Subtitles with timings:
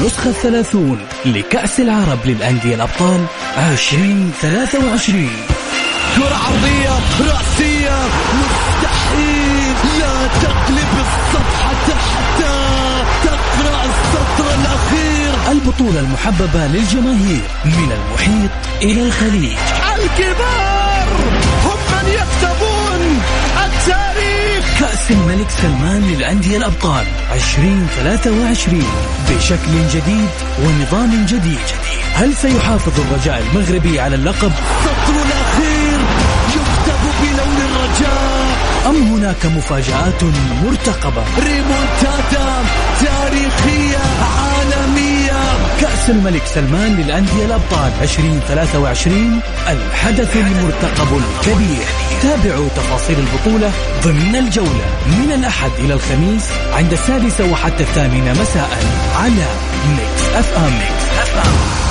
[0.00, 3.26] النسخة الثلاثون لكأس العرب للأندية الأبطال
[3.56, 5.30] 2023
[6.16, 7.98] كرة عرضية رأسية
[8.40, 9.74] مستحيل.
[10.00, 12.54] لا تقلب الصفحة حتى
[13.24, 15.52] تقرأ السطر الأخير.
[15.52, 18.50] البطولة المحببة للجماهير من المحيط
[18.82, 19.58] إلى الخليج.
[19.96, 21.08] الكبار
[21.64, 23.20] هم من يكتبون
[23.66, 24.80] التاريخ.
[24.80, 30.28] كأس الملك سلمان للأندية الأبطال 2023 بشكل جديد
[30.62, 31.66] ونظام جديد.
[32.14, 35.98] هل سيحافظ الرجاء المغربي على اللقب؟ السطر الأخير
[36.48, 38.46] يكتب بلون الرجاء.
[38.86, 40.24] أم هناك مفاجآت
[40.64, 42.64] مرتقبة؟ ريمونتادا
[43.00, 43.98] تاريخية
[44.36, 45.42] عالمية.
[45.80, 51.86] كأس الملك سلمان للأندية الأبطال 2023 الحدث المرتقب الكبير.
[52.24, 53.72] تابعوا تفاصيل البطولة
[54.04, 58.70] ضمن الجولة من الأحد إلى الخميس عند السادسة وحتى الثامنة مساء
[59.16, 59.46] على
[59.96, 61.83] Mix FM, Mix FM.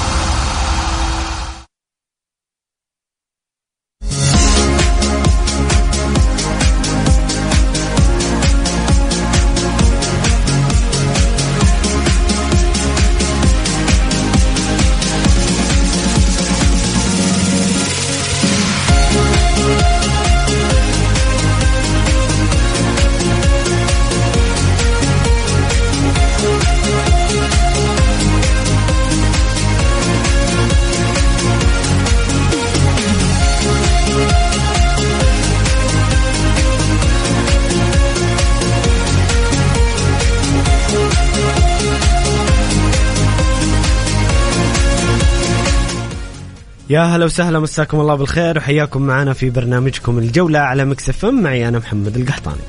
[46.93, 51.79] يا هلا وسهلا مساكم الله بالخير وحياكم معنا في برنامجكم الجولة على مكسف معي أنا
[51.79, 52.61] محمد القحطاني.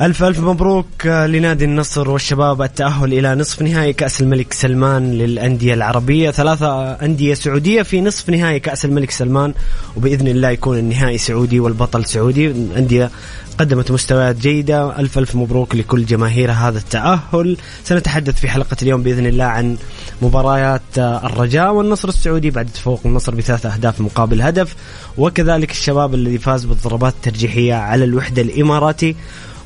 [0.00, 6.30] ألف ألف مبروك لنادي النصر والشباب التأهل إلى نصف نهائي كأس الملك سلمان للأندية العربية.
[6.30, 9.54] ثلاثة أندية سعودية في نصف نهائي كأس الملك سلمان
[9.96, 12.46] وبإذن الله يكون النهائي سعودي والبطل سعودي.
[12.76, 13.10] أندية
[13.58, 14.98] قدمت مستويات جيدة.
[14.98, 17.56] ألف ألف مبروك لكل جماهير هذا التأهل.
[17.84, 19.76] سنتحدث في حلقة اليوم بإذن الله عن
[20.22, 24.76] مباريات الرجاء والنصر السعودي بعد تفوق النصر بثلاث أهداف مقابل هدف.
[25.16, 29.16] وكذلك الشباب الذي فاز بالضربات الترجيحية على الوحدة الإماراتي.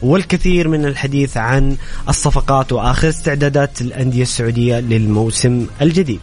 [0.03, 1.77] والكثير من الحديث عن
[2.09, 6.21] الصفقات وآخر استعدادات الأندية السعودية للموسم الجديد.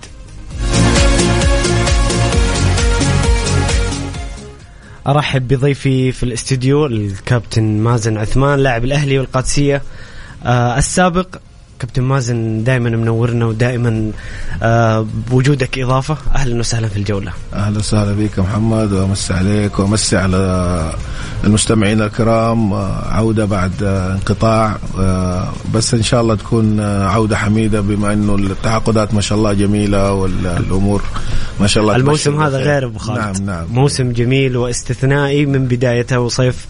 [5.07, 9.81] أرحب بضيفي في الاستديو الكابتن مازن عثمان لاعب الأهلي والقادسية
[10.43, 11.35] آه السابق
[11.79, 14.11] كابتن مازن دائما منورنا ودائما
[14.63, 16.17] آه بوجودك إضافة.
[16.35, 17.31] أهلا وسهلا في الجولة.
[17.53, 20.91] أهلا وسهلا بك محمد وامسي عليك وامسي على
[21.43, 24.77] المستمعين الكرام آه، عودة بعد آه، انقطاع.
[25.73, 31.01] بس إن شاء الله تكون عودة حميدة بما إنه التعاقدات ما شاء الله جميلة والامور
[31.59, 33.19] ما شاء الله الموسم هذا غير أبو خالد.
[33.19, 33.65] نعم نعم.
[33.71, 36.67] موسم جميل واستثنائي من بدايته وصيف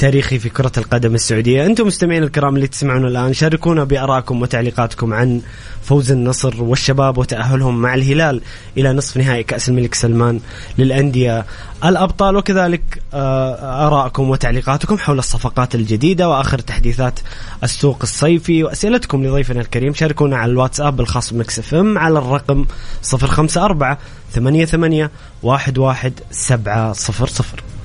[0.00, 1.66] تاريخي في كرة القدم السعودية.
[1.66, 5.40] أنتم مستمعين الكرام اللي تسمعون الآن شاركونا بأراءكم وتعليقاتكم عن
[5.82, 8.40] فوز النصر والشباب وتأهلهم مع الهلال
[8.76, 10.40] إلى نصف نهائي كأس الملك سلمان
[10.78, 11.46] للأندية
[11.84, 12.36] الأبطال.
[12.36, 17.20] وكذلك آه، آراءكم وتعليقاتكم حول الصفقات الجديدة وآخر تحديثات
[17.62, 19.94] السوق الصيفي وأسئلتكم لضيفنا الكريم.
[19.94, 22.64] شاركونا على الواتساب الخاص ب Mix FM على الرقم
[23.12, 23.96] 054
[24.32, 25.08] 88
[25.44, 27.79] 11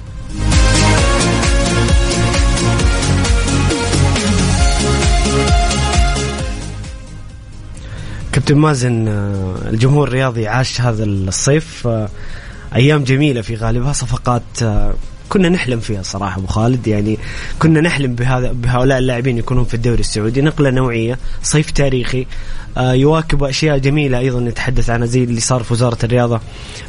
[8.36, 12.10] كابتن مازن آه، الجمهور الرياضي عاش هذا الصيف آه،
[12.76, 14.94] أيام جميلة في غالبها صفقات آه،
[15.30, 16.88] كنا نحلم فيها صراحة أبو خالد.
[16.88, 17.18] يعني
[17.60, 20.42] كنا نحلم بهذا بهؤلاء اللاعبين يكونون في الدوري السعودي.
[20.42, 22.28] نقلة نوعية صيف تاريخي
[22.78, 26.42] يواكب أشياء جميلة أيضا نتحدث عنها زي اللي صار في وزارة الرياضة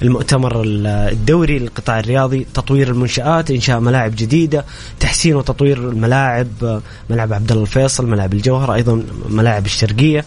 [0.03, 4.65] المؤتمر الدوري للقطاع الرياضي تطوير المنشآت إنشاء ملاعب جديدة
[5.01, 10.25] تحسين وتطوير الملاعب ملعب عبد الله الفيصل ملعب الجوهر أيضا ملاعب الشرقية.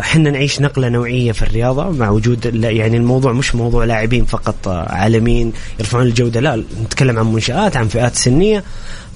[0.00, 4.92] حنا نعيش نقلة نوعية في الرياضة مع وجود يعني الموضوع مش موضوع لاعبين فقط آه،
[4.92, 8.64] عالمين يرفعون الجودة لا نتكلم عن منشآت عن فئات سنية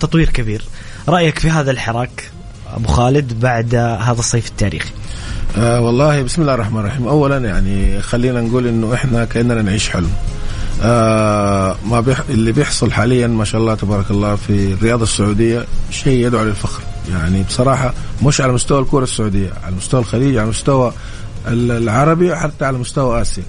[0.01, 0.63] تطوير كبير.
[1.09, 2.31] رأيك في هذا الحراك
[2.75, 4.91] أبو خالد بعد هذا الصيف التاريخي؟
[5.59, 7.09] آه والله بسم الله الرحمن الرحيم.
[7.09, 10.11] اولا يعني خلينا نقول إنه إحنا كأننا نعيش حلم.
[10.83, 16.27] آه ما بيح اللي بيحصل حاليا ما شاء الله تبارك الله في الرياضه السعودية شيء
[16.27, 16.83] يدعو للفخر.
[17.11, 20.93] يعني بصراحة مش على مستوى الكرة السعودية على مستوى الخليج على مستوى
[21.49, 23.45] العربي حتى على مستوى آسيا.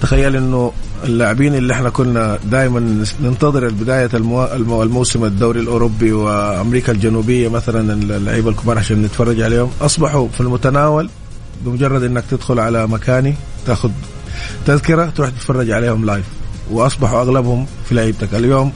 [0.00, 0.72] تخيل إنه
[1.04, 4.44] اللاعبين اللي إحنا كنا دائما ننتظر بدايه المو...
[4.44, 4.82] المو...
[4.82, 11.08] الموسم الدوري الأوروبي وأمريكا الجنوبية مثلا اللعيبة الكبار عشان نتفرج عليهم أصبحوا في المتناول
[11.64, 13.34] بمجرد إنك تدخل على مكاني
[13.66, 13.90] تاخذ
[14.66, 16.24] تذكره تروح تتفرج عليهم live
[16.70, 18.34] وأصبحوا أغلبهم في لعيبتك.
[18.34, 18.72] اليوم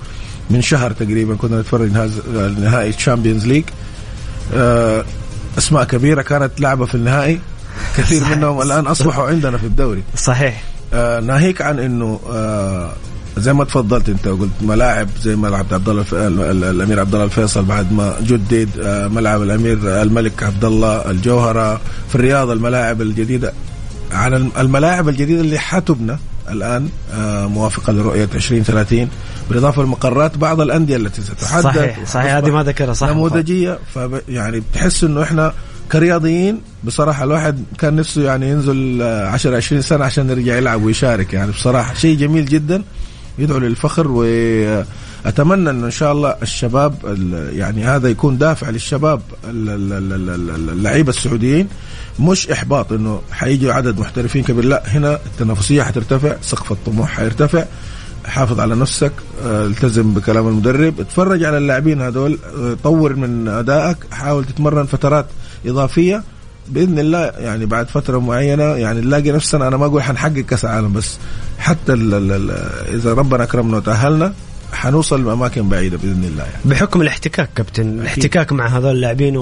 [0.51, 1.91] من شهر تقريبا كنا نتفرج
[2.59, 3.65] نهائي ال Champions League
[4.55, 5.05] آه،
[5.59, 7.41] أسماء كبيرة كانت لعبة في النهائي.
[7.97, 10.03] كثير منهم الآن أصبحوا عندنا في الدوري.
[10.17, 10.63] صحيح.
[10.95, 12.93] آه ناهيك عن إنه آه
[13.37, 16.05] زي ما تفضلت أنت وقلت ملاعب زي ملعب عبد الله
[16.71, 21.81] الأمير عبد الله الفيصل بعد ما جدد آه ملعب الأمير الملك عبد الله الجوهرة.
[22.09, 23.53] في الرياض الملاعب الجديدة
[24.13, 26.17] عن الملاعب الجديدة اللي حتبنى
[26.51, 29.09] الآن آه موافقة لرؤية 2030
[29.49, 33.79] بالإضافة لمقرات بعض الأندية التي ستحدد صحيح صحيح هذه ما ذكرها صح نموذجية.
[34.29, 35.53] يعني بتحس إنه إحنا
[35.93, 41.35] كرياضيين بصراحة الواحد كان نفسه يعني ينزل 10 20 سنة عشان يرجع يلعب ويشارك.
[41.35, 42.83] يعني بصراحة شيء جميل جدا
[43.39, 44.85] يدعو للفخر واتمنى
[45.27, 46.95] انه أن شاء الله الشباب
[47.53, 51.69] يعني هذا يكون دافع للشباب اللعيبة السعوديين.
[52.21, 57.65] مش إحباط إنه حيجي عدد محترفين كبير لا هنا التنافسية حترتفع سقف الطموح حيرتفع.
[58.27, 59.13] حافظ على نفسك
[59.45, 61.01] آه، التزم بكلام المدرب.
[61.01, 65.27] اتفرج على اللاعبين هذول آه، طور من أدائك حاول تتمرن فترات
[65.67, 66.23] إضافية.
[66.69, 70.93] بإذن الله يعني بعد فترة معينة يعني نلاقي نفسنا أنا ما أقول حنحقق كأس العالم
[70.93, 71.19] بس
[71.59, 71.93] حتى
[72.95, 74.33] إذا ربنا أكرمنا وتأهلنا
[74.73, 76.57] حنوصل لأماكن بعيدة بإذن الله يعني.
[76.65, 78.01] بحكم الاحتكاك كابتن.
[78.01, 79.37] الاحتكاك مع هذول اللاعبين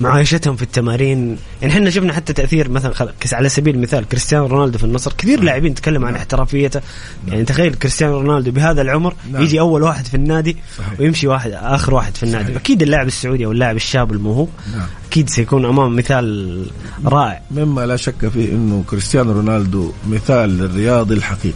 [0.00, 4.84] ومعايشتهم في التمارين يعني إحنا شفنا حتى تأثير مثلا على سبيل المثال كريستيانو رونالدو في
[4.84, 5.44] النصر كثير نعم.
[5.44, 6.20] لاعبين تكلموا عن نعم.
[6.22, 6.80] احترافيته
[7.24, 7.32] نعم.
[7.32, 9.42] يعني تخيل كريستيانو رونالدو بهذا العمر نعم.
[9.42, 11.00] يجي أول واحد في النادي صحيح.
[11.00, 12.56] ويمشي واحد آخر واحد في النادي صحيح.
[12.56, 14.86] أكيد اللاعب السعودي أو اللاعب الشاب الموهوب نعم.
[15.08, 16.66] أكيد سيكون أمام مثال
[17.04, 21.54] رائع مما لا شك فيه إنه كريستيانو رونالدو مثال للرياضي الحقيقي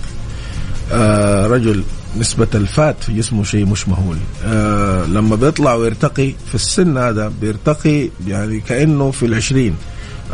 [0.92, 1.82] آه رجل
[2.20, 4.16] نسبة الفات في جسمه شيء مش مهول.
[4.44, 9.76] آه لما بيطلع ويرتقي في السن هذا بيرتقي يعني كأنه في العشرين.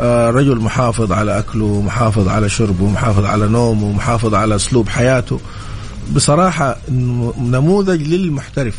[0.01, 5.39] آه رجل محافظ على أكله محافظ على شربه محافظ على نومه محافظ على أسلوب حياته.
[6.15, 6.77] بصراحة
[7.37, 8.75] نموذج للمحترف.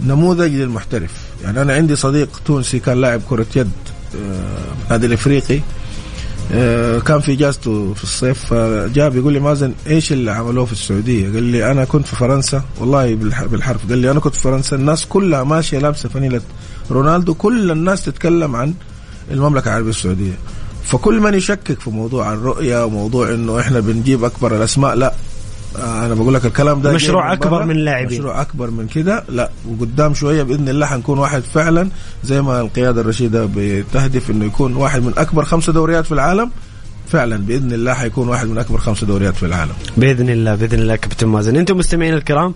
[0.00, 1.10] نموذج للمحترف.
[1.44, 3.70] يعني أنا عندي صديق تونسي كان لاعب كرة يد
[4.16, 5.60] آه نادي الإفريقي.
[6.98, 11.42] كان في اجازته في الصيف فجاء بيقول لي مازن إيش اللي عملوه في السعودية؟ قال
[11.42, 12.62] لي أنا كنت في فرنسا.
[12.80, 13.88] والله بالحرف.
[13.88, 14.76] قال لي أنا كنت في فرنسا.
[14.76, 16.40] الناس كلها ماشية لابسة فانيلة.
[16.90, 18.74] رونالدو كل الناس تتكلم عن
[19.30, 20.38] المملكة العربية السعودية.
[20.84, 25.06] فكل من يشكك في موضوع الرؤية وموضوع إنه إحنا بنجيب أكبر الأسماء لا.
[25.06, 25.12] آه،
[25.76, 28.18] أنا بقول لك الكلام ده مشروع أكبر من لاعبين.
[28.18, 29.24] مشروع أكبر من كده.
[29.28, 31.88] لا وقدام شوية بإذن الله حنكون واحد فعلا
[32.24, 36.50] زي ما القيادة الرشيدة بتهدف إنه يكون واحد من أكبر خمسة دوريات في العالم.
[37.08, 39.74] فعلا بإذن الله حيكون واحد من أكبر خمسة دوريات في العالم.
[39.96, 41.56] بإذن الله بإذن الله كابتن مازن.
[41.56, 42.54] أنتم مستمعين الكرام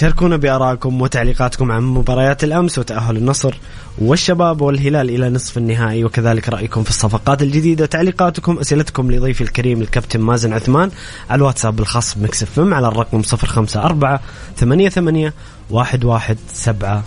[0.00, 3.54] شاركونا بآرائكم وتعليقاتكم عن مباريات الأمس وتأهل النصر
[3.98, 10.20] والشباب والهلال إلى نصف النهائي وكذلك رأيكم في الصفقات الجديدة تعليقاتكم أسئلتكم لضيفي الكريم الكابتن
[10.20, 10.90] مازن عثمان
[11.30, 14.18] على الواتساب الخاص بمكس إف إم على الرقم 054
[14.56, 15.32] 88
[15.70, 17.02] 11700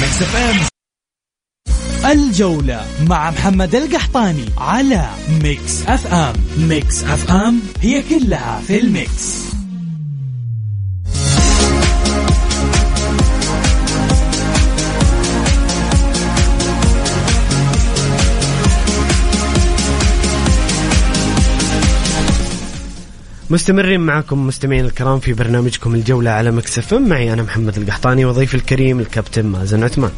[0.00, 0.77] Mix FM.
[2.04, 5.06] الجولة مع محمد القحطاني على
[5.42, 6.32] Mix FM.
[6.58, 9.48] Mix FM هي كلها في ال mix.
[23.50, 29.00] مستمرين معكم مستمعين الكرام في برنامجكم الجولة على مكسف معي أنا محمد القحطاني وضيف الكريم
[29.00, 30.10] الكابتن مازن عثمان.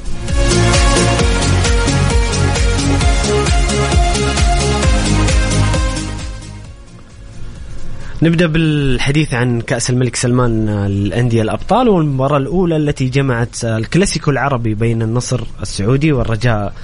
[8.22, 15.02] نبدأ بالحديث عن كأس الملك سلمان للانديه الأبطال والمباراة الأولى التي جمعت الكلاسيكو العربي بين
[15.02, 16.74] النصر السعودي والرجاء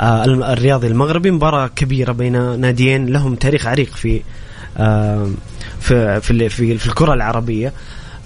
[0.00, 1.30] آه، الرياضي المغربي.
[1.30, 4.22] مباراة كبيرة بين ناديين لهم تاريخ عريق في
[4.76, 5.30] آه،
[5.80, 7.72] في في في, الكرة العربية.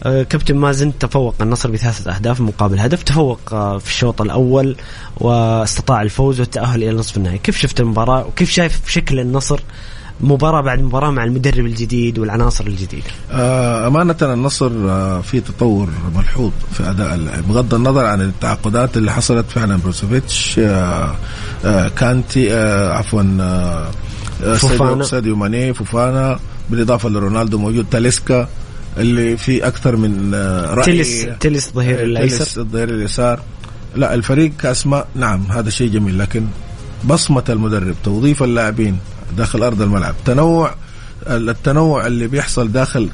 [0.02, 3.40] آه، كابتن مازن تفوق النصر بثلاثة أهداف مقابل هدف تفوق
[3.78, 4.76] في الشوط الأول
[5.16, 7.38] واستطاع الفوز والتأهل إلى نصف النهائي.
[7.38, 9.60] كيف شفت المباراة وكيف شايف شكل النصر
[10.20, 13.06] مباراة بعد مباراة مع المدرب الجديد والعناصر الجديدة.
[13.32, 19.46] آه أمانة النصر آه في تطور ملحوظ في أداء بغض النظر عن التعاقدات اللي حصلت
[19.50, 21.14] فعلا بروسوفيتش آه
[21.96, 22.52] كانتي
[22.90, 23.22] عفوا
[24.56, 25.04] فوفانا.
[25.04, 26.38] ساديو ماني فوفانا
[26.70, 28.48] بالإضافة لرونالدو موجود تاليسكا
[28.96, 30.34] اللي في أكثر من
[30.74, 32.44] رأي تلس تلس ظهير الأيسر.
[32.44, 33.40] تلس الظهير اليسار.
[33.96, 36.46] لا الفريق كأسماء نعم هذا شيء جميل لكن
[37.04, 38.98] بصمة المدرب توظيف اللاعبين
[39.36, 40.14] داخل أرض الملعب.
[40.24, 40.74] تنوع
[41.26, 43.08] التنوع اللي بيحصل داخل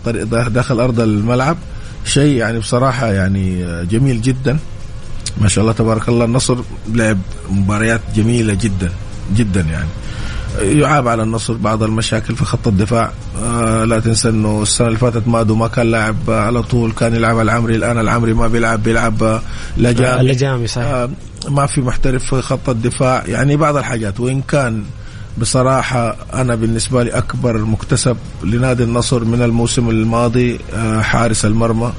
[0.48, 1.56] داخل أرض الملعب
[2.04, 4.58] شيء يعني بصراحة يعني جميل جدا.
[5.40, 6.56] ما شاء الله تبارك الله النصر
[6.92, 7.18] لعب
[7.50, 8.92] مباريات جميلة جدا
[9.36, 9.88] جدا يعني.
[10.80, 13.12] يعاب على النصر بعض المشاكل في خط الدفاع.
[13.42, 17.40] آه لا تنسى إنه السنة اللي فاتت مادو ما كان لاعب على طول كان يلعب
[17.40, 19.40] العمري الآن العمري ما بيلعب بيلعب
[19.76, 20.20] لجامي.
[20.20, 20.86] اللجامي صحيح.
[20.86, 21.10] آه
[21.48, 23.24] ما في محترف في خط الدفاع.
[23.26, 24.84] يعني بعض الحاجات وإن كان
[25.38, 31.92] بصراحة أنا بالنسبة لي أكبر مكتسب لنادي النصر من الموسم الماضي آه حارس المرمى.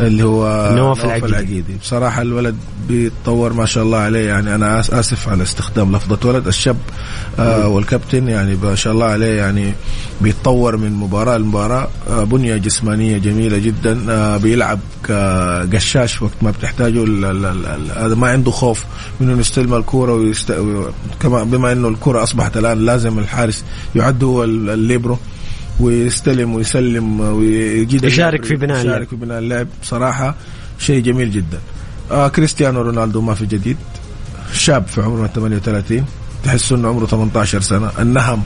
[0.00, 1.26] اللي هو نواف العقيدي.
[1.26, 1.76] العقيدي.
[1.82, 2.56] بصراحة الولد
[2.88, 6.46] بيتطور ما شاء الله عليه يعني أنا آسف على استخدام لفظة ولد.
[6.46, 6.76] الشاب
[7.38, 9.72] آه والكابتن يعني ما شاء الله عليه يعني
[10.20, 11.88] بيتطور من مباراة لمباراة.
[12.10, 14.06] آه بنية جسمانية جميلة جدا.
[14.08, 17.04] آه بيلعب كقشاش وقت ما بتحتاجه.
[17.96, 18.84] هذا ما عنده خوف
[19.20, 20.54] من إنه يستلم الكرة ويست...
[21.20, 25.18] كما بما إنه الكرة أصبحت الآن لازم الحارس يعد هو الليبرو.
[25.80, 29.66] ويستلم ويسلم ويجيد يشارك في بناء يشارك في بناء اللعب.
[29.82, 30.34] صراحة
[30.78, 31.58] شيء جميل جدا.
[32.10, 33.76] آه كريستيانو رونالدو ما في جديد.
[34.52, 36.04] شاب في عمره 38
[36.44, 37.90] تحس إنه عمره 18 سنة.
[37.98, 38.42] النهم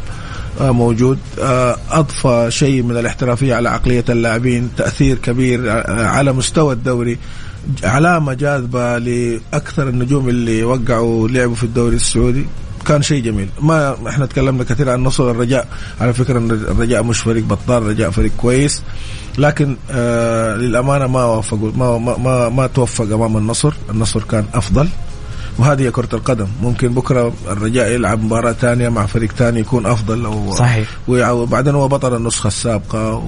[0.61, 1.19] آه موجود.
[1.41, 4.71] آه أضفى شيء من الاحترافية على عقلية اللاعبين.
[4.77, 7.19] تأثير كبير آه على مستوى الدوري.
[7.85, 12.47] علامة جاذبة لأكثر النجوم اللي وقعوا لعبوا في الدوري السعودي.
[12.87, 13.49] كان شيء جميل.
[13.61, 15.69] ما إحنا تكلمنا كثير عن نصر الرجاء.
[16.01, 18.83] على فكرة الرجاء مش فريق بطال الرجاء فريق كويس.
[19.39, 23.73] لكن آه للأمانة ما وفقوا ما ما ما, ما توفق أمام النصر.
[23.91, 24.89] النصر كان أفضل.
[25.59, 26.47] وهذه هي كرة القدم.
[26.63, 30.89] ممكن بكرة الرجاء يلعب مباراة ثانية مع فريق ثاني يكون أفضل أو صحيح.
[31.09, 33.25] وبعدين هو بطل النسخة السابقة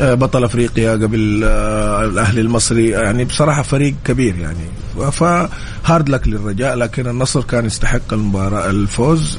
[0.00, 2.88] وبطل أفريقيا قبل الأهلي المصري.
[2.88, 4.66] يعني بصراحة فريق كبير يعني.
[5.12, 9.38] ف hard luck للرجاء لكن النصر كان يستحق المباراة الفوز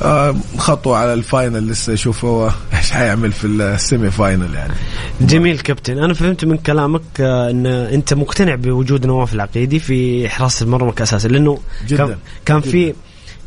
[0.00, 4.74] وخطوة على ال final لسه يشوف هو إيش حيعمل في ال semi final يعني.
[5.20, 5.98] جميل كابتن.
[5.98, 11.58] أنا فهمت من كلامك إن أنت مقتنع بوجود نواف العقيدي في حراسه المرمى كاساسي لأنه
[11.86, 12.60] جدا كان.
[12.60, 12.94] في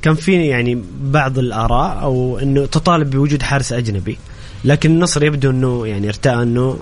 [0.01, 4.17] كان في يعني بعض الآراء أو إنه تطالب بوجود حارس أجنبي
[4.65, 6.79] لكن النصر يبدو إنه يعني ارتأى إنه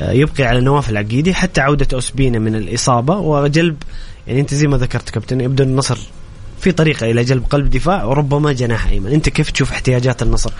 [0.00, 3.76] يبقي على نواف العقيدي حتى عودة أوسبينا من الإصابة وجلب
[4.26, 5.98] يعني أنت زي ما ذكرت كابتن يبدو النصر
[6.60, 9.12] في طريقة إلى جلب قلب دفاع وربما جناح أيمن.
[9.12, 10.52] أنت كيف تشوف احتياجات النصر؟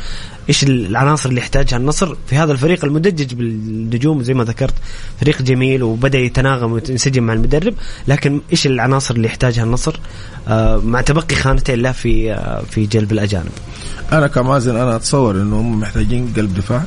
[0.49, 4.75] إيش العناصر اللي يحتاجها النصر في هذا الفريق المدجج بالنجوم؟ زي ما ذكرت
[5.21, 7.75] فريق جميل وبدأ يتناغم وينسجم مع المدرب
[8.09, 10.01] لكن إيش العناصر اللي يحتاجها النصر؟
[10.49, 13.53] آه مع تبقي خانتين له في آه في جلب الأجانب.
[14.13, 16.83] أنا كمازن أنا أتصور أنه هم محتاجين قلب دفاع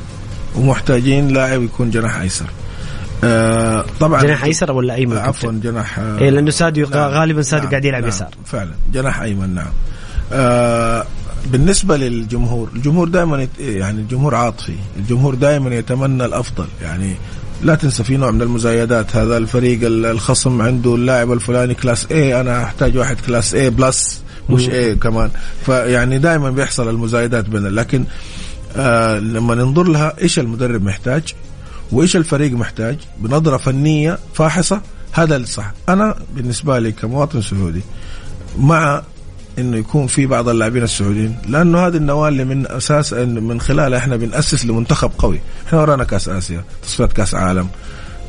[0.56, 2.46] ومحتاجين لاعب يكون جناح أيسر.
[3.24, 7.62] آه طبعا جناح أيسر ولا أيمن؟ عفوا جناح آه إيه لأنه ساديو نعم غالبا ساديو
[7.62, 8.28] نعم قاعد يلعب نعم يسار.
[8.44, 8.70] فعلا.
[8.92, 9.72] جناح أيمن نعم.
[10.32, 11.04] آه
[11.46, 13.50] بالنسبة للجمهور الجمهور دائما يت...
[13.58, 14.74] يعني الجمهور عاطفي.
[14.96, 16.66] الجمهور دائما يتمنى الأفضل.
[16.82, 17.14] يعني
[17.62, 19.16] لا تنسى في نوع من المزايدات.
[19.16, 24.68] هذا الفريق الخصم عنده اللاعب الفلاني class A أنا أحتاج واحد class A plus مش
[24.68, 25.30] A كمان.
[25.66, 28.04] فيعني دائما بيحصل المزايدات بيننا لكن
[28.76, 31.34] آه لما ننظر لها إيش المدرب محتاج؟
[31.92, 34.80] وإيش الفريق محتاج؟ بنظرة فنية فاحصة؟
[35.12, 35.72] هذا الصح.
[35.88, 37.80] أنا بالنسبة لي كمواطن سعودي
[38.58, 39.02] مع
[39.58, 44.16] إنه يكون في بعض اللاعبين السعوديين لأنه هذه النواة اللي من أساس من خلالها إحنا
[44.16, 45.40] بنأسس لمنتخب قوي.
[45.66, 47.68] إحنا ورانا كأس آسيا تصفيات كأس عالم.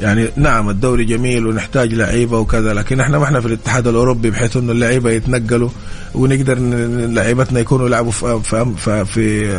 [0.01, 4.57] يعني نعم الدوري جميل ونحتاج لعيبة وكذا لكن إحنا ما إحنا في الاتحاد الأوروبي بحيث
[4.57, 5.69] إنه اللعيبة يتنقلوا
[6.15, 6.57] ونقدر
[7.07, 8.41] لعيبتنا يكونوا يلعبوا في,
[8.77, 9.55] في, في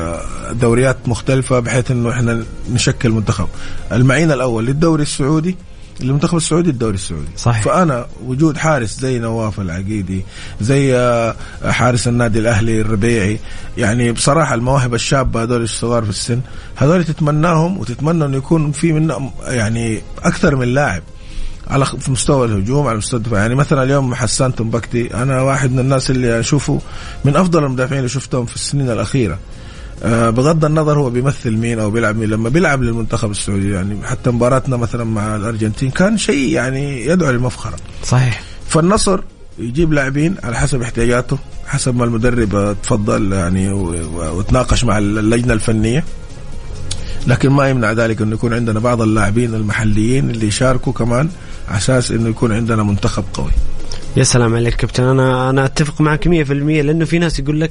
[0.53, 3.49] دوريات مختلفة بحيث إنه إحنا نشكل منتخب.
[3.93, 5.57] المعين الأول للدوري السعودي
[6.01, 7.29] المنتخب السعودي الدوري السعودي.
[7.37, 7.63] صحيح.
[7.63, 10.25] فأنا وجود حارس زي نواف العقيدي
[10.61, 10.97] زي
[11.65, 13.39] حارس النادي الأهلي الربيعي
[13.79, 16.41] يعني بصراحة المواهب الشابة هذول الصغار في السن
[16.77, 21.03] هذول تتمناهم وتتمنى إنه يكون في منهم يعني أكثر من لاعب
[21.67, 23.41] على في مستوى الهجوم على مستوى الدفاع.
[23.41, 26.81] يعني مثلا اليوم حسان تنبكتي أنا واحد من الناس اللي أشوفه
[27.25, 29.35] من أفضل المدافعين اللي شفتهم في السنين الأخيرة.
[29.35, 29.39] آه
[30.05, 34.77] بغض النظر هو بيمثل مين أو بيلعب مين لما بيلعب للمنتخب السعودي يعني حتى مباراتنا
[34.77, 37.77] مثلا مع الأرجنتين كان شيء يعني يدعو للمفخرة.
[38.05, 38.43] صحيح.
[38.69, 39.21] فالنصر
[39.59, 46.05] يجيب لاعبين على حسب احتياجاته حسب ما المدرب تفضل يعني وتناقش مع اللجنة الفنية.
[47.27, 51.29] لكن ما يمنع ذلك إنه يكون عندنا بعض اللاعبين المحليين اللي يشاركوا كمان
[51.69, 53.51] على أساس إنه يكون عندنا منتخب قوي.
[54.17, 55.05] يا سلام عليك كابتن.
[55.05, 57.71] أنا أنا أتفق معك 100% لأنه في ناس يقول لك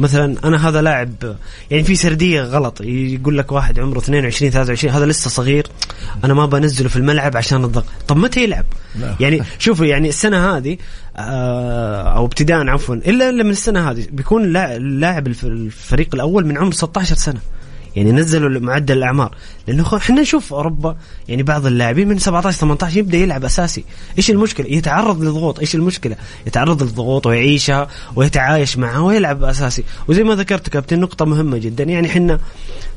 [0.00, 1.36] مثلا أنا هذا لاعب
[1.70, 5.66] يعني في سردية غلط يقول لك واحد عمره 22 23 هذا لسه صغير
[6.24, 7.84] أنا ما بنزله في الملعب عشان الضغط.
[8.08, 8.64] طب متى يلعب؟
[9.00, 9.16] لا.
[9.20, 10.76] يعني شوفوا يعني السنة هذه
[11.16, 16.58] آه، أو ابتداء عفوا إلا من السنة هذه بيكون اللاع- اللاعب الف- الفريق الأول من
[16.58, 17.40] عمر 16 سنة.
[17.96, 19.34] يعني نزلوا معدل الأعمار.
[19.68, 20.96] لأنه إحنا نشوف أوروبا
[21.28, 23.84] يعني بعض اللاعبين من 17 18 يبدأ يلعب أساسي.
[24.18, 26.16] إيش المشكلة؟ يتعرض لضغوط إيش المشكلة؟
[26.46, 29.84] يتعرض للضغوط ويعيشها ويتعايش معها ويلعب أساسي.
[30.08, 31.84] وزي ما ذكرت كابتن نقطة مهمة جدا.
[31.84, 32.38] يعني إحنا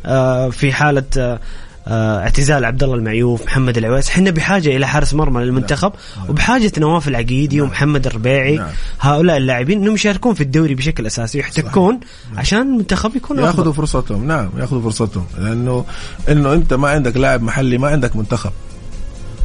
[0.06, 1.40] آه، في حالة آه،
[1.88, 4.10] اعتزال عبد الله المعيوف محمد العويس.
[4.10, 5.92] إحنا بحاجة إلى حارس مرمى للمنتخب
[6.30, 8.58] وبحاجة نواف العقيدي ومحمد الربيعي.
[8.58, 8.70] نعم.
[9.00, 12.00] هؤلاء اللاعبين إنهم يشاركون في الدوري بشكل أساسي ويحتكون
[12.38, 14.28] عشان المنتخب يكون ياخذوا فرصتهم.
[14.28, 15.26] نعم ياخذوا فرصتهم.
[15.38, 15.86] لأنه
[16.30, 18.52] إنه أنت ما عندك لاعب محلي ما عندك منتخب.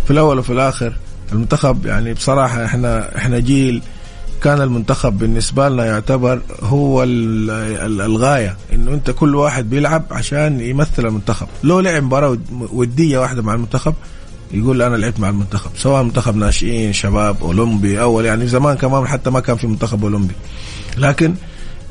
[0.05, 0.93] في الأول وفي الآخر
[1.33, 3.83] المنتخب يعني بصراحة إحنا إحنا جيل
[4.43, 7.51] كان المنتخب بالنسبة لنا يعتبر هو ال-
[7.87, 11.47] ال- الغاية إنه أنت كل واحد بيلعب عشان يمثل المنتخب.
[11.65, 13.95] لو لعب مباراة ود- ودية واحدة مع المنتخب
[14.53, 19.31] يقول أنا لعبت مع المنتخب سواء منتخب ناشئين شباب أولمبي أول يعني زمان كمان حتى
[19.31, 20.35] ما كان في منتخب أولمبي.
[20.99, 21.35] لكن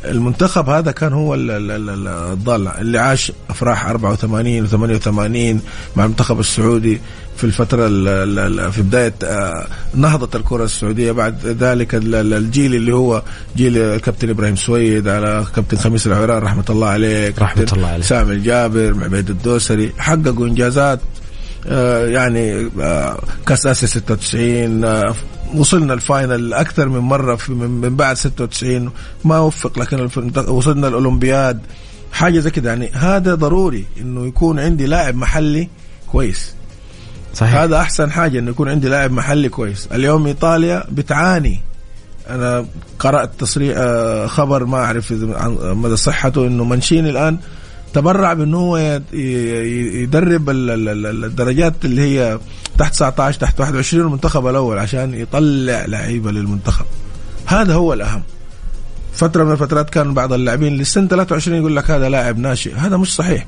[0.05, 5.61] المنتخب هذا كان هو ال- ال- ال- الضالة اللي عاش أفراح 84 و88
[5.97, 7.01] مع المنتخب السعودي.
[7.37, 12.33] في الفترة ال- ال- ال- في بداية آه، نهضة الكرة السعودية بعد ذلك ال- ال-
[12.33, 13.23] الجيل اللي هو
[13.57, 18.03] جيل الكابتن إبراهيم سويد على كابتن خميس العويران رحمة الله عليه رحمة الله عليه.
[18.03, 20.99] سامي الجابر عبيد الدوسري حققوا إنجازات
[21.67, 25.15] آه، يعني آه، كأس آسيا 96 آه،
[25.55, 28.91] وصلنا الفاينل أكثر من مرة في من بعد 96
[29.25, 30.09] ما وفق لكن
[30.47, 31.59] وصلنا الأولمبياد
[32.11, 35.69] حاجة زي كده يعني هذا ضروري إنه يكون عندي لاعب محلي
[36.11, 36.53] كويس
[37.37, 37.55] صحيح.
[37.55, 39.87] هذا أحسن حاجة إنه يكون عندي لاعب محلي كويس.
[39.91, 41.61] اليوم إيطاليا بتعاني.
[42.29, 42.65] أنا
[42.99, 45.11] قرأت تصريح آه، خبر ما أعرف
[45.61, 47.37] مدى صحته إنه منشيني الآن
[47.93, 48.77] تبرع بأنه هو
[50.03, 52.39] يدرب ال- ال- ال- الدرجات اللي هي
[52.77, 56.85] تحت 19 تحت 21 المنتخب الأول عشان يطلع لعيبة للمنتخب.
[57.45, 58.23] هذا هو الأهم.
[59.13, 62.75] فترة من الفترات كان بعض اللاعبين للسن 23 يقول لك هذا لاعب ناشئ.
[62.75, 63.45] هذا مش صحيح.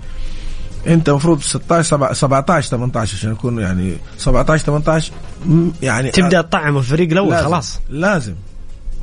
[0.87, 5.11] انت المفروض 16 سبع- 17 18 عشان يكون يعني 17 18
[5.45, 7.79] م- يعني تبدأ تطعم الفريق الأول خلاص.
[7.89, 8.33] لازم.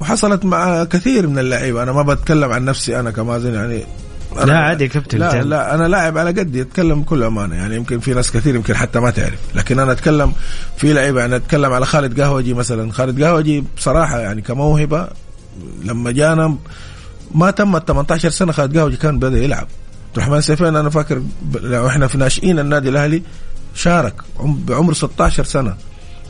[0.00, 3.84] وحصلت مع كثير من اللعيبه أنا ما بتكلم عن نفسي أنا كمازن يعني
[4.38, 5.42] أنا لا عادي يا كابتن، لا.
[5.42, 7.56] لا أنا لاعب على قدي أتكلم بكل أمانة.
[7.56, 9.38] يعني يمكن في ناس كثير يمكن حتى ما تعرف.
[9.54, 10.32] لكن أنا أتكلم
[10.76, 12.92] في لعيبة يعني أتكلم على خالد قهوجي مثلا.
[12.92, 15.08] خالد قهوجي بصراحة يعني كموهبة
[15.84, 16.56] لما جانا
[17.34, 19.66] ما تم 18 سنة خالد قهوجي كان بدأ يلعب.
[20.16, 21.22] عبد الرحمن سيفين أنا فاكر
[21.86, 23.22] إحنا في ناشئين النادي الأهلي
[23.74, 25.74] شارك عم- بعمر 16 سنة.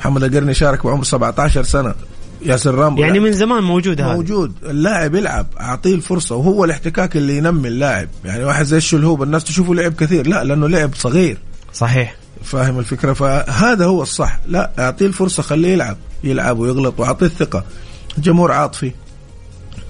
[0.01, 1.95] محمد القرني شارك بعمر 17 سنة.
[2.43, 3.21] ياسر رامبو يعني.
[3.21, 4.13] من زمان موجود هذا.
[4.15, 4.53] موجود.
[4.63, 8.09] اللاعب يلعب أعطيه الفرصة وهو الاحتكاك اللي ينمي اللاعب.
[8.25, 10.27] يعني واحد زي الشلهوب الناس تشوفه لعب كثير.
[10.27, 11.39] لا لأنه لعب صغير.
[11.73, 12.17] صحيح.
[12.45, 14.39] فاهم الفكرة؟ فهذا هو الصح.
[14.47, 15.97] لا أعطيه الفرصة خليه يلعب.
[16.25, 17.65] يلعب ويغلط وأعطيه الثقة.
[18.19, 18.93] الجمهور عاطفي.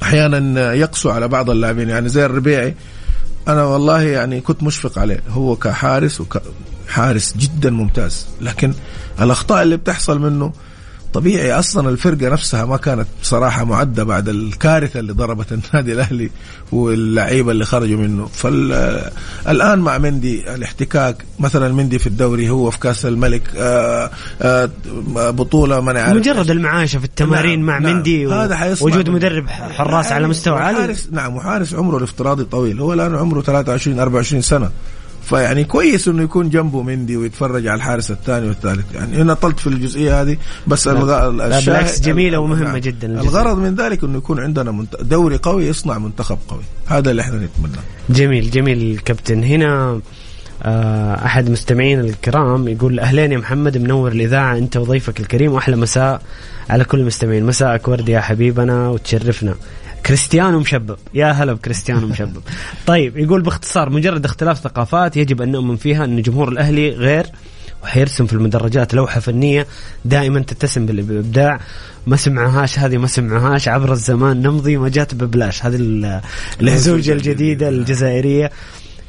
[0.02, 1.88] أحيانا يقسو على بعض اللاعبين.
[1.88, 2.74] يعني زي الربيعي.
[3.48, 5.22] أنا والله يعني كنت مشفق عليه.
[5.28, 8.26] هو كحارس وكحارس جدا ممتاز.
[8.40, 8.74] لكن
[9.20, 10.52] الأخطاء اللي بتحصل منه
[11.16, 16.30] طبيعي أصلا الفرقة نفسها ما كانت بصراحه معدة بعد الكارثة اللي ضربت النادي الأهلي
[16.72, 18.26] واللعيبة اللي خرجوا منه.
[18.26, 24.10] فالان مع مندي الاحتكاك مثلا مندي في الدوري هو في كأس الملك آآ
[24.42, 24.70] آآ
[25.30, 27.96] بطولة ما عارف مجرد المعاشه في التمارين نعم، مع نعم.
[27.96, 30.96] مندي هذا وجود مدرب حراس على مستوى عالي.
[31.10, 32.80] نعم وحارس عمره الافتراضي طويل.
[32.80, 34.70] هو الآن عمره 23 24 سنة.
[35.26, 38.94] فيعني كويس إنه يكون جنبه مندي ويتفرج على الحارس الثاني والثالث.
[38.94, 40.36] يعني أنا طلت في الجزئية هذه
[40.66, 41.30] بس الغ...
[41.30, 42.76] بالعكس جميلة ومهمة نعم.
[42.76, 43.28] جدا الجزئية.
[43.28, 44.96] الغرض من ذلك إنه يكون عندنا منت...
[45.02, 46.62] دوري قوي يصنع منتخب قوي.
[46.86, 49.44] هذا اللي إحنا نتمناه جميل جميل كابتن.
[49.44, 50.00] هنا
[50.62, 56.22] آه، أحد مستمعين الكرام يقول أهلين يا محمد منور الإذاعة أنت وضيفك الكريم وأحلى مساء
[56.70, 57.46] على كل المستمعين.
[57.46, 59.54] مساءك ورد يا حبيبنا وتشرفنا.
[60.06, 60.96] كريستيانو مشبب.
[61.14, 62.42] يا هلا بكريستيانو مشبب.
[62.86, 67.26] طيب يقول باختصار مجرد اختلاف ثقافات يجب أن نؤمن فيها أن جمهور الأهلي غير
[67.82, 69.66] وحيرسم في المدرجات لوحة فنية
[70.04, 71.60] دائما تتسم بالإبداع.
[72.06, 75.64] ما سمعهاش هذه ما سمعهاش عبر الزمان نمضي ما جات ببلاش.
[75.64, 76.20] هذه ال-
[76.60, 78.50] الهزوجة الجديدة الجزائرية.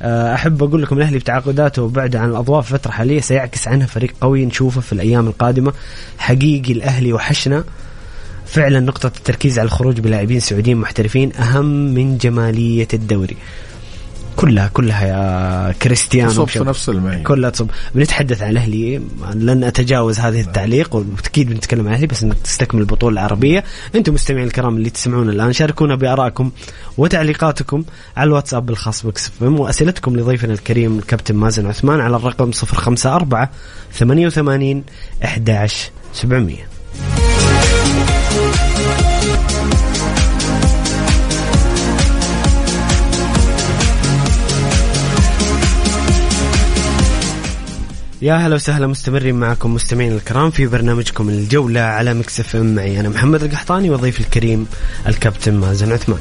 [0.02, 4.14] آه، أحب أقول لكم الأهلي بتعاقداته وبعده عن الأضواء في الفترة الحاليه سيعكس عنها فريق
[4.22, 5.74] قوي نشوفه في الأيام القادمة.
[6.18, 7.64] حقيقي الأهلي وحشنا.
[8.48, 13.38] فعلا نقطة التركيز على الخروج بلاعبين سعوديين محترفين أهم من جمالية الدوري.
[14.36, 17.24] كلها كلها يا كريستيانو تصب في نفس المعين.
[17.24, 17.68] كلها تصب.
[17.96, 19.02] بنتحدث عن الاهلي
[19.34, 23.64] لن أتجاوز هذه التعليق وأكيد بنتكلم عن الاهلي بس نستكمل البطولة العربية.
[23.96, 26.52] أنتم مستمعين الكرام اللي تسمعون الآن شاركونا بآرائكم
[26.98, 27.84] وتعليقاتكم
[28.18, 33.48] على الواتساب الخاص ب Mix وأسئلتكم لضيفنا الكريم الكابتن مازن عثمان على الرقم 054
[33.94, 34.84] 88
[35.24, 36.58] 11 700
[48.21, 52.76] يا هلا وسهلا مستمرين معكم مستمعين الكرام في برنامجكم الجولة على Mix FM.
[52.75, 54.67] معي أنا محمد القحطاني وضيف الكريم
[55.08, 56.19] الكابتن مازن عثمان.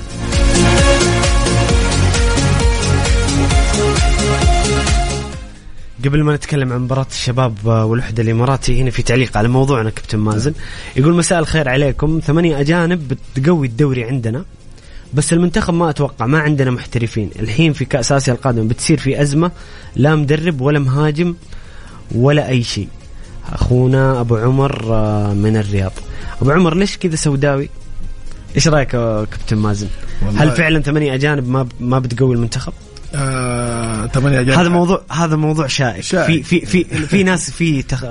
[6.05, 10.53] قبل ما نتكلم عن مباراة الشباب والوحدة الإماراتي هنا في تعليق على موضوعنا كابتن مازن.
[10.97, 12.21] يقول مساء الخير عليكم.
[12.25, 14.45] ثمانية أجانب بتقوي الدوري عندنا
[15.15, 17.31] بس المنتخب ما أتوقع ما عندنا محترفين.
[17.39, 19.51] الحين في كأس آسيا القادم بتصير في أزمة
[19.97, 21.35] لا مدرب ولا مهاجم
[22.15, 22.89] ولا أي شيء.
[23.53, 25.93] أخونا أبو عمر آه، من الرياض.
[26.43, 27.69] أبو عمر ليش كذا سوداوي؟
[28.57, 29.89] إيش رأيك يا كابتن مازن؟
[30.37, 32.73] هل فعلا ثمانية أجانب ما ما بتقوي المنتخب؟
[33.15, 34.59] آه، ثمانية أجانب.
[34.59, 36.03] هذا موضوع هذا موضوع شائك.
[36.03, 36.45] شائك.
[36.45, 38.05] في في في في ناس في تخ...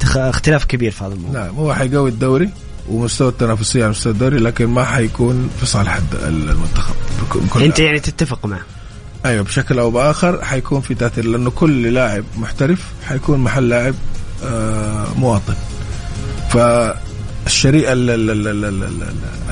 [0.00, 0.16] تخ...
[0.16, 1.42] اختلاف كبير في هذا الموضوع.
[1.42, 2.50] نعم هو حيقوي الدوري
[2.88, 6.94] ومستوى التنافسية على مستوى الدوري لكن ما حيكون في صالح المنتخب
[7.56, 8.60] أنت يعني تتفق معه؟
[9.24, 13.94] أيوه بشكل أو بآخر حيكون في تأثير لأنه كل لاعب محترف حيكون محل لاعب
[14.44, 15.54] آه مواطن.
[16.50, 19.02] فالشريعة ال- ال- ال- ال- ال-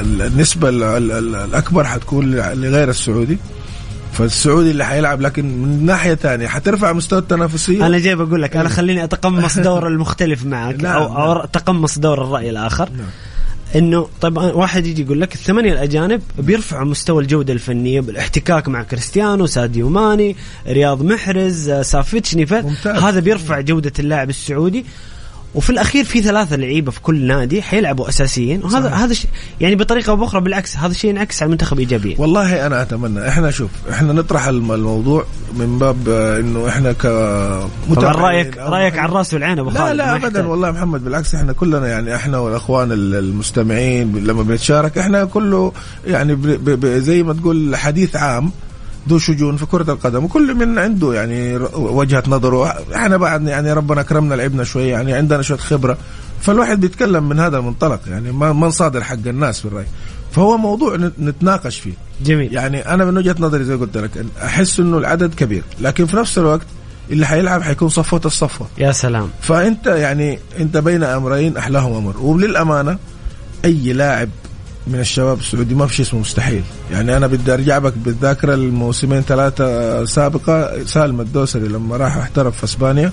[0.01, 3.39] ال- النسبة ال- ال- ال- الأكبر حتكون لغير السعودي.
[4.13, 8.69] فالسعودي اللي حيلعب لكن من ناحية ثانية حترفع مستوى التنافسية؟ أنا جاي بقول لك أنا
[8.69, 12.89] خليني أتقمص دور المختلف معك نعم، أو, أو اتقمص دور الرأي الآخر.
[12.91, 13.07] نعم.
[13.77, 19.47] إنه طيب واحد يجي يقول لك الثمانية الأجانب بيرفعوا مستوى الجودة الفنية بالاحتكاك مع كريستيانو
[19.47, 20.37] ساديو ماني
[20.69, 23.03] رياض محرز آه، سافيتش نيفيز ممتاز.
[23.03, 24.85] هذا بيرفع جودة اللاعب السعودي
[25.55, 28.63] وفي الأخير في ثلاثة لعيبة في كل نادي حيلعبوا أساسيين.
[28.65, 28.99] وهذا صحيح.
[29.01, 32.83] هذا شيء يعني بطريقة أو بأخرى بالعكس هذا الشيء ينعكس على المنتخب ايجابيا والله أنا
[32.83, 33.29] أتمنى.
[33.29, 38.99] إحنا شوف إحنا نطرح الم- الموضوع من باب آه، إنه إحنا ك طبعا رايك رأيك
[38.99, 40.47] على الرأس والعين أبو لا خالد لا ما ابدا.
[40.47, 45.73] والله محمد بالعكس إحنا كلنا يعني إحنا والإخوان ال- المستمعين لما بنتشارك إحنا كله
[46.07, 48.51] يعني ب ب ب زي ما تقول حديث عام.
[49.09, 52.67] ذو شجون في كرة القدم وكل من عنده يعني وجهة نظره.
[52.95, 55.99] إحنا بعد يعني ربنا اكرمنا لعبنا شوية يعني عندنا شوية خبرة.
[56.41, 59.87] فالواحد بيتكلم من هذا المنطلق يعني ما ما نصادر حق الناس في الرأي.
[60.33, 61.93] فهو موضوع نت- نتناقش فيه.
[62.25, 62.53] جميل.
[62.55, 64.11] يعني أنا من وجهة نظري زي قلت لك
[64.45, 65.63] أحس إنه العدد كبير.
[65.81, 66.67] لكن في نفس الوقت
[67.11, 68.67] اللي حيلعب حيكون صفوة الصفوة.
[68.79, 69.29] يا سلام.
[69.41, 72.99] فأنت يعني أنت بين أمرين احلاهم أمر وللأمانة
[73.65, 74.29] أي لاعب
[74.87, 76.63] من الشباب السعودي ما في شيء اسمه مستحيل.
[76.91, 80.85] يعني أنا بدي أرجع بك بالذاكرة الموسمين ثلاثة سابقة.
[80.85, 83.13] سالم الدوسري لما راح احترف في إسبانيا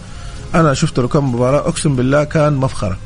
[0.55, 1.59] أنا شفت له كم مباراة.
[1.59, 2.97] أقسم بالله كان مفخرة.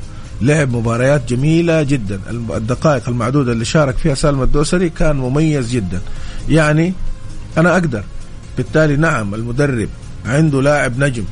[0.42, 2.20] لعب مباريات جميلة جدا.
[2.30, 6.02] الدقائق المعدودة اللي شارك فيها سالم الدوسري كان مميز جدا.
[6.50, 6.94] يعني
[7.58, 8.04] أنا أقدر.
[8.58, 9.90] بالتالي نعم المدرب
[10.26, 11.24] عنده لاعب نجم.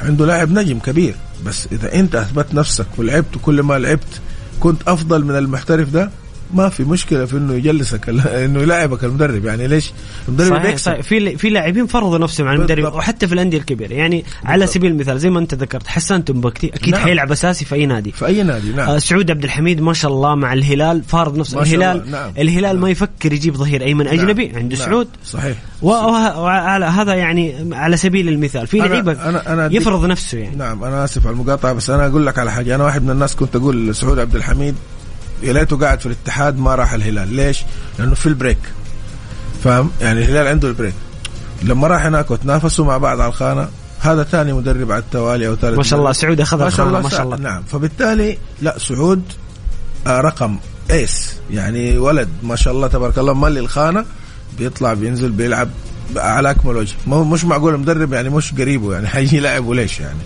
[0.00, 1.14] عنده لاعب نجم كبير.
[1.46, 4.20] بس إذا أنت أثبت نفسك ولعبت وكل ما لعبت
[4.60, 6.10] كنت أفضل من المحترف ده
[6.54, 9.92] ما في مشكلة في إنه يجلسك إنه يلعبك المدرب يعني ليش؟
[10.28, 10.84] المدرب صحيح, بيكسب.
[10.84, 11.00] صحيح.
[11.00, 12.94] في في لاعبين فرضوا نفسهم على المدرب بالضبط.
[12.96, 13.92] وحتى في الأندية الكبيرة.
[13.94, 17.02] يعني على سبيل المثال زي ما أنت ذكرت حسان تنبكتي أكيد نعم.
[17.04, 18.12] حيلعب أساسي في أي نادي.
[18.12, 18.88] في أي نادي نعم.
[18.88, 21.62] آه سعود عبد الحميد ما شاء الله مع الهلال فارض نفسه.
[21.62, 22.32] الهلال نعم.
[22.38, 22.80] الهلال نعم.
[22.80, 24.56] ما يفكر يجيب ظهير أيمن أجنبي نعم.
[24.56, 24.86] عنده نعم.
[24.86, 25.08] سعود.
[25.24, 25.56] صحيح.
[25.82, 28.66] وعلى هذا يعني على سبيل المثال.
[28.66, 30.56] في لعيبة أنا- أنا يفرض نفسه يعني.
[30.56, 32.74] نعم أنا آسف على المقاطعة بس أنا أقول لك على حاجة.
[32.74, 34.74] أنا واحد من الناس كنت أقول سعود عبد الحميد
[35.42, 37.34] يا ليته قاعد في الاتحاد ما راح الهلال.
[37.34, 37.64] ليش؟
[37.98, 38.58] لأنه في البريك.
[39.64, 40.94] فاهم؟ يعني الهلال عنده البريك.
[41.62, 43.68] لما راح هناك وتنافسوا مع بعض على الخانة
[44.00, 46.20] هذا ثاني مدرب على التوالي أو ثالث ما شاء الله مدرب.
[46.20, 47.36] سعود اخذ ما شاء الله ما شاء الله.
[47.36, 47.62] نعم.
[47.62, 49.22] فبالتالي لا سعود
[50.06, 50.58] آه رقم
[50.90, 51.36] ace.
[51.50, 54.04] يعني ولد ما شاء الله تبارك الله ملي الخانة.
[54.58, 55.68] بيطلع بينزل بيلعب
[56.16, 56.94] على أكمل وجه.
[57.06, 60.18] مش معقول المدرب يعني مش قريبه يعني حيجي يلعب وليش يعني؟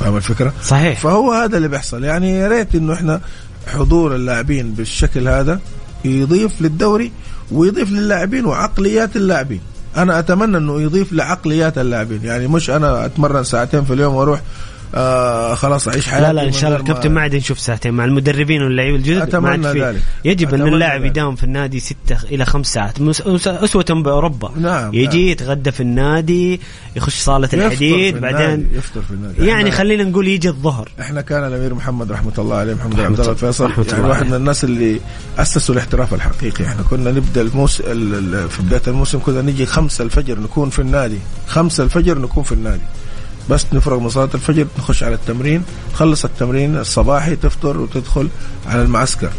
[0.00, 1.00] فاهم الفكرة؟ صحيح.
[1.00, 2.04] فهو هذا اللي بيحصل.
[2.04, 3.20] يعني يا ريت إنه إحنا
[3.66, 5.60] حضور اللاعبين بالشكل هذا
[6.04, 7.12] يضيف للدوري
[7.52, 9.60] ويضيف للاعبين وعقليات اللاعبين.
[9.96, 12.24] أنا أتمنى إنه يضيف لعقليات اللاعبين.
[12.24, 14.40] يعني مش أنا أتمرن ساعتين في اليوم وأروح
[14.94, 18.04] آه خلاص أعيش حياتي لا لا إن شاء الله الكابتن ما عاد نشوف ساعتين مع
[18.04, 20.02] المدربين واللعيبه الجدد في ذلك.
[20.24, 21.04] يجب إن اللاعب.
[21.04, 23.00] يداوم في النادي ستة إلى خمس ساعات
[23.46, 25.28] أسوة بأوروبا نعم، يجي نعم.
[25.28, 26.60] يتغدى في النادي
[26.96, 31.74] يخش صالة الحديد بعدين يفطر في النادي يعني خلينا نقول يجي الظهر إحنا كان الأمير
[31.74, 34.26] محمد رحمة الله عليه محمد عبد الله الفيصل يعني واحد.
[34.26, 35.00] من الناس اللي
[35.38, 37.84] أسسوا الاحتراف الحقيقي إحنا كنا نبدأ الموسم
[38.48, 42.82] في بداية الموسم كنا نجي خمسة الفجر نكون في النادي خمسة الفجر نكون في النادي
[43.50, 45.62] بس نفرغ من صلاة الفجر نخش على التمرين.
[45.92, 48.28] تخلص التمرين الصباحي تفطر وتدخل
[48.66, 49.30] على المعسكر.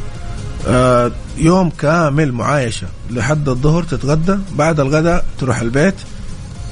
[0.67, 2.87] آه يوم كامل معايشة.
[3.11, 5.95] لحد الظهر تتغدى بعد الغداء تروح البيت.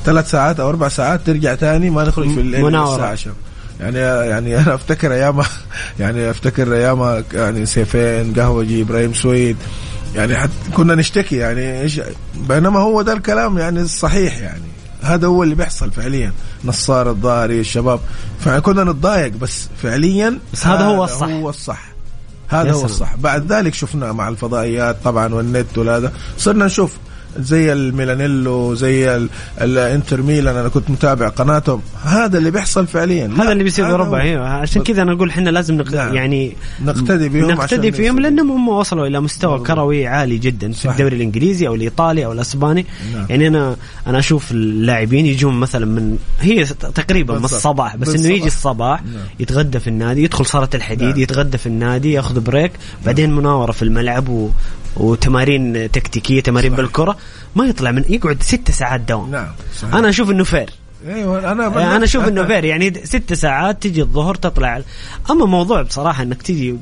[0.06, 2.62] ثلاث ساعات أو أربع ساعات ترجع تاني ما نخرج في الليل.
[2.94, 3.34] الساعة 10
[3.80, 3.98] يعني
[4.30, 5.42] يعني أنا أفتكر أيام
[6.00, 9.58] يعني أفتكر أيام يعني سيفين قهوجي إبراهيم سويد.
[10.16, 12.02] يعني حت كنا نشتكي يعني إيش
[12.36, 14.75] بينما هو ده الكلام يعني الصحيح يعني.
[15.06, 16.32] هذا هو اللي بيحصل فعليا.
[16.66, 18.00] نصار الضاري الشباب.
[18.40, 21.28] فكنا نتضايق بس فعليا بس هذا هو الصح.
[21.28, 21.82] هو الصح.
[22.48, 22.86] هذا هو.
[22.86, 23.16] الصح.
[23.16, 26.92] بعد ذلك شفنا مع الفضائيات طبعا والنت وهذا صرنا نشوف
[27.40, 29.30] زي الميلانيلو زي ال-
[29.62, 34.22] الانتر ميلان أنا كنت متابع قناتهم هذا اللي بيحصل فعليا هذا اللي بيصير أوروبا.
[34.22, 35.92] أيوه عشان كذا أنا أقول إحنا لازم نق...
[35.94, 36.16] نعم.
[36.16, 36.54] يعني
[36.86, 38.20] نقتدي بهم نقتدي فيهم.
[38.20, 39.60] لأنهم هم وصلوا إلى مستوى.
[39.60, 40.90] كروي عالي جدا في.
[40.92, 43.26] الدوري الإنجليزي أو الإيطالي أو الأسباني نعم.
[43.30, 43.76] يعني أنا
[44.08, 47.46] أنا أشوف اللاعبين يجون مثلا من هي تقريبا من.
[47.46, 48.36] الصباح بس إنه بالصباح.
[48.38, 49.14] يجي الصباح نعم.
[49.40, 51.20] يتغدى في النادي يدخل صالة الحديد نعم.
[51.20, 52.72] يتغدى في النادي ياخذ break
[53.06, 54.50] بعدين مناورة في الملعب و...
[54.98, 56.86] وتمارين تكتيكية تمارين صحيح.
[56.86, 57.18] بالكرة
[57.56, 59.48] ما يطلع من يقعد ست ساعات دوام نعم
[59.82, 59.96] صحيح.
[59.96, 60.70] أنا أشوف إنه فير
[61.08, 64.82] أيوه أنا أنا أشوف إنه فير يعني ست ساعات تجي الظهر تطلع
[65.32, 66.76] أما موضوع بصراحة إنك تجي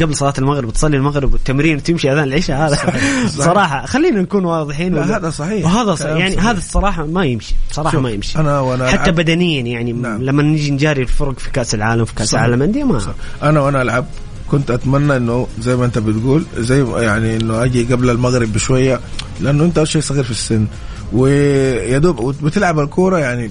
[0.00, 3.26] قبل صلاة المغرب تصلي المغرب والتمرين وتمشي أذان العشاء هذا صحيح.
[3.28, 5.64] صراحة خلينا نكون واضحين لا، هذا صحيح.
[5.64, 6.02] وهذا ص...
[6.02, 6.46] كلام يعني صحيح.
[6.48, 10.22] هذا الصراحة ما يمشي بصراحة ما يمشي أنا وأنا حتى بدنيا يعني نعم.
[10.22, 12.44] لما نجي نجاري الفرق في كأس العالم في كأس صحيح.
[12.44, 13.12] العالم أندية ما صح.
[13.42, 14.06] أنا وأنا ألعب
[14.50, 19.00] كنت أتمنى إنه زي ما أنت بتقول زي يعني إنه أجي قبل المغرب بشوية
[19.40, 20.66] لأنه أنت أول شيء صغير في السن
[21.12, 23.50] ويا دوب بتلعب الكورة يعني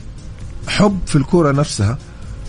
[0.68, 1.98] حب في الكورة نفسها.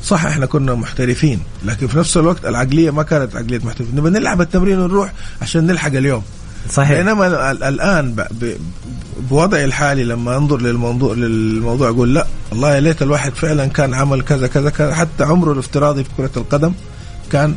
[0.04, 4.40] صح إحنا كنا محترفين لكن في نفس الوقت العقلية ما كانت عقلية محترفين نبغى نلعب
[4.40, 6.22] التمرين ونروح عشان نلحق اليوم.
[6.70, 6.98] صحيح.
[6.98, 8.16] بينما ال- ال- الآن
[9.30, 14.22] بوضعي الحالي لما أنظر للموضوع للموضوع أقول لا والله يا ليت الواحد فعلا كان عمل
[14.22, 16.72] كذا كذا كذا حتى عمره الافتراضي في كرة القدم
[17.32, 17.54] كان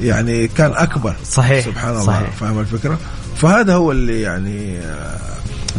[0.00, 1.16] يعني كان أكبر.
[1.30, 2.30] صحيح سبحان الله صحيح.
[2.30, 2.98] فاهم الفكرة؟
[3.36, 5.18] فهذا هو اللي يعني آه،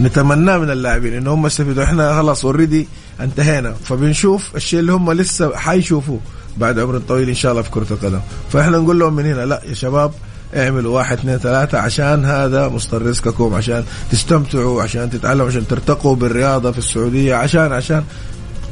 [0.02, 1.84] نتمناه من اللاعبين ان هم يستفيدوا.
[1.84, 2.88] إحنا خلاص اوريدي
[3.22, 3.74] انتهينا.
[3.84, 6.20] فبنشوف الشيء اللي هم لسه حيشوفوه
[6.58, 8.20] بعد عمر طويل إن شاء الله في كرة القدم.
[8.54, 10.12] فإحنا نقول لهم من هنا لا يا شباب
[10.56, 16.72] اعملوا واحد اثنين ثلاثة عشان هذا مصدر رزقكم عشان تستمتعوا عشان تتعلموا عشان ترتقوا بالرياضة
[16.72, 18.04] في السعودية عشان عشان.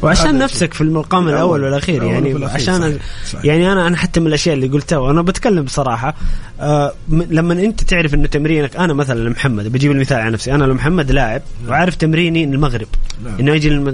[0.06, 1.36] وعشان نفسك في المقام الأول.
[1.36, 3.46] الأول والأخير الأول يعني وفي الأخير، عشان صحيح، صحيح.
[3.46, 6.16] يعني أنا أنا حتى من الأشياء اللي قلتها وأنا بتكلم بصراحة
[6.62, 10.74] آه لما أنت تعرف إنه تمرينك أنا مثلا محمد بجيب المثال على نفسي أنا لو
[10.74, 12.88] محمد لاعب وعارف تمريني المغرب
[13.26, 13.40] نعم.
[13.40, 13.94] إنه يجي.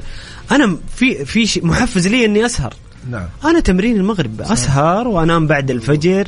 [0.52, 2.74] أنا في في شيء محفز لي إني أسهر
[3.10, 6.28] نعم أنا تمرين المغرب أسهر وأنام بعد الفجر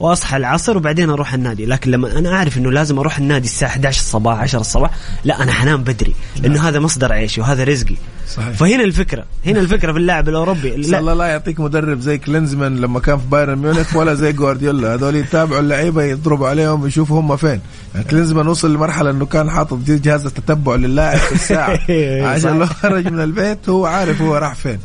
[0.00, 4.00] وأصحى العصر وبعدين أروح النادي لكن لما أنا أعرف إنه لازم أروح النادي الساعة 11
[4.00, 4.90] الصباح 10 الصباح
[5.24, 7.96] لا أنا حنام بدري لأنه هذا مصدر عيشي وهذا رزقي
[8.28, 8.56] صحيح.
[8.56, 9.24] فهنا الفكرة.
[9.46, 10.70] هنا الفكرة في اللاعب الأوروبي.
[10.76, 10.98] لا.
[10.98, 14.94] الله لا يعطيك مدرب زي كلينزمان لما كان في بايرن ميونخ ولا زي جوارديولا.
[14.94, 17.60] هذول يتابعوا اللعيبة يضربوا عليهم يشوفوا هم فين.
[17.94, 21.78] يعني كلينزمان وصل لمرحلة إنه كان حاطط جهاز التتبع للاعب في الساعة.
[22.34, 24.78] عشان لو خرج من البيت هو عارف هو راح فين.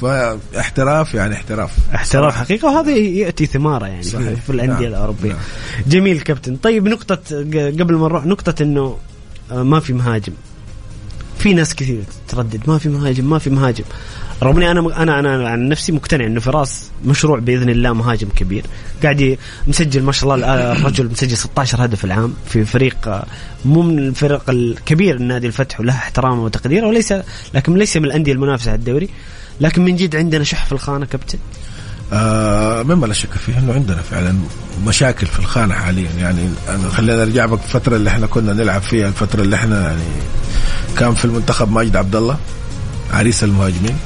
[0.00, 1.70] فاحتراف يعني احتراف.
[1.94, 2.68] احتراف حقيقة.
[2.68, 4.40] وهذا يأتي ثمارة يعني في, صحيح.
[4.40, 4.84] في الأندية نعم.
[4.84, 5.28] الأوروبية.
[5.28, 5.38] نعم.
[5.86, 6.56] جميل كابتن.
[6.56, 7.20] طيب نقطة
[7.80, 8.96] قبل ما نروح نقطة إنه
[9.52, 10.32] آه، ما في مهاجم.
[11.42, 13.84] في ناس كثير تردد ما في مهاجم ما في مهاجم.
[14.42, 18.64] رغم إني أنا أنا أنا عن نفسي مقتنع إنه فراس مشروع بإذن الله مهاجم كبير.
[19.02, 23.26] قاعد مسجل ما شاء الله الآن الرجل مسجل 16 هدف العام في فريق آه،
[23.64, 27.14] مو من الفرق الكبير النادي الفتح وله احترامه وتقديره وليس
[27.54, 29.08] لكن ليس من الأندية المنافسة على الدوري.
[29.60, 31.38] لكن من جد عندنا شح في الخانة كابتن.
[32.12, 34.34] آه مما لا شك فيه إنه عندنا فعلا
[34.86, 39.08] مشاكل في الخانة حاليا يعني أنا خلينا نرجع بك الفترة اللي إحنا كنا نلعب فيها
[39.08, 40.02] الفترة اللي إحنا يعني
[40.98, 42.36] كان في المنتخب ماجد عبد الله
[43.12, 43.96] عريس المهاجمين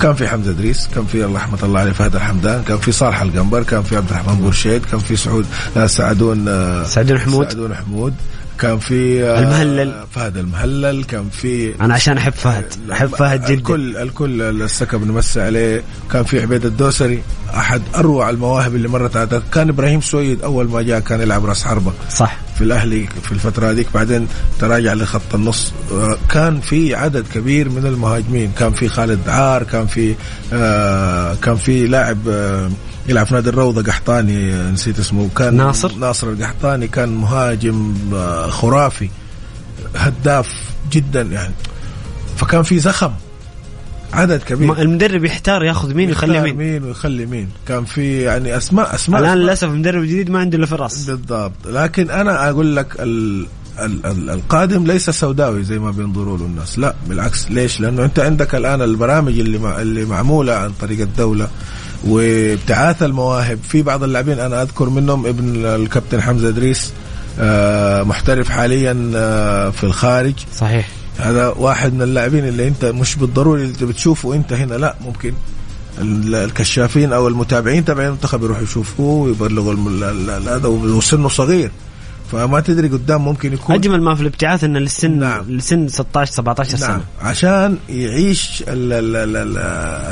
[0.00, 3.20] كان في حمزة ادريس كان في الله رحمه الله عليه فهد الحمدان كان في صالح
[3.22, 7.48] القنبر كان في عبد الرحمن بورشيد كان في سعود آه سعدون آه سعدون حمود.
[7.48, 8.14] سعدون حمود
[8.58, 10.04] كان في آه، المهلل.
[10.14, 12.64] فهد المهلل كان في أنا عشان أحب فهد.
[12.92, 13.54] أحب فهد جدا.
[13.54, 15.82] الكل الكل السكب نمسي عليه.
[16.12, 17.22] كان في عبيد الدوسري
[17.54, 21.64] أحد أروع المواهب اللي مرت على كان إبراهيم سويد أول ما جاء كان يلعب راس
[21.64, 21.92] حربة.
[22.10, 22.36] صح.
[22.58, 23.86] في الأهلي في الفترة هذيك.
[23.94, 24.28] بعدين
[24.60, 25.72] تراجع لخط النص.
[25.92, 28.52] آه، كان في عدد كبير من المهاجمين.
[28.58, 30.14] كان في خالد عار كان في
[30.52, 32.70] آه، كان في لاعب آه،
[33.08, 39.08] يلعب في نادي الروضة قحطاني نسيت اسمه كان ناصر؟ ناصر القحطاني كان مهاجم آه، خرافي
[39.96, 40.48] هداف
[40.92, 41.54] جدا يعني.
[42.36, 43.10] فكان في زخم
[44.12, 44.78] عدد كبير.
[44.78, 46.56] المدرب يحتار ياخذ مين ويخلي مين.
[46.56, 47.48] مين ويخلي مين.
[47.68, 49.38] كان في يعني أسماء أسماء الآن.
[49.38, 51.52] للأسف المدرب الجديد ما عنده إلا في الراس بالضبط.
[51.66, 53.46] لكن أنا أقول لك ال
[53.78, 56.78] ال ال القادم ليس سوداوي زي ما بينظروا له الناس.
[56.78, 61.48] لا بالعكس ليش؟ لأنه أنت عندك الآن البرامج اللي اللي معمولة عن طريق الدولة.
[62.06, 63.58] وابتعاث المواهب.
[63.68, 66.92] في بعض اللاعبين أنا أذكر منهم ابن الكابتن حمزة إدريس
[67.40, 70.34] آه، محترف حاليا آه، في الخارج.
[70.56, 70.88] صحيح.
[71.18, 75.32] هذا واحد من اللاعبين اللي أنت مش بالضروري اللي بتشوفه أنت هنا لا ممكن
[76.00, 79.74] ال- الكشافين أو المتابعين تبع المنتخب يروحوا يشوفوه ويبلغوا
[80.56, 81.70] هذا وسنه صغير.
[82.32, 85.44] فما تدري قدام ممكن يكون أجمل ما في الابتعاث انه للسن نعم.
[85.50, 86.80] لسن 16 17 نعم.
[86.90, 89.58] سنه عشان يعيش ال- ال- ال- ال-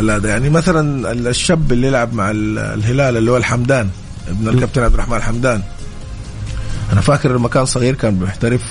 [0.00, 0.28] ال- هذا.
[0.28, 3.88] يعني مثلا ال- الشاب اللي يلعب مع ال- الهلال اللي هو الحمدان
[4.28, 5.62] ابن الكابتن عبد الرحمن الحمدان.
[6.92, 8.62] أنا فاكر لما كان صغير كان بيحترف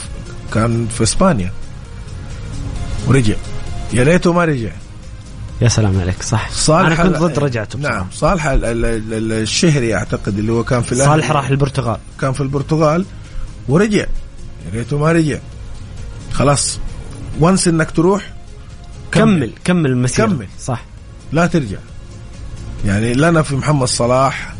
[0.53, 1.51] كان في إسبانيا.
[3.07, 3.35] ورجع.
[3.93, 4.69] يا ريته ما رجع.
[5.61, 6.49] يا سلام عليك صح.
[6.51, 7.95] صالح أنا كنت ضد رجعته بصراحة.
[7.97, 8.07] نعم.
[8.13, 11.11] صالح ال- ال- ال- الشهري أعتقد اللي هو كان في الأهلي.
[11.11, 11.97] صالح راح البرتغال.
[12.21, 13.05] كان في البرتغال.
[13.69, 14.05] ورجع.
[14.65, 15.37] يا ريته ما رجع.
[16.31, 16.79] خلاص.
[17.39, 18.33] وانس إنك تروح
[19.11, 19.51] كمل.
[19.63, 20.25] كمل المسيرة.
[20.25, 20.47] كمل.
[20.59, 20.85] صح.
[21.31, 21.77] لا ترجع.
[22.85, 24.53] يعني لنا في محمد صلاح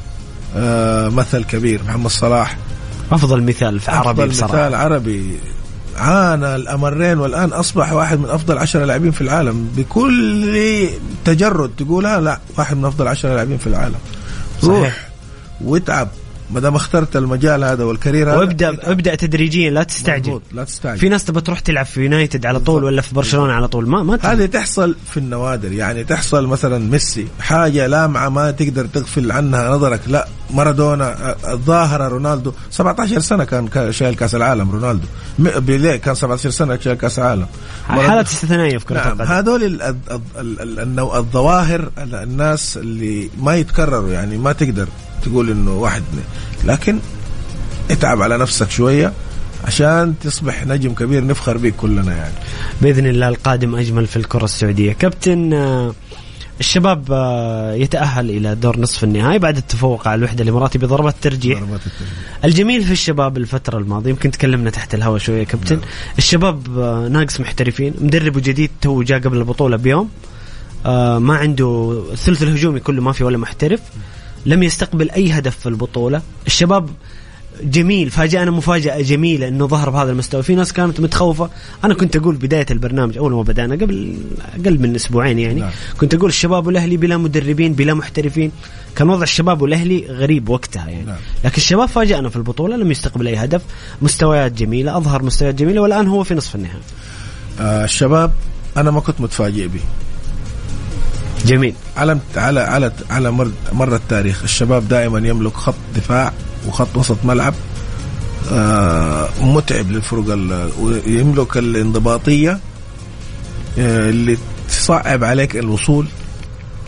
[0.55, 1.83] آه مثل كبير.
[1.83, 2.57] محمد صلاح.
[3.11, 4.53] أفضل مثال في عربي أفضل بصراحة.
[4.53, 5.39] مثال عربي.
[5.97, 9.69] عانى الأمرين والآن أصبح واحد من أفضل عشرة لاعبين في العالم.
[9.77, 10.89] بكل
[11.25, 13.99] تجرد تقولها لا واحد من أفضل عشرة لاعبين في العالم.
[14.63, 15.09] روح صحيح.
[15.61, 16.07] واتعب
[16.51, 20.21] ما دام اخترت المجال هذا والكارير هذا وابدا ابدأ تدريجيا لا تستعجل.
[20.31, 20.99] مضبوط، لا تستعجل.
[20.99, 23.87] في ناس تبى تروح تلعب في يونايتد على طول ولا في برشلونة على طول.
[23.89, 29.31] ما ما هذه تحصل في النوادر يعني تحصل مثلا ميسي حاجة لامعه ما تقدر تغفل
[29.31, 35.07] عنها نظرك لا مارادونا الظاهرة رونالدو 17 سنة كان شايل كأس العالم رونالدو.
[35.39, 37.45] بيليه كان 17 سنة شايل كأس العالم.
[37.87, 39.31] حالات استثنائيه في كرة نعم القدم.
[39.31, 39.81] هذول
[41.15, 44.87] الظواهر ال- الناس اللي ما يتكرروا يعني ما تقدر
[45.25, 46.03] تقول إنه واحد
[46.63, 46.99] لكن
[47.91, 49.13] اتعب على نفسك شوية
[49.65, 52.33] عشان تصبح نجم كبير نفخر بيك كلنا يعني.
[52.81, 54.93] بإذن الله القادم أجمل في الكرة السعودية.
[54.93, 55.93] كابتن آه،
[56.59, 61.59] الشباب آه، يتأهل إلى دور نصف النهائي بعد التفوق على الوحدة الإماراتي بضربات ترجيح.
[61.59, 62.13] ضربات الترجيح.
[62.45, 65.79] الجميل في الشباب الفترة الماضية يمكن تكلمنا تحت الهواء شوية كابتن.
[66.17, 67.93] الشباب آه، ناقص محترفين.
[68.01, 70.09] مدربه جديد تو جاء قبل البطولة بيوم.
[71.19, 73.79] ما عنده الثلث الهجومي كله ما في ولا محترف.
[74.45, 76.21] لم يستقبل أي هدف في البطولة.
[76.47, 76.89] الشباب
[77.63, 81.49] جميل فاجأنا مفاجأة جميلة إنه ظهر بهذا المستوى، في ناس كانت متخوفة،
[81.83, 84.17] أنا كنت أقول بداية البرنامج أول ما بدأنا قبل
[84.59, 85.69] أقل من أسبوعين يعني نعم.
[85.97, 88.51] كنت أقول الشباب والأهلي بلا مدربين بلا محترفين،
[88.95, 91.17] كان وضع الشباب والأهلي غريب وقتها يعني، نعم.
[91.45, 93.61] لكن الشباب فاجأنا في البطولة لم يستقبل أي هدف.
[94.01, 96.81] مستويات جميلة أظهر مستويات جميلة والآن هو في نصف النهائي.
[97.59, 98.31] آه الشباب
[98.77, 99.81] أنا ما كنت متفاجئ به.
[101.45, 101.75] جميل.
[101.97, 106.33] على على على على مر, مر التاريخ الشباب دائما يملك خط دفاع
[106.67, 107.53] وخط وسط ملعب
[108.51, 110.37] آه متعب للفرق
[110.79, 112.59] ويملك الانضباطية
[113.79, 114.37] آه اللي
[114.69, 116.05] تصعب عليك الوصول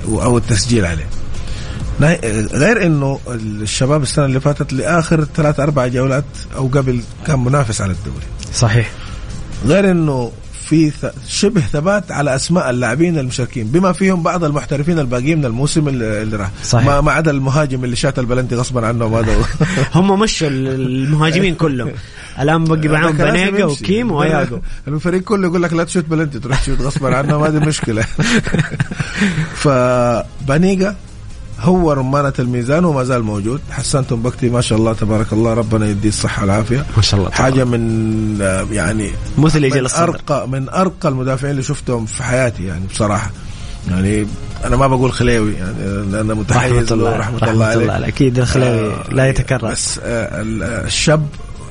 [0.07, 1.07] أو التسجيل عليه.
[2.53, 7.91] غير إنه الشباب السنة اللي فاتت لآخر ثلاث أربع جولات أو قبل كان منافس على
[7.91, 8.25] الدوري.
[8.53, 8.91] صحيح.
[9.65, 10.31] غير إنه
[10.69, 10.91] في
[11.27, 16.49] شبه ثبات على أسماء اللاعبين المشاركين بما فيهم بعض المحترفين الباقيين من الموسم اللي راح.
[16.63, 16.85] صحيح.
[16.85, 19.35] ما ما عدا المهاجم اللي شات البلنتي غصبا عنهم هذا
[19.95, 21.91] هم مشوا ال- المهاجمين كلهم.
[22.39, 23.63] الآن بقي معاهم يمشي.
[23.83, 28.05] وكيم وياجو الفريق كله يقول لك لا تشوت بلنتي تروح تشوت غصبا عنهم هذه مشكلة.
[29.63, 30.95] فبانيجا
[31.61, 33.61] هو رمانة الميزان وما زال موجود.
[33.71, 35.53] حسنتم بكتي ما شاء الله تبارك الله.
[35.53, 36.85] ربنا يديه الصحة والعافية.
[36.97, 37.31] ما شاء الله.
[37.31, 42.85] حاجة من آه، يعني مثل من أرقى من أرقى المدافعين اللي شفتهم في حياتي يعني
[42.87, 43.31] بصراحة.
[43.89, 44.27] يعني
[44.65, 45.77] أنا ما بقول خليوي يعني
[46.21, 48.07] أنا متحيز رحمة الله له رحمه رحمة الله الله عليه.
[48.07, 49.71] أكيد الخلاوي آه، لا يتكرر.
[49.71, 51.27] بس آه، آه، الشاب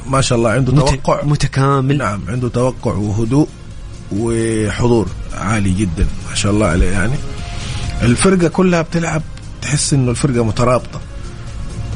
[0.06, 1.24] ما شاء الله عنده مت- توقع.
[1.24, 1.98] متكامل.
[1.98, 3.48] نعم عنده توقع وهدوء
[4.12, 5.06] وحضور
[5.38, 7.14] عالي جدا ما شاء الله عليه يعني.
[8.02, 9.22] الفرقة كلها بتلعب
[9.62, 11.00] تحس إنه الفرقة مترابطة.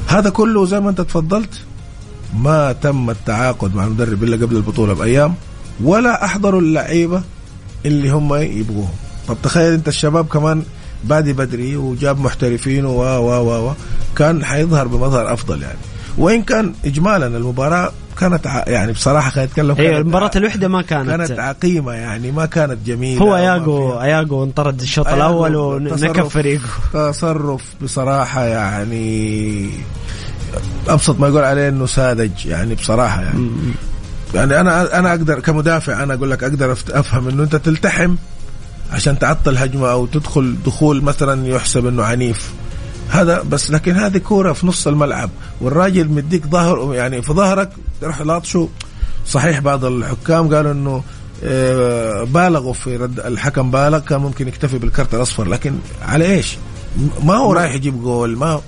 [0.08, 1.54] هذا كله زي ما أنت تفضلت
[2.36, 5.34] ما تم التعاقد مع المدرب إلا قبل البطولة بأيام
[5.84, 7.22] ولا أحضروا اللعيبة
[7.86, 8.94] اللي هم يبغوهم.
[9.28, 10.62] طب تخيل أنت الشباب كمان
[11.04, 13.72] بادي بدري وجاب محترفين و و و
[14.16, 15.78] كان حيظهر بمظهر أفضل يعني.
[16.18, 18.64] وإن كان اجمالا المباراة كانت ع...
[18.66, 23.22] يعني بصراحة خلينا نتكلم المباراة ع- الوحدة ما كانت, كانت عقيمة يعني ما كانت جميلة
[23.22, 26.62] هو اياجو اياجو انطرد الشوط الأول ونكب فريقه.
[26.92, 29.70] تصرف بصراحة يعني
[30.88, 33.48] أبسط ما يقول عليه إنه ساذج يعني بصراحة يعني.
[34.34, 38.14] يعني أنا أنا أقدر كمدافع أنا أقول لك أقدر أفت- أفهم إنه أنت تلتحم
[38.92, 42.50] عشان تعطل هجمة أو تدخل دخول مثلا يحسب إنه عنيف.
[43.10, 45.30] هذا بس لكن هذه كورة في نص الملعب
[45.60, 48.68] والراجل مديك ظهر يعني في ظهرك تروح لاطشه
[49.26, 51.02] صحيح بعض الحكام قالوا إنه
[51.44, 56.56] آه، بالغوا في رد الحكم بالغ كان ممكن يكتفي بالكرت الأصفر لكن على إيش؟
[57.24, 58.60] ما هو رايح يجيب جول ما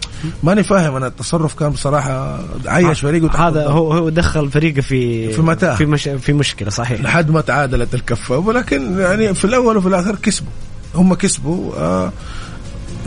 [0.42, 3.66] ماني فاهم أنا التصرف كان بصراحة عيش فريقه هذا.
[3.66, 5.74] هو هو دخل فريقه في في متاهة.
[5.76, 10.14] في, مش في مشكلة صحيح لحد ما تعادلت الكفة ولكن يعني في الأول وفي الآخر
[10.14, 10.52] كسبوا
[10.94, 12.12] هم كسبوا آه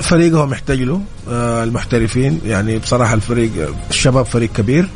[0.02, 2.42] فريقهم محتاج له آه المحترفين.
[2.46, 3.52] يعني بصراحة الفريق
[3.90, 4.88] الشباب فريق كبير.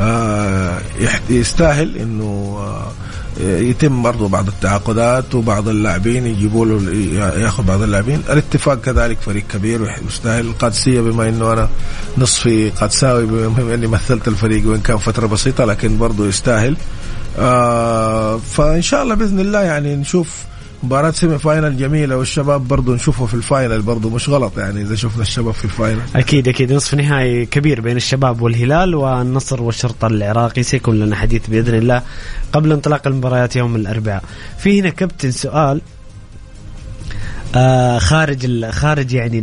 [0.00, 0.78] آه
[1.30, 2.92] يستاهل إنه آه
[3.40, 6.92] يتم برضه بعض التعاقدات وبعض اللاعبين يجيبوا له
[7.40, 8.22] ياخذ بعض اللاعبين.
[8.30, 10.46] الاتفاق كذلك فريق كبير ويستاهل.
[10.46, 11.68] القادسية بما إنه أنا
[12.18, 16.76] نصفي قادساوي بما إني مثلت الفريق وإن كان فترة بسيطة لكن برضه يستاهل.
[17.38, 20.49] آه فإن شاء الله بإذن الله يعني نشوف
[20.82, 25.22] مباراة semi-final جميلة والشباب برضو نشوفه في ال final برضو مش غلط يعني إذا شفنا
[25.22, 26.72] الشباب في ال final أكيد أكيد.
[26.72, 30.62] نصف نهائي كبير بين الشباب والهلال والنصر والشرطة العراقي.
[30.62, 32.02] سيكون لنا حديث بإذن الله
[32.52, 34.24] قبل انطلاق المباريات يوم الأربعاء.
[34.58, 35.80] في هنا كابتن سؤال
[37.56, 39.40] آه خارج خارج يعني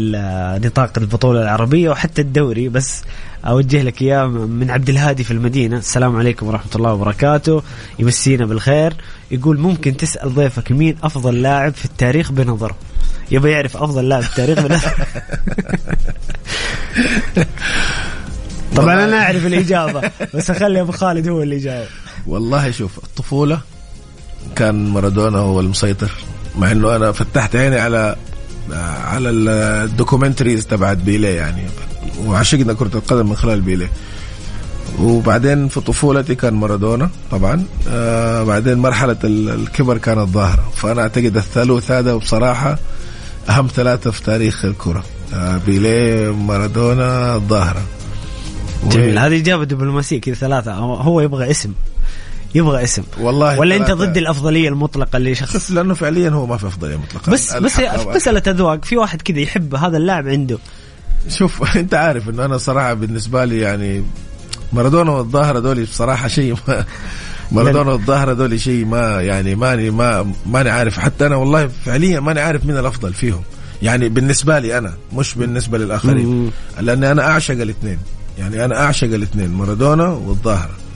[0.67, 2.69] نطاق البطولة العربية وحتى الدوري.
[2.69, 3.03] بس
[3.45, 5.77] أوجه لك إياه من عبد الهادي في المدينة.
[5.77, 7.63] السلام عليكم ورحمة الله وبركاته.
[7.99, 8.93] يمسينا بالخير.
[9.31, 12.75] يقول ممكن تسأل ضيفك مين أفضل لاعب في التاريخ بنظره
[13.31, 14.95] يبغى يعرف أفضل لاعب في التاريخ بنظره
[18.75, 21.87] طبعا أنا أعرف الإجابة بس أخلي أبو خالد هو اللي يجاوب.
[22.27, 23.59] والله شوف الطفولة
[24.55, 26.11] كان مارادونا هو المسيطر.
[26.57, 28.15] مع إنه أنا فتحت عيني على
[29.05, 31.61] على الدوكيومنتريز تبعت بيليه يعني.
[32.25, 33.89] وعشقنا كرة القدم من خلال بيليه
[34.99, 37.63] وبعدين في طفولتي كان مارادونا طبعا.
[37.89, 40.71] آه بعدين مرحلة ال- الكبر كانت ظاهرة.
[40.75, 42.79] فأنا أعتقد الثالوث هذا بصراحة
[43.49, 45.03] أهم ثلاثة في تاريخ الكرة.
[45.33, 47.81] آه بيليه مارادونا الظاهرة
[48.89, 49.17] جميل.
[49.17, 50.73] هذه إجابة دبلوماسية كذا ثلاثة.
[50.73, 51.73] هو- هو يبغى اسم.
[52.55, 53.03] يبغى اسم.
[53.19, 57.31] والله ولا انت ضد الأفضلية المطلقة لشخص شوف لأنه فعليا هو ما في أفضلية مطلقة.
[57.31, 57.79] بس بس
[58.15, 60.57] مساله اذواق في واحد كذا يحب هذا اللاعب عنده.
[61.29, 64.03] شوف أنت عارف إنه أنا صراحة بالنسبة لي يعني
[64.73, 66.85] مارادونا والظاهرة دول بصراحه شيء ما
[67.51, 70.99] مارادونا والظاهرة دول شيء ما يعني ماني ما ماني عارف.
[70.99, 73.41] حتى أنا والله فعليا ماني عارف مين الأفضل فيهم.
[73.81, 76.51] يعني بالنسبة لي أنا مش بالنسبة للآخرين.
[76.81, 77.97] لأني أنا أعشق الاثنين.
[78.39, 80.86] يعني أنا أعشق الاثنين مارادونا والظاهرة.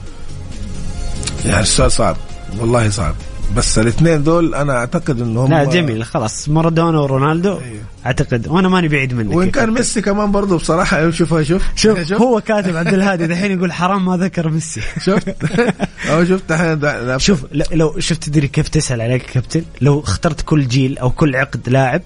[1.44, 2.16] يعني السؤال صعب.
[2.58, 3.14] والله صعب.
[3.56, 6.04] بس الاثنين دول أنا أعتقد إنهم لا جميل.
[6.04, 6.48] خلاص.
[6.48, 7.82] مارادونا ورونالدو أيوه.
[8.06, 8.48] أعتقد.
[8.48, 9.36] وأنا ماني بعيد منك.
[9.36, 9.70] وإن كان.
[9.70, 11.62] ميسي كمان برضه بصراحة شوف شوف.
[11.76, 14.80] شوف هو كاتب عبد الهادي دحين يقول حرام ما ذكر ميسي.
[15.00, 15.36] شفت؟
[16.10, 20.98] أو شفت الحين شوف لو شفت تدري كيف تسأل عليك كابتن؟ لو اخترت كل جيل
[20.98, 22.02] أو كل عقد لاعب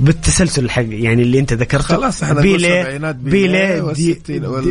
[0.00, 1.84] بالتسلسل الحق يعني اللي انت ذكرته.
[1.84, 4.22] خلاص إحنا بيلي بيلي دي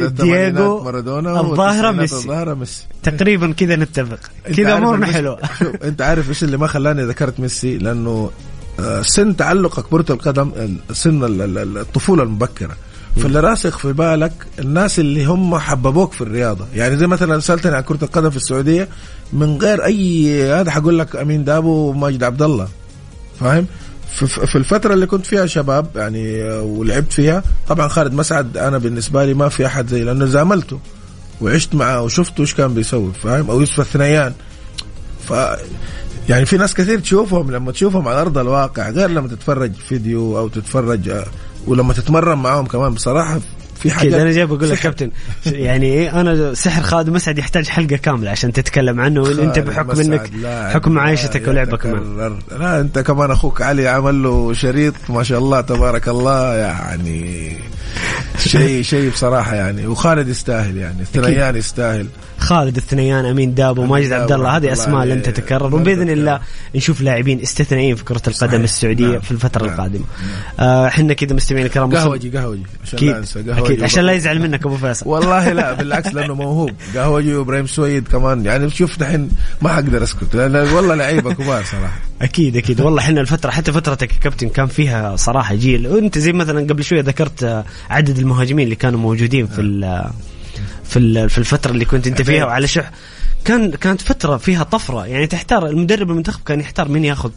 [0.07, 2.15] دييغو مارادونا الظاهرة والتسعينات ميسي.
[2.15, 2.83] الظاهرة ميسي.
[3.03, 4.19] تقريبا كذا نتفق.
[4.57, 5.39] كذا أمورنا حلوة.
[5.59, 8.31] شوف انت عارف إيش اللي ما خلاني ذكرت ميسي؟ لأنه
[8.79, 12.75] آه، سن تعلقك كرة القدم ال- سن ال- ال- ال- الطفولة المبكرة.
[13.15, 16.65] فاللي راسخ في بالك الناس اللي هم حببوك في الرياضة.
[16.75, 18.87] يعني زي مثلا سألتني عن كرة القدم في السعودية
[19.33, 22.67] من غير أي هذا حقول لك أمين دابو وماجد عبد الله.
[23.39, 23.65] فاهم؟
[24.13, 29.33] في- الفترة اللي كنت فيها شباب يعني ولعبت فيها طبعا خالد مسعد أنا بالنسبة لي
[29.33, 30.79] ما في أحد زي لأنه زاملته
[31.41, 34.33] وعشت معه وشفته إيش كان بيسوي فاهم؟ أو يوسف الثنيان.
[35.27, 35.33] ف
[36.29, 40.47] يعني في ناس كثير تشوفهم لما تشوفهم على أرض الواقع غير لما تتفرج فيديو أو
[40.47, 41.25] تتفرج آه،
[41.67, 43.39] ولما تتمرن معاهم كمان بصراحة
[43.79, 44.79] في حاجات أنا جاي بقول لك.
[44.79, 45.11] كابتن
[45.45, 50.31] يعني إيه أنا سحر خالد مسعد يحتاج حلقة كاملة عشان تتكلم عنه خالد بحكم إنك
[50.73, 50.99] حكم
[51.47, 52.39] ولعبه كمان يتكرر.
[52.59, 57.51] لا أنت كمان أخوك علي عمل له شريط ما شاء الله تبارك الله يعني
[58.37, 62.07] شيء شيء بصراحة يعني وخالد يستاهل يعني الثنيان يستاهل
[62.39, 65.21] خالد الثنيان أمين دابو ماجد عبد الله هذه أسماء لن.
[65.21, 65.75] تتكرر.
[65.75, 66.09] وباذن.
[66.09, 66.39] الله.
[66.75, 68.61] نشوف لاعبين استثنائيين في كرة القدم صحيح.
[68.61, 69.19] السعودية نعم.
[69.19, 69.73] في الفترة نعم.
[69.73, 70.05] القادمة.
[70.59, 72.63] آه، إحنا كذا مستمعين الكرام قهوجي قهوجي.
[72.83, 73.83] عشان لا أنسى قهوجي أكيد.
[73.83, 75.09] عشان لا يزعل منك أبو فيصل.
[75.09, 76.71] والله لا بالعكس لأنه موهوب.
[76.95, 78.45] قهوجي وإبراهيم سويد كمان.
[78.45, 79.29] يعني شوف دحين
[79.61, 80.35] ما حقدر أسكت.
[80.35, 81.99] لأن والله لعيبة كبار صراحة.
[82.21, 82.81] أكيد أكيد.
[82.81, 85.87] والله إحنا الفترة حتى فترتك كابتن كان فيها صراحة جيل.
[85.87, 89.61] وأنت زي مثلا قبل شوية ذكرت عدد المهاجمين اللي كانوا موجودين في
[90.83, 92.91] في في الفترة اللي كنت أنت فيها وعلى شح
[93.45, 95.05] كان كانت فترة فيها طفرة.
[95.05, 97.31] يعني تحتار المدرب المنتخب كان يحتار مين ياخذ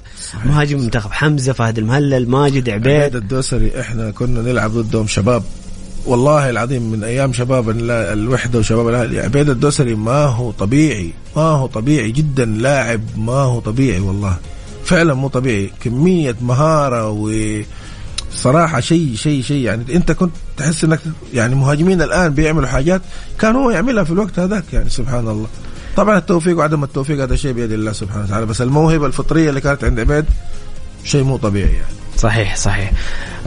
[0.45, 1.13] مهاجم المنتخب.
[1.13, 2.93] حمزة فهد المهلل ماجد عبيد.
[3.01, 5.43] عبيد الدوسري إحنا كنا نلعب ضدهم شباب.
[6.07, 11.43] والله العظيم من أيام شباب ال- الوحدة وشباب الأهلي عبيد الدوسري ما هو طبيعي ما
[11.43, 12.45] هو طبيعي جدا.
[12.45, 14.37] لاعب ما هو طبيعي والله.
[14.85, 15.71] فعلا مو طبيعي.
[15.85, 17.31] كمية مهارة و
[18.35, 19.65] صراحة شيء شيء شيء.
[19.65, 21.01] يعني انت كنت تحس انك
[21.35, 23.03] يعني مهاجمين الآن بيعملوا حاجات
[23.39, 25.47] كان هو يعملها في الوقت هذاك يعني سبحان الله.
[25.97, 29.85] طبعا التوفيق وعدم التوفيق هذا شيء بيد الله سبحانه وتعالى بس الموهبة الفطرية اللي كانت
[29.85, 30.25] عند عبيد
[31.05, 31.95] شيء مو طبيعي يعني.
[32.17, 32.93] صحيح صحيح.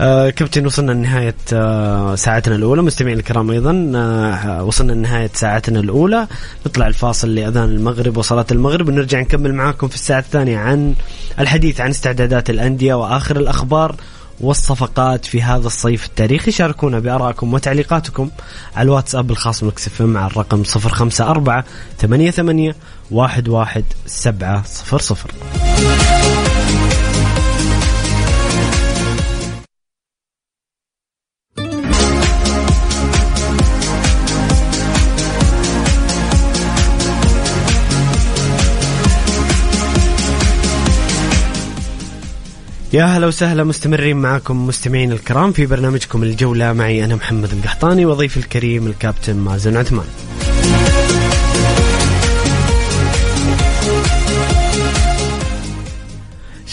[0.00, 2.82] آه كابتن وصلنا لنهاية آه ساعتنا الأولى.
[2.82, 6.26] مستمعين الكرام أيضا آه وصلنا لنهاية ساعتنا الأولى.
[6.66, 8.88] نطلع الفاصل لأذان المغرب وصلاة المغرب.
[8.88, 10.94] ونرجع نكمل معاكم في الساعة الثانية عن
[11.40, 13.96] الحديث عن استعدادات الأندية وآخر الأخبار.
[14.40, 16.50] والصفقات في هذا الصيف التاريخي.
[16.50, 18.30] شاركونا بآرائكم وتعليقاتكم
[18.76, 21.62] على الواتساب الخاص بالكسف مع الرقم 054
[22.00, 22.74] 88
[23.12, 23.82] 11
[42.96, 46.72] يا هلا وسهلا مستمرين معكم مستمعين الكرام في برنامجكم الجولة.
[46.72, 50.06] معي أنا محمد القحطاني وضيفي الكريم الكابتن مازن عثمان.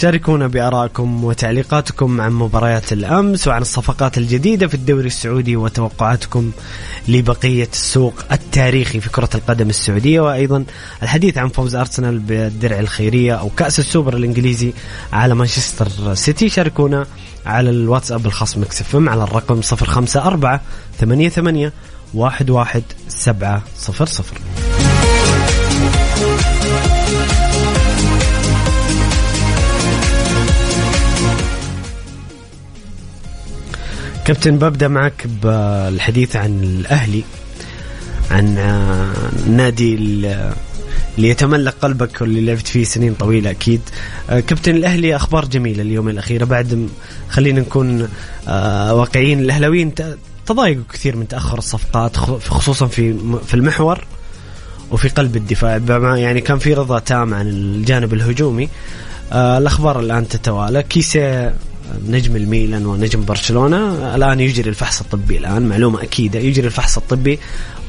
[0.04, 6.52] شاركونا بآرائكم وتعليقاتكم عن مباريات الأمس وعن الصفقات الجديدة في الدوري السعودي وتوقعاتكم
[7.08, 10.66] لبقية السوق التاريخي في كرة القدم السعودية وأيضا
[11.04, 14.74] الحديث عن فوز أرسنال بالدرع الخيرية أو كأس السوبر الإنجليزي
[15.14, 16.50] على مانشستر سيتي.
[16.50, 17.06] شاركونا
[17.46, 20.60] على الواتساب الخاص mix أف على الرقم 054
[21.00, 21.72] 88
[22.16, 24.83] 11 700
[34.26, 37.24] كابتن ببدأ معك بالحديث عن الأهلي
[38.32, 39.14] عن آه،
[39.50, 40.54] نادي ال-
[41.18, 43.82] اللي يتملك قلبك واللي لعبت فيه سنين طويلة أكيد.
[44.30, 46.46] آه، كابتن الأهلي أخبار جميلة اليوم الأخيرة.
[46.46, 46.90] بعد
[47.30, 48.08] خلينا نكون
[48.48, 49.92] آه، واقعيين الأهلاويين
[50.46, 53.16] تضايقوا كثير من تأخر الصفقات خصوصا في
[53.48, 54.04] في المحور
[54.92, 55.78] وفي قلب الدفاع.
[56.18, 58.70] يعني كان في رضا تام عن الجانب الهجومي
[59.32, 60.84] آه الأخبار الآن تتوالى.
[60.84, 61.54] كيسي
[62.08, 64.16] نجم الميلان ونجم برشلونة.
[64.16, 67.40] الآن يجري الفحص الطبي الآن معلومة أكيدة يجري الفحص الطبي.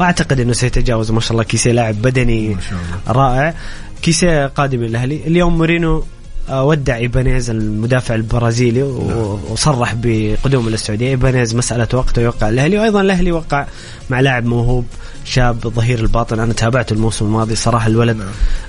[0.01, 3.23] وأعتقد إنه سيتجاوز ما شاء الله كيسي لاعب بدني ما شاء الله.
[3.23, 3.55] رائع.
[4.03, 6.05] كيسي قادم الاهلي اليوم مورينو
[6.49, 13.01] آه، ودع إيبانيز المدافع البرازيلي و- وصرح بقدومه للسعوديه إيبانيز مسألة وقت ويوقع الأهلي وأيضا
[13.01, 13.67] الأهلي وقع
[14.11, 14.87] مع لاعب موهوب
[15.25, 16.41] شاب ظهير الباطن.
[16.41, 18.27] أنا تابعته الموسم الماضي صراحة الولد نعم.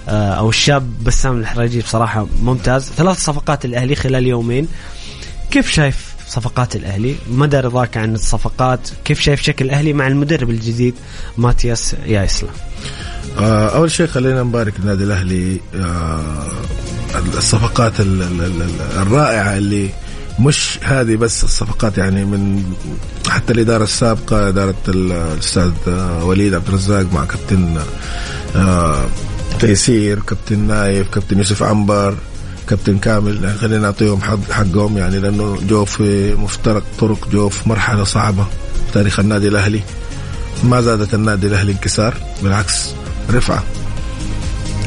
[0.10, 2.92] آه، أو الشاب بسام الحراجي بصراحة ممتاز.
[2.98, 4.68] ثلاث صفقات الاهلي خلال يومين.
[5.56, 10.93] كيف شايف صفقات الأهلي؟ مدى رضاك عن الصفقات كيف شايف شكل الأهلي مع المدرب الجديد
[11.38, 12.49] ماتياس يايسلا؟
[13.39, 16.47] آه، أول شيء خلينا نبارك النادي الأهلي آه،
[17.38, 19.89] الصفقات ال- ال- ال- الرائعة اللي
[20.39, 22.64] مش هذه بس الصفقات يعني من
[23.30, 27.78] حتى الإدارة السابقة إدارة ال- الأستاذ آه، وليد عبد الرزاق مع كابتن
[29.60, 32.16] تيسير كابتن نايف كابتن يوسف عنبر
[32.70, 38.03] كابتن كامل خلينا نعطيهم حق حقهم يعني لأنه جو في مفترق طرق جو في مرحلة
[38.03, 39.82] صعبة في تاريخ النادي الأهلي.
[40.63, 42.13] ما زادت النادي الأهلي انكسار
[42.43, 42.93] بالعكس
[43.32, 43.63] رفعة.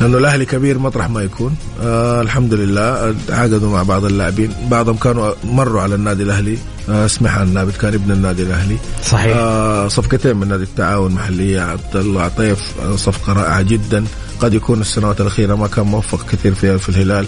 [0.01, 1.57] لأنه الأهلي كبير مطرح ما يكون.
[1.83, 4.53] آه الحمد لله تعاقدوا مع بعض اللاعبين.
[4.71, 6.59] بعضهم كانوا مروا على النادي الأهلي.
[7.07, 8.77] سمح النابت كان ابن النادي الأهلي.
[9.05, 9.37] صحيح.
[9.37, 14.05] آه صفقتين من نادي التعاون المحلية عبد الله عطيف آه، صفقة رائعة جدا.
[14.41, 17.27] قد يكون السنوات الأخيرة ما كان موفق كثير فيها في الهلال.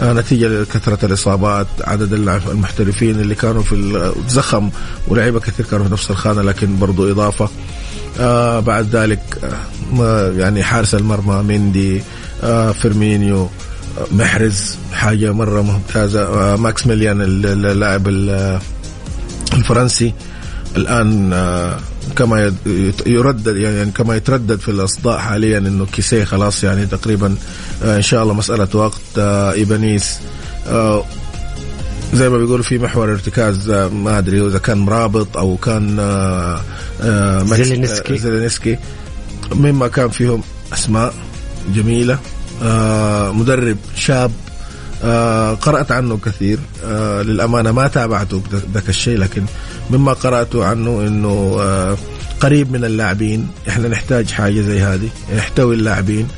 [0.00, 4.70] آه نتيجة لكثرة الإصابات عدد المحترفين اللي كانوا في زخم
[5.08, 7.48] ولاعيبة كثير كانوا في نفس الخانة لكن برضو إضافة.
[8.20, 9.38] آه بعد ذلك
[10.00, 12.02] آه يعني حارس المرمى مندي
[12.42, 13.48] آه فيرمينيو آه
[14.12, 16.22] محرز حاجة مرة ممتازة.
[16.22, 18.58] آه ماكسيمان اللاعب ال-
[19.54, 20.14] الفرنسي
[20.76, 21.78] الآن آه،
[22.16, 22.52] كما
[23.06, 27.34] يردد يعني كما يتردد في الأصداء حاليا إنه كيسيه خلاص يعني تقريبا
[27.82, 30.18] آه، إن شاء الله مسألة وقت آه، إيبانيس
[32.14, 35.96] زي ما بيقولوا في محور ارتكاز ما أدري إذا كان مرابط أو كان
[37.44, 38.18] زيلينسكي.
[38.18, 38.78] زيلينسكي
[39.52, 40.42] مما كان فيهم
[40.72, 41.14] أسماء
[41.74, 42.18] جميلة
[43.32, 44.30] مدرب شاب
[45.04, 46.58] آه، قرأت عنه كثير.
[46.84, 48.42] آه، للأمانة ما تابعته
[48.74, 49.44] ذاك الشيء لكن
[49.90, 51.96] مما قرأته عنه أنه آه،
[52.40, 53.48] قريب من اللاعبين.
[53.68, 56.28] إحنا نحتاج حاجة زي هذه يحتوي اللاعبين.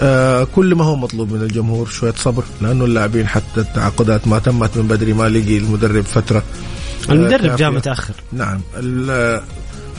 [0.00, 4.76] آه، كل ما هو مطلوب من الجمهور شوية صبر لأنه اللاعبين حتى التعاقدات ما تمت
[4.76, 6.42] من بدري ما لقي المدرب فترة
[7.10, 7.56] المدرب.
[7.56, 8.14] جاء متأخر.
[8.32, 8.60] نعم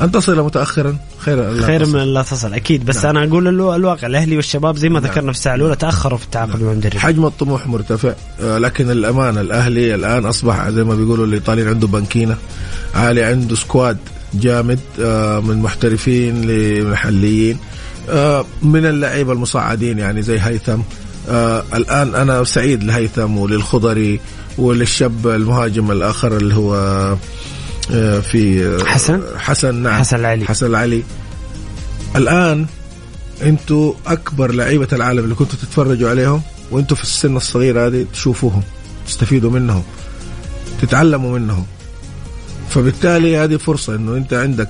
[0.02, 1.98] أن تصل متأخرا خير لا خير تصل.
[1.98, 3.18] من لا تصل أكيد بس نعم.
[3.18, 5.12] أنا أقول الو- الواقع الأهلي والشباب زي ما نعم.
[5.12, 9.42] ذكرنا في الساعة الأولى تأخروا في التعاقد مع المدرب حجم الطموح مرتفع آه، لكن الأمانة
[9.42, 12.38] الأهلي الآن أصبح زي ما بيقولوا الإيطاليين عنده بنكينة
[12.96, 13.98] عالي عنده سكواد
[14.34, 17.58] جامد آه، من محترفين لمحليين
[18.10, 20.80] آه، من اللعيبة المصعدين يعني زي هيثم
[21.30, 24.20] آه، الآن أنا سعيد لهيثم وللخضري
[24.58, 26.76] وللشاب المهاجم الآخر اللي هو
[28.22, 30.00] في آه، حسن؟ حسن نعم.
[30.00, 30.46] حسن العلي.
[30.46, 31.04] حسن العلي.
[32.16, 32.66] الآن
[33.42, 38.64] أنتوا أكبر لعيبة العالم اللي كنتوا تتفرجوا عليهم وانتوا في السن الصغير هذه تشوفوهم
[39.08, 39.84] تستفيدوا منهم
[40.82, 41.66] تتعلموا منهم.
[42.70, 44.70] فبالتالي هذه فرصة إنه انت عندك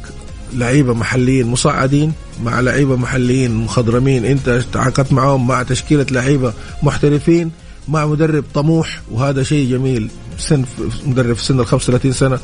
[0.53, 4.25] لعيبة محليين مصعدين مع لعيبة محليين مخضرمين.
[4.25, 6.53] انت تعاقدت معهم مع تشكيلة لعيبة
[6.83, 7.51] محترفين
[7.87, 10.09] مع مدرب طموح وهذا شيء جميل.
[10.37, 10.65] سن
[11.05, 12.39] مدرب في سن ال 35 سنة.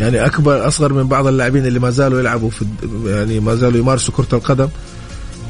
[0.00, 2.64] يعني اكبر أصغر من بعض اللاعبين اللي ما زالوا يلعبوا في
[3.06, 4.68] يعني ما زالوا يمارسوا كرة القدم.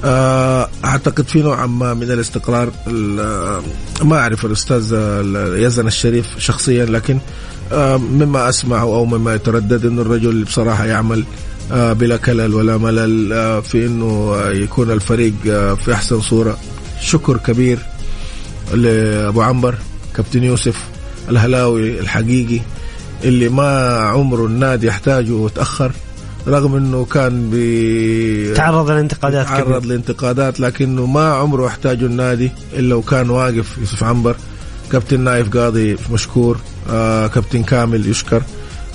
[0.05, 3.63] آه، أعتقد في نوع ما من الاستقرار ال-
[4.03, 7.19] ما أعرف الأستاذ ال- يزن الشريف شخصيا لكن
[7.73, 11.25] آه، مما اسمع أو مما يتردد إنه الرجل بصراحة يعمل
[11.73, 16.59] آه، بلا كلل ولا ملل آه، في إنه آه، يكون الفريق آه، في أحسن صورة.
[17.01, 17.79] شكر كبير
[18.75, 19.75] لأبو عنبر
[20.17, 20.77] كابتن يوسف
[21.31, 22.61] الهلاوي الحقيقي.
[23.25, 25.93] اللي ما عمره النادي يحتاجه وتأخر
[26.49, 29.79] رغم إنه كان بي تعرض لانتقادات تعرض كبيرة.
[29.79, 34.37] لانتقادات لكنه ما عمره احتاجه النادي إلا وكان واقف يوسف عنبر
[34.93, 36.59] كابتن نايف قاضي مشكور
[36.91, 38.43] آه كابتن كامل يشكر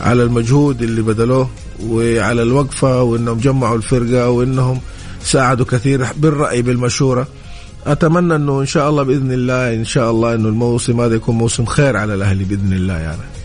[0.02, 1.50] على المجهود اللي بذلوه
[1.86, 4.80] وعلى الوقفة وإنهم جمعوا الفرقة وإنهم
[5.24, 7.28] ساعدوا كثير بالرأي بالمشورة
[7.88, 11.66] أتمنى إنه إن شاء الله بإذن الله إن شاء الله إنه الموسم هذا يكون موسم
[11.66, 13.41] خير على الأهلي بإذن الله يعني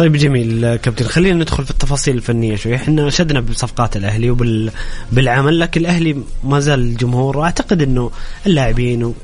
[0.00, 1.04] طيب جميل كابتن.
[1.04, 2.74] خلينا ندخل في التفاصيل الفنية شوي.
[2.74, 4.70] إحنا شدنا بصفقات الأهلي وبال
[5.12, 7.38] بالعمل لكن الأهلي ما زال الجمهور.
[7.38, 8.10] واعتقد إنه
[8.46, 9.14] اللاعبين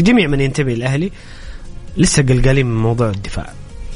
[0.00, 1.10] وجميع من ينتمي للأهلي
[1.96, 3.52] لسه قلقالين من موضوع الدفاع.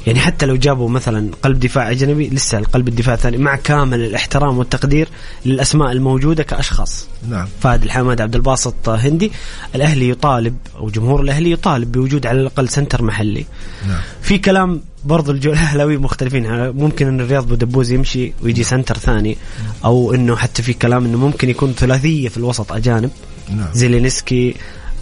[0.09, 4.59] يعني حتى لو جابوا مثلا قلب دفاع أجنبي لسه القلب الدفاع الثاني مع كامل الاحترام
[4.59, 5.09] والتقدير
[5.47, 7.07] للأسماء الموجودة كأشخاص.
[7.29, 7.47] نعم.
[7.61, 9.33] فهد الحمد عبد الباسط هندي
[9.75, 13.47] الأهلي يطالب أو جمهور الأهلي يطالب بوجود على الأقل سنتر محلي.
[13.89, 14.01] نعم.
[14.23, 16.71] في كلام برضو الجو الاهلاوي مختلفين.
[16.71, 19.39] ممكن إن الرياض بودبوز يمشي ويجي center ثاني
[19.85, 23.11] أو إنه حتى في كلام إنه ممكن يكون ثلاثية في الوسط أجانب.
[23.57, 23.69] نعم.
[23.73, 24.55] زيلينسكي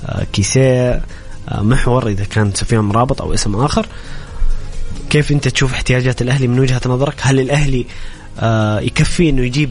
[0.06, 1.02] آه، كيسيه
[1.48, 3.86] آه، محور إذا كان سفيان أمرابط أو اسم آخر.
[5.10, 7.86] كيف انت تشوف احتياجات الأهلي من وجهة نظرك؟ هل الأهلي
[8.38, 9.70] آه، يكفي إنه يجيب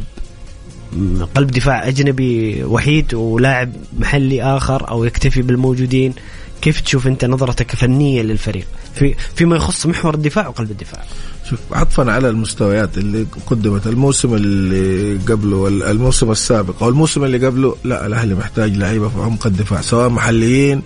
[1.36, 6.14] قلب دفاع أجنبي وحيد ولاعب محلي آخر أو يكتفي بالموجودين؟
[6.62, 11.04] كيف تشوف أنت نظرتك فنية للفريق؟ في فيما يخص محور الدفاع وقلب الدفاع.
[11.50, 13.88] شوف عطفا على المستويات اللي قدمت.
[13.88, 19.48] الموسم اللي قبله والموسم السابق أو الموسم اللي قبله لا الأهلي محتاج لعيبة في عمق
[19.48, 20.82] الدفاع سواء محليين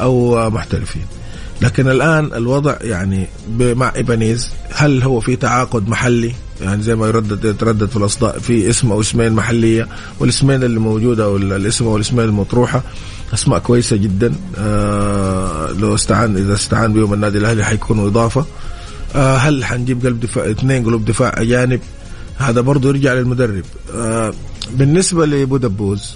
[0.00, 1.06] أو محترفين.
[1.62, 3.26] لكن الآن الوضع يعني
[3.58, 6.32] مع إيبانيز هل هو في تعاقد محلي؟
[6.62, 9.88] يعني زي ما يردد يتردد في الأصداء في اسم أو اسمين محلية
[10.20, 12.82] والاسمين اللي موجودة أو ال- الاسم أو الاسمين المطروحة
[13.34, 14.34] أسماء كويسة جدا.
[14.58, 18.44] آه لو استعان إذا استعان بهم النادي الأهلي حيكونوا إضافة.
[19.14, 21.80] آه هل حنجيب قلب دفاع اثنين قلوب دفاع أجانب؟
[22.38, 23.64] هذا برضه يرجع للمدرب.
[23.94, 24.32] آه
[24.74, 26.14] بالنسبة لبودبوز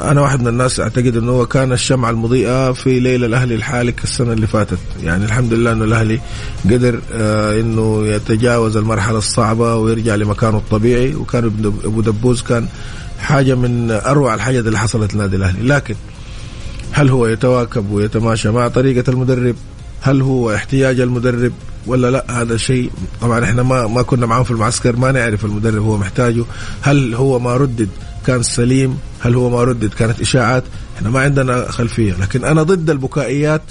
[0.00, 4.32] أنا واحد من الناس أعتقد إنه هو كان الشمعة المضيئة في ليلة الأهلي الحالك السنة
[4.32, 4.78] اللي فاتت.
[5.02, 6.20] يعني الحمد لله إنه الأهلي
[6.64, 11.14] قدر آه إنه يتجاوز المرحلة الصعبة ويرجع لمكانه الطبيعي.
[11.14, 11.44] وكان
[11.84, 12.66] أبو دبوز كان
[13.18, 15.68] حاجة من أروع الحاجات اللي حصلت للنادي الأهلي.
[15.68, 15.94] لكن
[16.92, 19.56] هل هو يتواكب ويتماشى مع طريقة المدرب؟
[20.00, 21.52] هل هو احتياج المدرب
[21.86, 22.90] ولا لا؟ هذا شيء
[23.20, 26.44] طبعا إحنا ما ما كنا معاهم في المعسكر ما نعرف المدرب هو محتاجه.
[26.82, 27.88] هل هو ما ردد
[28.26, 30.64] كان سليم هل هو ما ردد كانت إشاعات
[30.96, 32.12] إحنا ما عندنا خلفية.
[32.20, 33.62] لكن أنا ضد البكائيات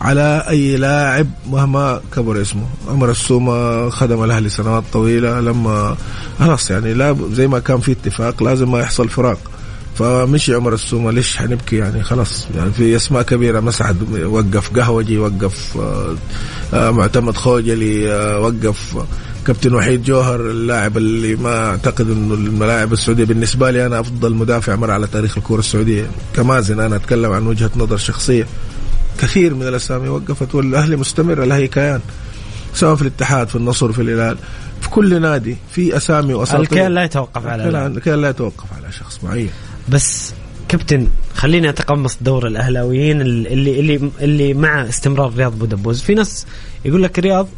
[0.00, 2.66] على أي لاعب مهما كبر اسمه.
[2.88, 5.96] عمر السومة خدم الأهلي سنوات طويلة لما
[6.38, 9.38] خلاص يعني لا زي ما كان في اتفاق لازم ما يحصل فراق.
[9.98, 15.78] فمشي عمر السومة ليش حنبكي يعني؟ خلاص يعني في أسماء كبيرة مسعد وقف قهوجي وقف
[15.80, 16.16] آه،
[16.74, 18.96] آه، معتمد خوجلي آه، وقف.
[19.46, 24.76] كابتن وحيد جوهر اللاعب اللي ما أعتقد إنه الملاعب السعودية بالنسبة لي أنا أفضل مدافع
[24.76, 26.06] مر على تاريخ الكرة السعودية.
[26.36, 28.46] كمازن أنا أتكلم عن وجهة نظر شخصية.
[29.18, 32.00] كثير من الأسامي وقفت والأهلي مستمر لها كيان.
[32.74, 34.36] سواء في الاتحاد في النصر في الهلال
[34.80, 36.60] في كل نادي في أسامي وأساطير.
[36.60, 39.50] الكيان لا يتوقف على الكيان لا يتوقف على شخص معين.
[39.88, 40.32] بس
[40.68, 46.46] كابتن خليني أتقمص دور الأهلاويين اللي اللي اللي مع استمرار رياض بودبوز في ناس
[46.84, 47.48] يقول لك رياض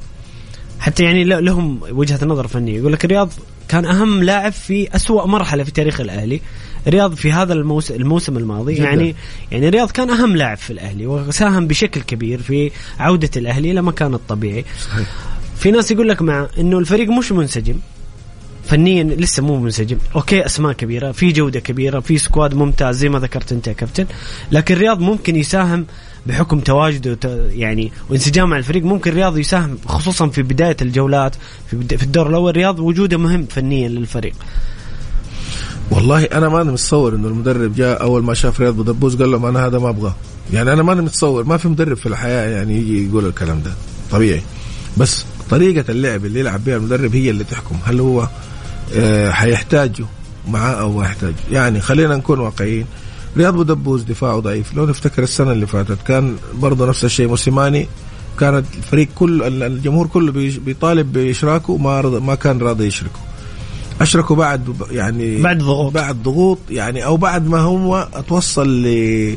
[0.81, 2.79] حتى يعني لهم وجهة نظر فنية.
[2.79, 3.31] يقول لك رياض
[3.69, 6.41] كان أهم لاعب في أسوأ مرحلة في تاريخ الأهلي.
[6.89, 8.75] رياض في هذا الموسم, الموسم الماضي.
[8.75, 8.85] جدا.
[8.85, 9.15] يعني
[9.53, 14.17] يعني رياض كان أهم لاعب في الأهلي وساهم بشكل كبير في عودة الأهلي إلى مكانه
[14.17, 14.65] الطبيعي.
[14.85, 15.09] صحيح.
[15.57, 17.77] في ناس يقول لك مع إنه الفريق مش منسجم.
[18.65, 19.99] فنيا لسه مو منسجم.
[20.17, 24.07] okay أسماء كبيرة في جودة كبيرة في squad ممتاز زي ما ذكرت أنت يا كابتن.
[24.53, 25.87] لكن الرياض ممكن يساهم
[26.27, 27.19] بحكم تواجده
[27.51, 31.37] يعني وانسجام مع الفريق ممكن الرياض يساهم خصوصا في بداية الجولات
[31.71, 32.51] في, الدور الأول.
[32.51, 34.35] الرياض وجوده مهم فنيا للفريق.
[35.91, 39.67] والله أنا ماني متصور إنه المدرب جاء أول ما شاف رياض بودبوز قال لهم أنا
[39.67, 40.15] هذا ما أبغاه.
[40.53, 43.73] يعني أنا ماني متصور ما في مدرب في الحياة يعني يجي يقول الكلام ده.
[44.11, 44.43] طبيعي.
[44.97, 47.77] بس طريقة اللعب اللي يلعب بها المدرب هي اللي تحكم.
[47.85, 48.29] هل هو
[48.95, 50.07] آه، حيحتاجوا
[50.49, 52.87] معاه أو ما يحتاج يعني خلينا نكون واقعيين.
[53.37, 54.75] رياض بودبوز دفاعه ضعيف.
[54.75, 57.89] لو نفتكر السنة اللي فاتت كان برضه نفس الشيء موسيماني.
[58.41, 60.33] كانت الفريق كل الجمهور كله
[60.65, 63.21] بيطالب بإشراكه ما ما كان راضي يشركه.
[64.01, 65.93] أشركوا بعد يعني بعد ضغوط.
[65.93, 69.37] بعد ضغوط يعني أو بعد ما هو اتوصل ل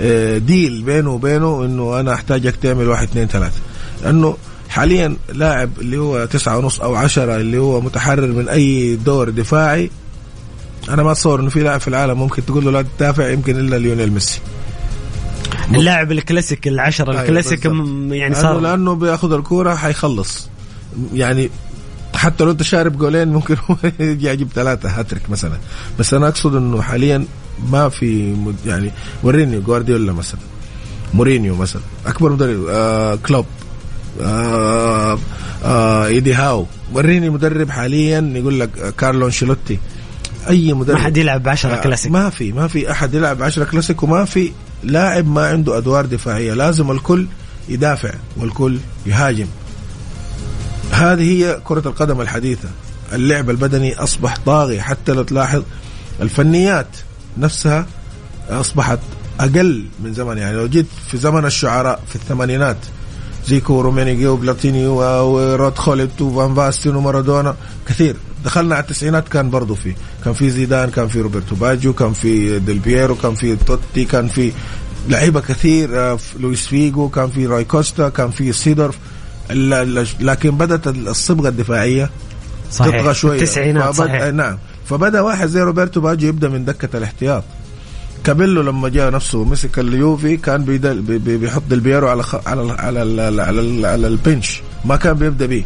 [0.00, 3.60] آه، deal بينه وبينه إنه أنا أحتاجك تعمل واحد اثنين ثلاثة.
[4.02, 4.36] لأنه
[4.68, 9.90] حاليا لاعب اللي هو تسعة ونص أو عشرة اللي هو متحرر من أي دور دفاعي
[10.88, 13.76] أنا ما أتصور إنه في لاعب في العالم ممكن تقول له لا تدافع يمكن إلا
[13.76, 14.40] ليونيل ميسي.
[15.74, 17.64] اللاعب الكلاسيك العشرة أيوة الكلاسيك
[18.10, 20.48] يعني صار لأنه بياخذ الكورة حيخلص.
[21.14, 21.50] يعني
[22.14, 25.58] حتى لو أنت شارب جولين ممكن هو يجي يجيب ثلاثة هاتريك مثلا.
[25.98, 27.24] بس أنا أقصد إنه حاليا
[27.70, 28.90] ما في يعني
[29.22, 30.40] وريني جوارديولا مثلا.
[31.14, 31.82] مورينيو مثلا.
[32.06, 33.46] أكبر مدرب آه كلوب
[34.22, 35.18] آه
[35.64, 36.66] آه إيدي هاو.
[36.92, 39.78] وريني مدرب حاليا يقول لك كارلو أنشيلوتي.
[40.48, 40.96] أي مدرب.
[40.96, 42.12] ما حد يلعب 10 آه كلاسيك.
[42.12, 44.52] ما في ما في أحد يلعب 10 كلاسيك وما في
[44.84, 46.54] لاعب ما عنده أدوار دفاعية.
[46.54, 47.26] لازم الكل
[47.68, 49.46] يدافع والكل يهاجم.
[50.90, 52.68] هذه هي كرة القدم الحديثة.
[53.12, 55.62] اللعب البدني أصبح طاغي حتى لو تلاحظ
[56.22, 56.88] الفنيات
[57.38, 57.86] نفسها
[58.50, 58.98] أصبحت
[59.40, 60.38] أقل من زمان.
[60.38, 62.76] يعني لو جيت في زمن الشعراء في الثمانينات
[63.46, 67.56] زيكو ورومينيجي وبلاتيني ورود خوليت وفان باستين ومارادونا
[67.88, 68.16] كثير.
[68.44, 72.58] دخلنا على التسعينات كان برضو في كان في زيدان كان في روبرتو باجيو كان في
[72.58, 74.52] ديل بييرو كان في توتي كان في
[75.08, 78.98] لعيبة كثير آه، لويس فيجو كان في روي كوستا كان في سيدورف.
[80.20, 82.10] لكن بدأت الصبغة الدفاعية
[82.72, 83.00] صحيح.
[83.00, 83.38] تطغى شوية.
[83.38, 84.22] التسعينات صحيح.
[84.22, 84.58] نعم.
[84.86, 87.44] فبدأ واحد زي روبرتو باجيو يبدأ من دكة الاحتياط.
[88.24, 90.64] كابيلو لما جاء نفسه مسك اليوفي كان
[91.18, 94.60] بيحط ديل بييرو على على على على, على, على ال bench.
[94.84, 95.64] ما كان بيبدأ به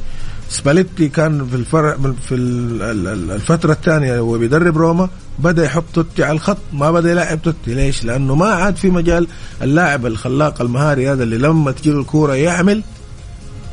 [0.53, 1.97] سباليتي كان في الفرع
[2.29, 7.75] في الفترة الثانية وهو بيدرب روما بدأ يحط توتي على الخط ما بدأ يلعب توتي.
[7.75, 9.27] ليش؟ لأنه ما عاد في مجال
[9.63, 12.83] اللاعب الخلاق المهاري هذا اللي لما تجي الكورة يعمل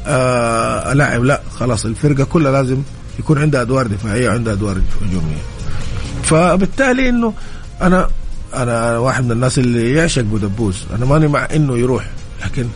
[0.07, 2.77] آه لاعب لا خلاص الفرقة كلها لازم
[3.19, 5.41] يكون عندها أدوار دفاعية وعندها أدوار هجومية.
[6.23, 7.33] فبالتالي إنه
[7.81, 8.07] أنا
[8.55, 12.09] أنا واحد من الناس اللي يعشق بودبوس أنا ماني مع إنه يروح
[12.45, 12.67] لكن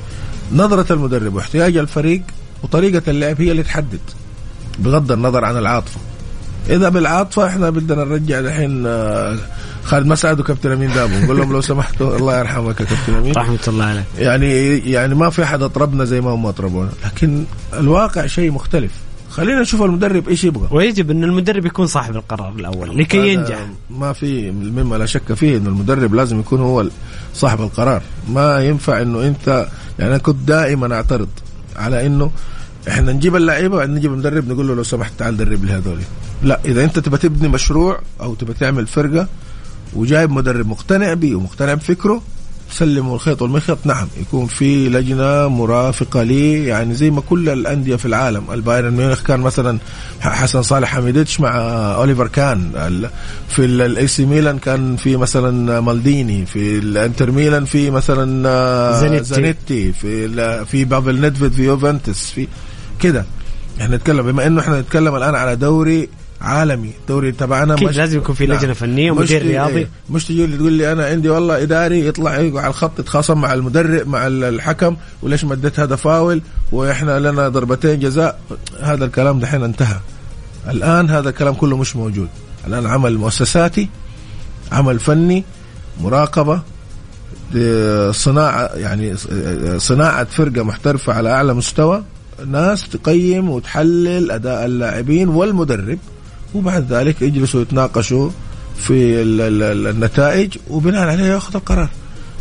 [0.53, 2.21] نظرة المدرب واحتياج الفريق
[2.63, 3.99] وطريقة اللعب هي اللي تحدد
[4.79, 5.99] بغض النظر عن العاطفة.
[6.69, 9.37] إذا بالعاطفة إحنا بدنا نرجع الحين آه،
[9.83, 13.33] خالد مسعد وكابتن أمين دابو نقول لهم لو سمحتوا الله يرحمك يا كابتن أمين.
[13.35, 14.03] رحمة الله عليك.
[14.19, 17.43] يعني يعني ما في أحد أطربنا زي ما هم أطربونا لكن
[17.73, 18.91] الواقع شيء مختلف.
[19.29, 20.67] خلينا نشوف المدرب إيش يبغى.
[20.71, 23.67] ويجب إن المدرب يكون صاحب القرار الأول لكي ينجح.
[23.89, 26.85] ما في مما لا شك فيه انه المدرب لازم يكون هو
[27.33, 28.01] صاحب القرار.
[28.29, 29.67] ما ينفع إنه أنت
[29.99, 31.29] يعني أنا كنت دائما أعترض
[31.75, 32.31] على إنه
[32.87, 35.99] إحنا نجيب اللعيبة نجيب المدرب نقول له لو سمحت تعال درب لي هذول
[36.43, 39.27] لا إذا أنت تبى تبني مشروع أو تبى تعمل فرقة
[39.95, 42.21] وجايب مدرب مقتنع به ومقتنع بفكره
[42.73, 43.77] تسلموا الخيط والمخيط.
[43.85, 48.51] نعم يكون في لجنة مرافقة لي يعني زي ما كل الأندية في العالم.
[48.51, 49.77] البايرن ميونخ كان مثلا
[50.19, 51.55] حسن صالح حميدزيتش مع
[51.95, 52.71] أوليفر كان.
[53.47, 56.45] في ال AC ميلان كان في مثلا مالديني.
[56.45, 58.43] في الإنتر ميلان في مثلا
[59.01, 59.23] زانيتي.
[59.23, 62.47] زانيتي في في بافل نيدفيد في يوفنتوس في
[62.99, 63.25] كده.
[63.81, 66.09] إحنا نتكلم بما إنه إحنا نتكلم الآن على دوري
[66.43, 66.91] عالمي.
[67.01, 68.73] الدوري تبعنا أكيد مش- لازم يكون في لجنة.
[68.73, 69.87] فنية ومدير رياضي.
[70.09, 74.07] مش تجي لي تقول لي أنا عندي والله إداري يطلع على الخط يتخاصم مع المدرب
[74.07, 76.41] مع ال- الحكم وليش ما اديت هذا فاول
[76.71, 78.39] وإحنا لنا ضربتين جزاء.
[78.81, 79.95] هذا الكلام دحين انتهى.
[80.69, 82.27] الآن هذا الكلام كله مش موجود.
[82.67, 83.89] الآن عمل مؤسساتي
[84.71, 85.43] عمل فني
[86.01, 86.61] مراقبة
[87.57, 92.03] آه، صناعه يعني آه، صناعة فرقة محترفة على أعلى مستوى.
[92.47, 95.97] ناس تقيم وتحلل أداء اللاعبين والمدرب.
[96.55, 98.29] وبعد ذلك يجلسوا يتناقشوا
[98.77, 101.89] في ال- ال- ال- النتائج وبناء عليه ياخذ القرار.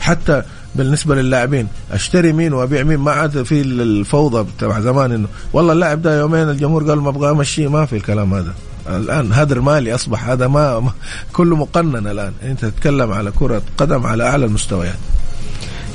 [0.01, 0.43] حتى
[0.75, 5.73] بالنسبة للاعبين أشتري مين وأبيع مين؟ ما عاد في ال- الفوضى تبع زمان إنه والله
[5.73, 8.55] اللاعب ده يومين الجمهور قال ما أبغى امشيه ما في الكلام هذا.
[8.89, 10.91] الآن هدر مالي أصبح هذا ما, ما
[11.33, 12.33] كله مقنن الآن.
[12.43, 14.95] أنت تتكلم على كرة قدم على أعلى المستويات.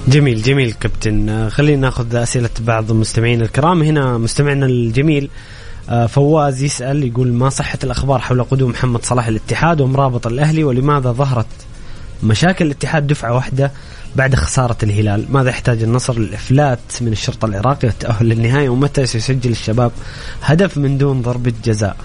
[0.07, 1.49] جميل جميل كابتن.
[1.49, 3.81] خلينا ناخذ أسئلة بعض المستمعين الكرام.
[3.81, 5.29] هنا مستمعنا الجميل
[5.87, 11.47] فواز يسأل يقول ما صحة الأخبار حول قدوم محمد صلاح الاتحاد ومرابط الأهلي ولماذا ظهرت
[12.23, 13.71] مشاكل الاتحاد دفعة واحدة
[14.15, 19.91] بعد خسارة الهلال؟ ماذا يحتاج النصر للإفلات من الشرطة العراقي والتاهل للنهائي؟ ومتى سيسجل الشباب
[20.41, 21.97] هدف من دون ضربة جزاء؟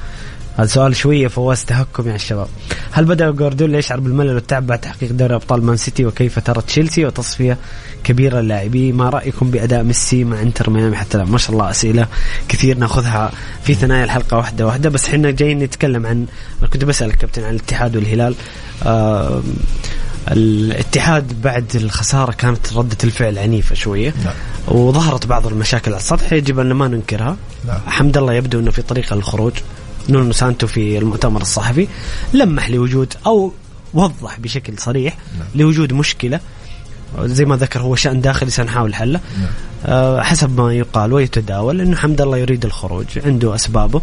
[0.56, 2.48] هذا سؤال شوية فواز تهكم يا الشباب
[2.90, 7.04] هل بدأ جوارديولا يشعر بالملل والتعب بعد تحقيق دوري أبطال مان سيتي؟ وكيف ترى تشيلسي
[7.04, 7.58] وتصفية
[8.04, 12.06] كبيرة للاعبين؟ ما رأيكم بأداء ميسي مع إنتر ميامي؟ حتى الآن ما شاء الله أسئلة
[12.48, 13.32] كثير نأخذها
[13.64, 14.90] في ثنايا الحلقة واحدة واحدة.
[14.90, 16.26] بس إحنا جايين نتكلم عن
[16.60, 18.34] أنا كنت بسأل الكابتن عن الاتحاد والهلال.
[18.86, 19.42] آه
[20.30, 24.14] الاتحاد بعد الخسارة كانت ردة الفعل عنيفة شوية.
[24.24, 24.34] نعم.
[24.68, 27.36] وظهرت بعض المشاكل على السطح يجب أن ما ننكرها.
[27.66, 27.78] نعم.
[27.86, 29.52] حمد الله يبدو إنه في طريقة للخروج.
[30.08, 31.88] نونو سانتو في المؤتمر الصحفي
[32.34, 33.52] لمح لوجود أو
[33.94, 35.48] وضح بشكل صريح نعم.
[35.54, 36.40] لوجود مشكلة.
[37.24, 39.20] زي ما ذكر هو شأن داخلي سنحاول حله.
[39.40, 39.50] نعم.
[39.86, 44.02] آه حسب ما يقال ويتداول إنه حمد الله يريد الخروج عنده أسبابه.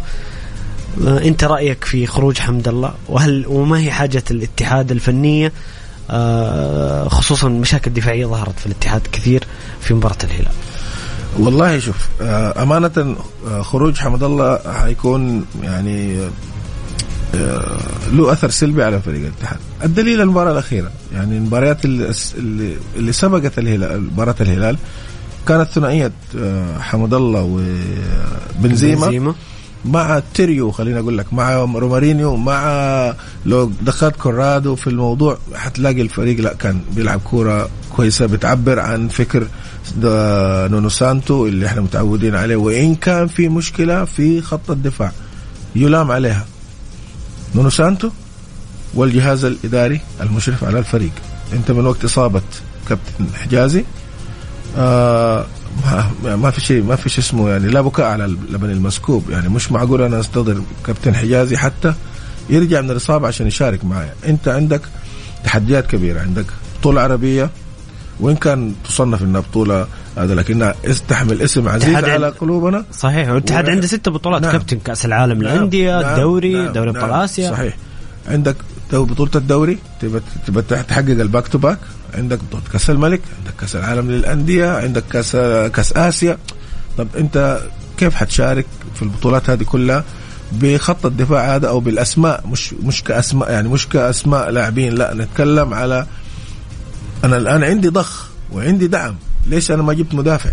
[1.06, 5.52] آه أنت رأيك في خروج حمد الله؟ وهل وما هي حاجة الاتحاد الفنية؟
[6.10, 9.44] آه خصوصا مشاكل دفاعية ظهرت في الاتحاد كثير
[9.80, 10.52] في مباراة الهلال.
[11.38, 13.16] والله شوف آه، أمانة
[13.48, 16.28] آه، خروج حمد الله حيكون يعني
[17.34, 17.78] آه،
[18.12, 19.58] له أثر سلبي على فريق الاتحاد.
[19.84, 22.12] الدليل المباراة الأخيرة يعني المباريات اللي,
[22.96, 24.76] اللي, سبقت الهلال مباراة الهلال
[25.48, 29.34] كانت ثنائية آه، حمد الله وبنزيما بنزيما.
[29.84, 33.14] مع تيريو خليني أقول لك مع رومارينيو مع
[33.46, 39.46] لو دخلت كورادو في الموضوع حتلاقي الفريق لا كان بيلعب كورة كويسة بتعبر عن فكر
[39.96, 45.12] نونو سانتو اللي إحنا متعودين عليه وإن كان في مشكلة في خط الدفاع
[45.76, 46.46] يلام عليها.
[47.54, 48.10] نونو سانتو
[48.94, 51.12] والجهاز الإداري المشرف على الفريق.
[51.52, 52.42] أنت من وقت إصابة
[52.88, 53.84] كابتن حجازي
[54.78, 55.46] آه
[56.24, 59.30] ما, في شيء ما في شيء اسمه يعني لا بكاء على اللبن المسكوب.
[59.30, 61.94] يعني مش معقول أنا استنتظر كابتن حجازي حتى
[62.50, 64.14] يرجع من الإصابة عشان يشارك معايا.
[64.26, 64.80] أنت عندك
[65.44, 66.20] تحديات كبيرة.
[66.20, 66.46] عندك
[66.80, 67.50] بطوله عربية
[68.20, 70.74] وإن كان تصنف إنها بطولة هذا لكنها
[71.08, 72.84] تحمل اسم عزيز على قلوبنا.
[72.92, 74.52] صحيح والاتحاد و- عنده ست بطولات نعم.
[74.52, 77.50] كابتن كأس العالم نعم، للأندية نعم، الدوري نعم، دوري أبطال نعم، آسيا.
[77.50, 77.76] صحيح.
[78.28, 78.56] عندك
[78.92, 79.78] بطولة الدوري
[80.46, 81.78] تبى تحقق ال back to back
[82.14, 85.32] عندك بطولة كأس الملك عندك كأس العالم للأندية عندك كأس
[85.76, 86.38] كأس آسيا.
[86.98, 87.60] طب أنت
[87.98, 90.04] كيف حتشارك في البطولات هذه كلها؟
[90.52, 96.06] بخط الدفاع هذا أو بالأسماء مش مش كأسماء يعني مش كأسماء لاعبين لا نتكلم على
[97.24, 99.14] أنا الآن عندي ضخ وعندي دعم.
[99.46, 100.50] ليش أنا ما جبت مدافع؟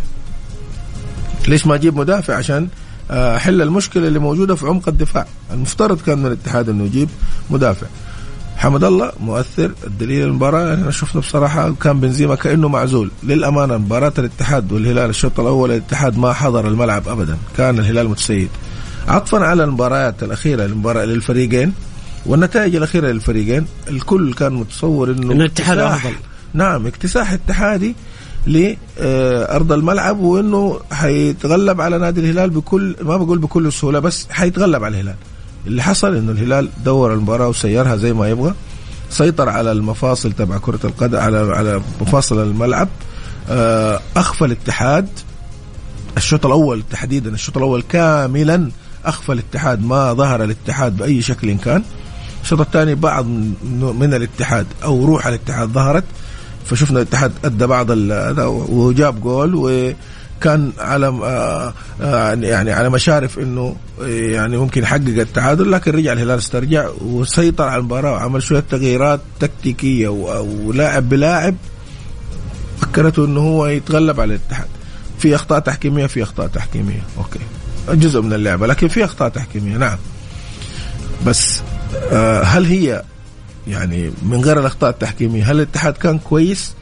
[1.48, 2.68] ليش ما أجيب مدافع؟ عشان
[3.12, 5.26] آه، أحل المشكلة اللي موجودة في عمق الدفاع.
[5.54, 7.10] المفترض كان من الاتحاد إنه يجيب
[7.50, 7.88] مدافع.
[8.58, 13.12] حمد الله مؤثر الدليل المباراة إحنا شفنا بصراحة كان بنزيما كأنه معزول.
[13.24, 17.38] للأمانة مباراة الاتحاد والهلال الشوط الأول الاتحاد ما حضر الملعب أبدا.
[17.58, 18.50] كان الهلال متسيد.
[19.08, 21.74] عطفا على المباريات الأخيرة المباراة للفريقين
[22.26, 26.14] والنتائج الأخيرة للفريقين الكل كان متصور إنه إنه الاتحاد أفضل.
[26.54, 27.96] نعم اكتساح اتحادي
[28.46, 34.96] لأرض الملعب وإنه حيتغلب على نادي الهلال بكل ما بقول بكل سهولة بس حيتغلب على
[34.96, 35.16] الهلال.
[35.68, 38.54] اللي حصل إنه الهلال دور المباراة وسيرها زي ما يبغى
[39.10, 42.88] سيطر على المفاصل تبع كرة القدم على على مفاصل الملعب.
[43.50, 45.08] آه، أخفى الاتحاد
[46.18, 48.70] الشوط الأول تحديدا الشوط الأول كاملا
[49.06, 51.84] أخفى الاتحاد ما ظهر الاتحاد بأي شكل كان.
[52.44, 53.26] الشوط الثاني بعض
[54.00, 56.04] من الاتحاد أو روح الاتحاد ظهرت.
[56.68, 57.88] فشفنا الاتحاد أدى بعض
[58.70, 65.92] وجاب جول وكان على آه، آه، يعني على مشارف إنه يعني ممكن يحقق التعادل لكن
[65.92, 71.56] رجع الهلال استرجع وسيطر على المباراة وعمل شوية تغييرات تكتيكية ولاعب بلاعب
[72.82, 74.68] فكرته إنه هو يتغلب على الاتحاد.
[75.20, 77.02] في أخطاء تحكيمية في أخطاء تحكيمية.
[77.18, 77.40] أوكي.
[77.90, 79.78] جزء من اللعبة لكن في أخطاء تحكيمية.
[79.78, 79.98] نعم.
[81.26, 81.62] بس
[82.12, 83.04] آه هل هي
[83.68, 85.52] يعني من غير الأخطاء التحكيمية.
[85.52, 86.74] هل الاتحاد كان كويس؟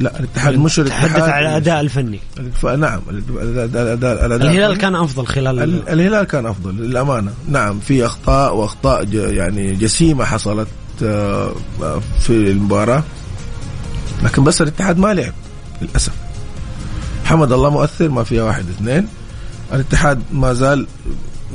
[0.00, 1.10] لا الاتحاد مش الاتحاد.
[1.10, 2.20] تحدث على الاداء الفني.
[2.64, 7.32] نعم الاداء الهلال كان أفضل خلال الهلال كان أفضل للأمانة.
[7.48, 10.68] نعم في أخطاء وأخطاء يعني جسيمة حصلت
[11.02, 11.52] آه،
[12.20, 13.02] في المباراة.
[14.22, 15.32] لكن بس الاتحاد ما لعب
[15.82, 16.12] للأسف.
[17.24, 19.08] حمد الله مؤثر ما فيها واحد اثنين.
[19.72, 20.86] الاتحاد ما زال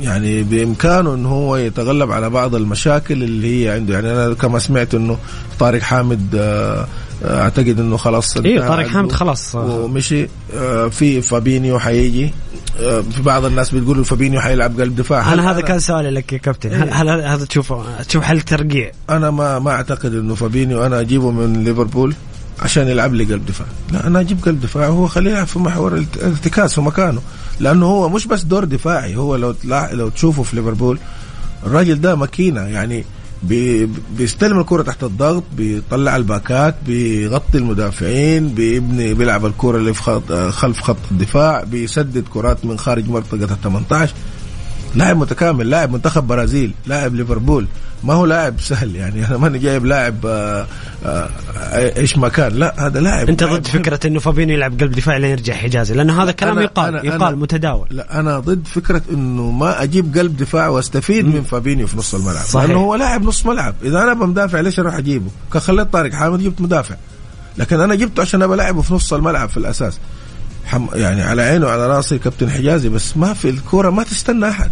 [0.00, 3.94] يعني بإمكانه إنه هو يتغلب على بعض المشاكل اللي هي عنده.
[3.94, 5.18] يعني أنا كما سمعت إنه
[5.58, 6.86] طارق حامد آه،
[7.24, 9.54] آه، أعتقد إنه خلاص أيوه طارق حامد خلاص.
[9.54, 12.32] ومشي آه، في فابينيو حيجي.
[13.12, 15.32] في بعض الناس بتقول فابينيو حيلعب قلب دفاع.
[15.32, 16.72] أنا هذا كان سؤالي لك يا كابتن.
[16.72, 21.30] هل, هل هذا تشوفه تشوف حل ترقيع؟ أنا ما ما أعتقد إنه فابينيو أنا أجيبه
[21.30, 22.14] من ليفربول
[22.62, 23.66] عشان يلعب لي قلب دفاع.
[23.92, 27.20] لا أنا أجيب قلب دفاع هو خليه يلعب في محور الارتكاز في مكانه.
[27.60, 29.54] لأنه هو مش بس دور دفاعي هو لو
[29.92, 30.98] لو تشوفه في ليفربول
[31.66, 33.04] الراجل ده ماكينة يعني
[33.42, 33.88] بي
[34.18, 40.32] بيستلم الكرة تحت الضغط بيطلع ال backات بيغطي المدافعين بيبني بيلعب الكرة اللي في خط
[40.32, 44.14] خلف خط الدفاع بيسدد كرات من خارج منطقة ال 18
[44.94, 47.66] لاعب متكامل لاعب منتخب برازيل لاعب ليفربول.
[48.04, 50.66] ما هو لاعب سهل يعني أنا ماني جايب لاعب آه،
[51.04, 51.28] آه،
[51.96, 52.52] إيش ما كان.
[52.52, 56.22] لا هذا لاعب أنت ضد فكرة إنه فابينو يلعب قلب دفاع لين يرجع حجازي؟ لأنه
[56.22, 57.86] هذا كلام أنا يقال أنا يقال أنا متداول.
[57.90, 62.44] لا أنا ضد فكرة إنه ما أجيب قلب دفاع وأستفيد من فابينيو في نص الملعب.
[62.44, 62.68] صحيح.
[62.68, 63.74] لأنه هو لاعب نص ملعب.
[63.82, 66.94] إذا أنا بمدافع ليش أروح أجيبه؟ كان خليت طارق حامد جبت مدافع.
[67.58, 69.98] لكن أنا جبته عشان ابى ألعبه في نص الملعب في الأساس.
[70.70, 74.70] حم يعني على عيني وعلى راسي كابتن حجازي بس ما في الكورة ما تستنى أحد.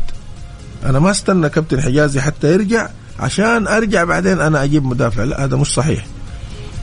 [0.87, 2.89] أنا ما استنى كابتن حجازي حتى يرجع
[3.21, 5.25] عشان أرجع بعدين أنا أجيب مدافع.
[5.25, 6.07] لا هذا مش صحيح.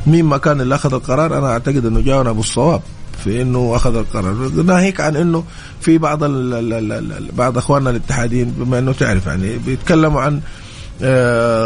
[0.07, 2.81] مين ما كان اللي أخذ القرار أنا أعتقد إنه جاونا بالصواب
[3.23, 4.33] في إنه أخذ القرار.
[4.65, 5.43] ناهيك عن إنه
[5.81, 10.41] في بعض ال بعض أخواننا الاتحاديين بما إنه تعرف يعني بيتكلموا عن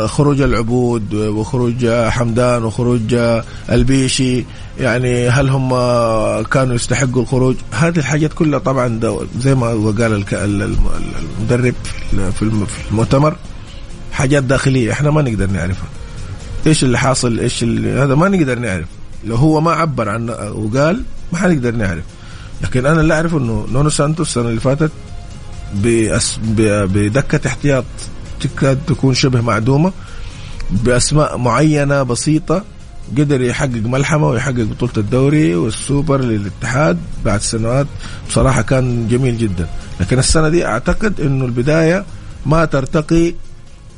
[0.08, 3.16] خروج العبود وخروج حمدان وخروج
[3.72, 4.46] البيشي
[4.80, 5.70] يعني هل هم
[6.44, 9.00] كانوا يستحقوا الخروج؟ هذه الحاجات كلها طبعا
[9.40, 9.68] زي ما
[10.00, 10.24] قال
[11.42, 11.76] المدرب
[12.12, 12.52] في
[12.92, 13.36] المؤتمر
[14.12, 15.90] حاجات داخلية إحنا ما نقدر نعرفها.
[16.68, 18.88] إيش اللي حاصل؟ إيش اللي هذا ما نقدر نعرف.
[19.24, 21.04] لو هو ما عبر عن وقال
[21.34, 22.04] ما حنقدر نعرف.
[22.62, 24.92] لكن أنا اللي اعرف إنه نونو سانتوس السنة اللي فاتت.
[25.76, 27.86] بدكة احتياط
[28.40, 29.92] تكاد تكون شبه معدومة
[30.72, 32.64] بأسماء معينة بسيطة
[33.18, 37.88] قدر يحقق ملحمة ويحقق بطولة الدوري والسوبر للاتحاد بعد سنوات
[38.30, 39.68] بصراحة كان جميل جدا.
[40.00, 42.06] لكن السنة دي أعتقد إنه البداية
[42.46, 43.34] ما ترتقي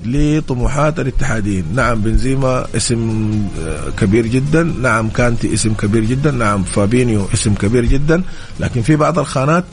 [0.06, 4.64] لطموحات الاتحادين نعم بنزيما اسم آه، كبير جدا.
[4.64, 6.32] نعم كانتي اسم كبير جدا.
[6.32, 8.24] نعم فابينيو اسم كبير جدا.
[8.60, 9.64] لكن في بعض الخانات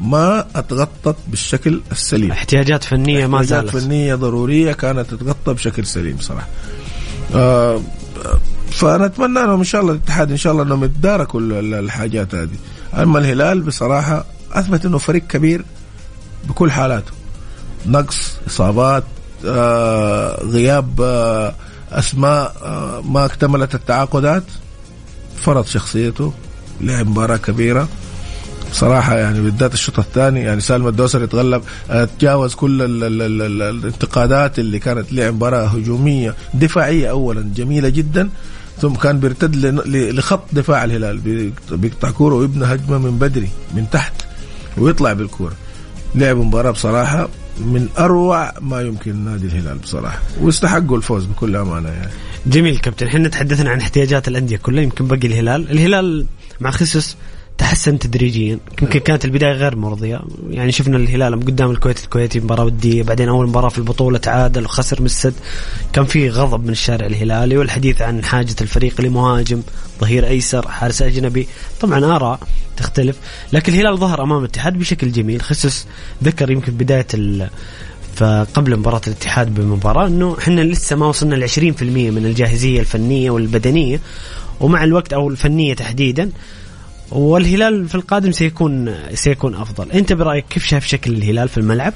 [0.00, 2.32] ما أتغطت بالشكل السليم.
[2.32, 3.66] احتياجات فنية ما زالت.
[3.66, 6.48] احتياجات فنية ضرورية كانت تتغطى بشكل سليم صراحة.
[7.34, 7.80] آه
[8.70, 12.56] فنتمنى لهم إن شاء الله الاتحاد إن شاء الله إنهم يتداركوا الحاجات هذه.
[12.94, 15.64] أما الهلال بصراحة أثبت إنه فريق كبير
[16.48, 17.12] بكل حالاته.
[17.86, 19.04] نقص إصابات
[19.46, 21.54] آه غياب آه
[21.92, 24.44] أسماء آه ما اكتملت التعاقدات.
[25.36, 26.32] فرض شخصيته
[26.80, 27.88] لعب مباراة كبيرة.
[28.72, 33.42] صراحة يعني بالذات الشوط الثاني يعني سالم الدوسري تغلب آه، تجاوز كل ال ال ال
[33.42, 38.28] ال الانتقادات اللي كانت لعب مباراه هجومية دفاعية اولا جميلة جدا
[38.80, 39.56] ثم كان بيرتد
[39.86, 41.18] لخط دفاع الهلال
[41.70, 44.12] بيقطع كورة ويبنى هجمة من بدري من تحت
[44.78, 45.54] ويطلع بالكورة.
[46.14, 47.28] لعب مباراة بصراحة
[47.60, 52.10] من أروع ما يمكن نادي الهلال بصراحة واستحقوا الفوز بكل أمانة يعني.
[52.46, 55.70] جميل كابتن إحنا تحدثنا عن احتياجات الأندية كلها يمكن بقي الهلال.
[55.70, 56.26] الهلال
[56.60, 57.16] مع خصوص
[57.58, 58.58] تحسن تدريجيا.
[58.82, 60.20] يمكن كانت البداية غير مرضية.
[60.50, 65.00] يعني شفنا الهلال قدام الكويت الكويتي مباراة ودية بعدين أول مباراة في البطولة تعادل وخسر
[65.00, 65.34] من السد.
[65.92, 69.62] كان في غضب من الشارع الهلالي والحديث عن حاجة الفريق لمهاجم
[70.00, 71.48] ظهير أيسر حارس أجنبي.
[71.80, 72.40] طبعا آراء
[72.76, 73.16] تختلف
[73.52, 75.40] لكن الهلال ظهر أمام الاتحاد بشكل جميل.
[75.40, 75.86] خصوص
[76.24, 77.06] ذكر يمكن بداية
[78.16, 84.00] فقبل مباراة الاتحاد بمباراة إنه إحنا لسه ما وصلنا ل 20% من الجاهزية الفنية والبدنية
[84.60, 86.30] ومع الوقت أو الفنية تحديدا
[87.10, 89.92] والهلال في القادم سيكون سيكون أفضل.
[89.92, 91.92] أنت برأيك كيف شايف شكل الهلال في الملعب؟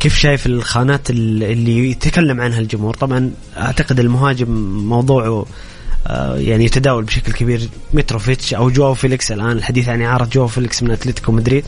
[0.00, 4.50] كيف شايف الخانات اللي يتكلم عنها الجمهور؟ طبعا أعتقد المهاجم
[4.88, 5.46] موضوعه
[6.06, 7.68] آه، يعني يتداول بشكل كبير.
[7.94, 11.64] متروفيتش أو جواو فيليكس الآن الحديث عن اعاره جواو فيليكس من أتلتيكو مدريد.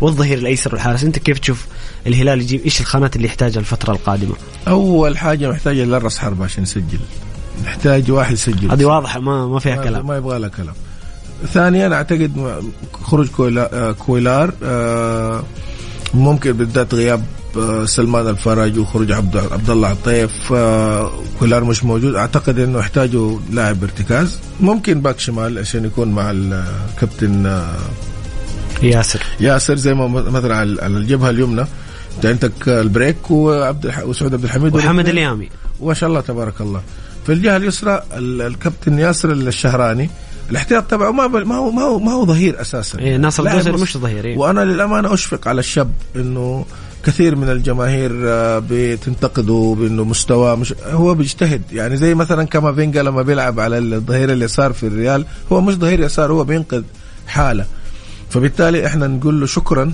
[0.00, 1.66] والظهير الأيسر والحارس أنت كيف تشوف
[2.06, 4.34] الهلال يجيب؟ إيش الخانات اللي يحتاجها الفترة القادمة؟
[4.68, 6.98] أول حاجة محتاج لراس حربة عشان يسجل.
[7.64, 8.70] نحتاج واحد يسجل.
[8.70, 10.06] هذه واضحة ما ما فيها كلام.
[10.06, 10.74] ما يبغى لها كلام.
[11.46, 12.60] ثانيا أعتقد
[13.02, 15.42] خروج كويلا- كويلار آه،
[16.14, 17.24] ممكن بالذات غياب
[17.56, 22.14] آه، سلمان الفرج وخروج عبد عبد الله عطيف آه، كويلار مش موجود.
[22.14, 27.62] أعتقد إنه يحتاجوا لاعب ارتكاز ممكن back شمال عشان يكون مع الكابتن
[28.82, 29.20] ياسر.
[29.40, 31.64] ياسر زي ما مثلا على الجبهة اليمنى.
[32.16, 34.02] أنت عندك البريك وعبد الح...
[34.04, 35.48] وسعود عبد الحميد وحمد اليامي.
[35.82, 36.82] ما شاء الله تبارك الله.
[37.26, 40.10] في الجهة اليسرى ال- الكابتن ياسر الشهراني.
[40.50, 43.72] الاحتياط تبعه ما ما هو ما هو ما هو ظهير أساسا إيه ناصر الدوسري.
[43.72, 44.38] مش ظهير إيه.
[44.38, 46.64] وأنا للأمانة أشفق على الشاب إنه
[47.04, 53.22] كثير من الجماهير آه، بتنتقده بإنه مستواه مش هو بيجتهد يعني زي مثلا كامافينجا لما
[53.22, 56.82] بيلعب على الظهير اليسار في الريال هو مش ظهير يسار هو بينقذ
[57.26, 57.66] حالة
[58.30, 59.92] فبالتالي إحنا نقول له شكرا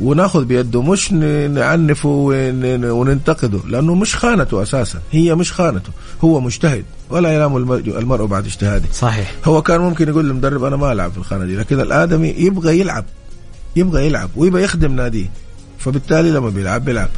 [0.00, 5.90] وناخذ بيده مش نعنفه ون- وننتقده لأنه مش خانته أساسا هي مش خانته
[6.24, 8.84] هو مجتهد ولا ينام المرء المرء بعد اجتهاده.
[8.92, 9.32] صحيح.
[9.44, 11.56] هو كان ممكن يقول للمدرب أنا ما ألعب في الخانة دي.
[11.56, 13.04] لكن الآدمي يبغى يلعب
[13.76, 15.30] يبغى يلعب ويبغى يخدم ناديه.
[15.78, 17.08] فبالتالي لما بيلعب بيلعب.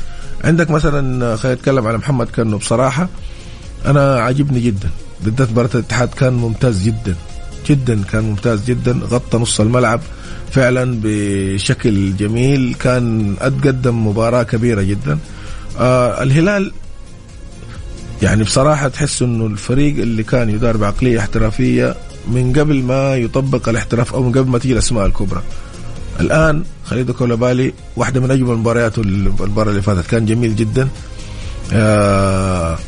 [0.45, 2.59] عندك مثلا خلينا نتكلم على محمد كنو.
[2.59, 3.09] بصراحة
[3.87, 4.91] أنا عاجبني جدا.
[5.25, 7.15] بالذات مباراة الاتحاد كان ممتاز جدا
[7.69, 8.93] جدا كان ممتاز جدا.
[9.11, 10.01] غطى نص الملعب.
[10.51, 15.19] فعلا بشكل جميل كان قدم مباراة كبيرة جدا
[15.79, 16.73] آه الهلال
[18.23, 21.95] يعني بصراحة تحس إنه الفريق اللي كان يدار بعقلية احترافية
[22.33, 25.43] من قبل ما يطبق الاحتراف أو من قبل ما تيجي الأسماء الكبرى.
[26.21, 30.89] الآن خليل كولابالي واحدة من أجمل مبارياته المباراة اللي فاتت كان جميل جدا.
[31.73, 32.79] آه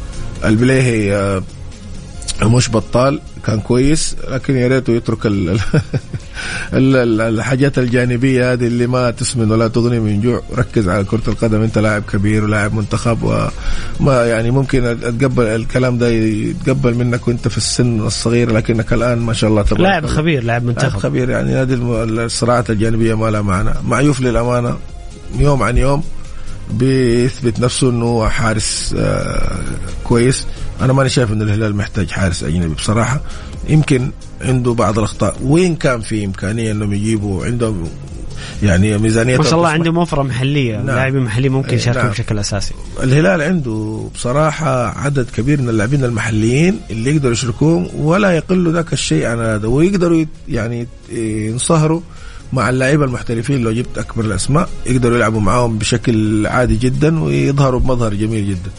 [0.44, 1.42] البليهي آه
[2.48, 5.48] مش بطال كان كويس لكن يا ريته يترك ال
[6.72, 10.42] ال ال الحاجات الجانبية هذه اللي ما تسمن ولا تغني من جوع.
[10.56, 13.22] ركز على كرة القدم أنت لاعب كبير ولاعب منتخب
[14.00, 19.32] وما يعني ممكن أتقبل الكلام ده يتقبل منك وأنت في السن الصغير لكنك الآن ما
[19.32, 20.06] شاء الله تبارك لاعب.
[20.06, 20.98] خبير لاعب لاعب منتخب.
[20.98, 21.74] خبير يعني هذه
[22.04, 23.70] الصراعات الجانبية ما لها معنى.
[23.84, 24.76] معيوف للأمانة
[25.38, 26.02] يوم عن يوم
[26.70, 29.58] بيثبت نفسه إنه حارس آه
[30.04, 30.46] كويس.
[30.80, 33.20] أنا ماني شايف إن الهلال محتاج حارس أجنبي بصراحة.
[33.68, 34.10] يمكن
[34.40, 35.36] عنده بعض الأخطاء.
[35.42, 37.88] وين كان في إمكانية إنهم يجيبوا عندهم
[38.62, 39.68] يعني ميزانية ما شاء الله.
[39.68, 40.76] عندهم وفره محلية.
[40.76, 40.86] نعم.
[40.86, 42.10] لاعبين محليين ممكن إيه، يشاركوا نعم.
[42.10, 42.74] بشكل أساسي.
[43.02, 49.26] الهلال عنده بصراحة عدد كبير من اللاعبين المحليين اللي يقدروا يشاركوهم ولا يقل ذاك الشيء
[49.26, 49.66] عن هذا.
[49.66, 52.00] ويقدروا يعني ينصهروا
[52.52, 53.62] مع اللعيبة المحترفين.
[53.62, 58.70] لو جبت أكبر الأسماء يقدروا يلعبوا معاهم بشكل عادي جدا ويظهروا بمظهر جميل جدا.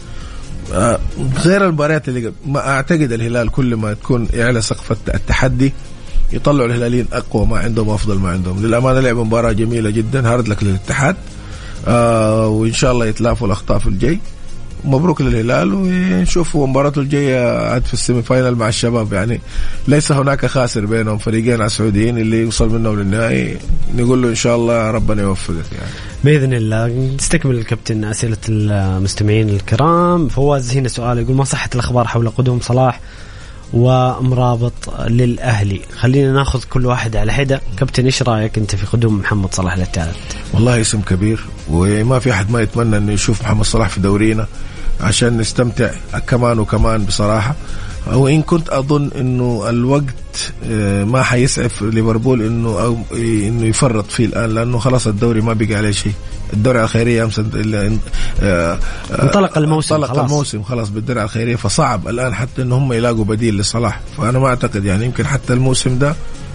[1.44, 2.34] غير المباريات اللي قبل.
[2.46, 5.72] ما أعتقد الهلال كل ما تكون يعلى سقف الت- التحدي
[6.32, 8.66] يطلعوا الهلاليين أقوى ما عندهم وأفضل ما عندهم.
[8.66, 11.16] للأمانة لعبوا مباراة جميلة جدا hard luck للاتحاد
[11.88, 14.20] آه وإن شاء الله يتلافوا الاخطاء في الجاي.
[14.84, 19.12] مبروك للهلال ونشوف مباراته الجاية عاد في ال semi-final مع الشباب.
[19.12, 19.40] يعني
[19.88, 23.56] ليس هناك خاسر بينهم فريقين على السعوديين اللي يوصل منهم للنهائي.
[23.96, 25.92] نقول له إن شاء الله ربنا يوفقك يعني
[26.24, 26.86] بإذن الله.
[27.16, 30.28] نستكمل الكابتن أسئلة المستمعين الكرام.
[30.28, 33.00] فواز هنا سؤال يقول ما صحة الأخبار حول قدوم صلاح
[33.72, 37.60] ومرابط للأهلي؟ خلينا ناخذ كل واحد على حدة.
[37.78, 40.12] كابتن إيش رأيك أنت في قدوم محمد صلاح للاتحاد
[40.52, 44.46] والله اسم كبير وما في أحد ما يتمنى إنه يشوف محمد صلاح في دورينا.
[45.02, 45.90] عشان نستمتع
[46.26, 47.54] كمان وكمان بصراحة.
[48.12, 54.54] وان كنت أظن إنه الوقت آه، ما حيسعف ليفربول إنه أو إنه يفرط فيه الآن
[54.54, 56.12] لأنه خلاص الدوري ما بقى عليه شيء.
[56.52, 57.98] الدرع الخيرية أمس آه،
[58.42, 58.78] آه،
[59.22, 60.30] انطلق الموسم انطلق خلاص.
[60.30, 64.00] الموسم خلاص بالدرع الخيرية فصعب الآن حتى إن هم يلاقوا بديل لصلاح.
[64.18, 66.14] فأنا ما أعتقد يعني يمكن حتى الموسم ده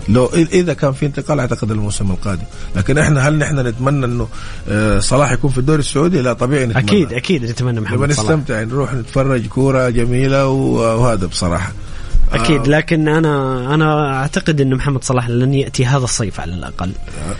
[0.10, 2.44] لو إذا كان في انتقال أعتقد الموسم القادم.
[2.76, 4.28] لكن إحنا هل نحن نتمنى إنه
[4.70, 6.86] آه، صلاح يكون في الدوري السعودي؟ لا طبيعي نتمنى.
[6.86, 8.30] أكيد أكيد نتمنى محمد صلاح.
[8.30, 11.72] نستمتع نروح نتفرج كورة جميلة وهذا بصراحة.
[12.34, 16.92] أكيد لكن أنا أنا أعتقد إن محمد صلاح لن يأتي هذا الصيف على الأقل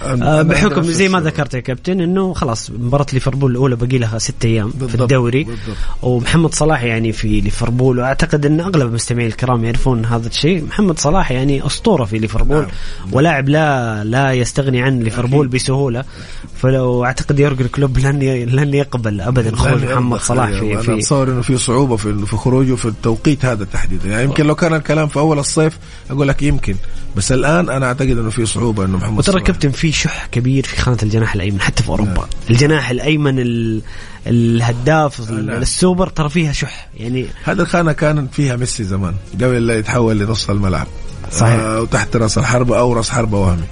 [0.04, 1.18] آه، أنا بحكم زي ما.
[1.20, 5.44] ذكرت يا كابتن إنه خلاص مباراة ليفربول الأولى باقي لها ست أيام في بالضبط، الدوري
[5.44, 5.78] بالضبط.
[6.02, 11.32] ومحمد صلاح يعني في ليفربول وأعتقد إن أغلب المستمعين الكرام يعرفون هذا الشيء محمد صلاح
[11.32, 12.68] يعني أسطورة في ليفربول نعم.
[13.12, 16.04] ولاعب لا لا يستغني عن ليفربول بسهولة
[16.56, 18.20] فلو أعتقد يورجن كلوب لن
[18.50, 20.74] لن يقبل ابدا خروج محمد صلاح في خليه.
[20.74, 24.46] أنا في أتصور إنه في صعوبة في في خروجه في التوقيت هذا تحديدا يعني يمكن
[24.46, 25.78] لو كان الكلام في أول الصيف
[26.12, 26.76] أقول لك يمكن.
[27.16, 30.82] بس الآن أنا أعتقد إنه في صعوبة إنه محمد وترى كابتن في شح كبير في
[30.82, 32.28] خانة الجناح الأيمن حتى في أوروبا.
[32.50, 33.82] الجناح الأيمن ال-
[34.28, 35.50] الهداف نعم.
[35.62, 36.88] السوبر ترى فيها شح.
[36.98, 40.88] يعني هذه الخانة كانت فيها ميسي زمان قبل لا يتحول لنص الملعب.
[41.32, 41.60] صحيح.
[41.60, 43.64] آه وتحت رأس الحربة أو رأس حربة وهمي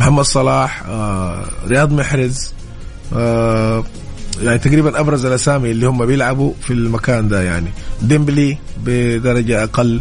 [0.00, 2.52] محمد صلاح آه رياض محرز
[3.16, 3.84] آه
[4.42, 7.68] يعني تقريبا أبرز الأسامي اللي هم بيلعبوا في المكان ده يعني.
[8.02, 10.00] ديمبلي بدرجة أقل.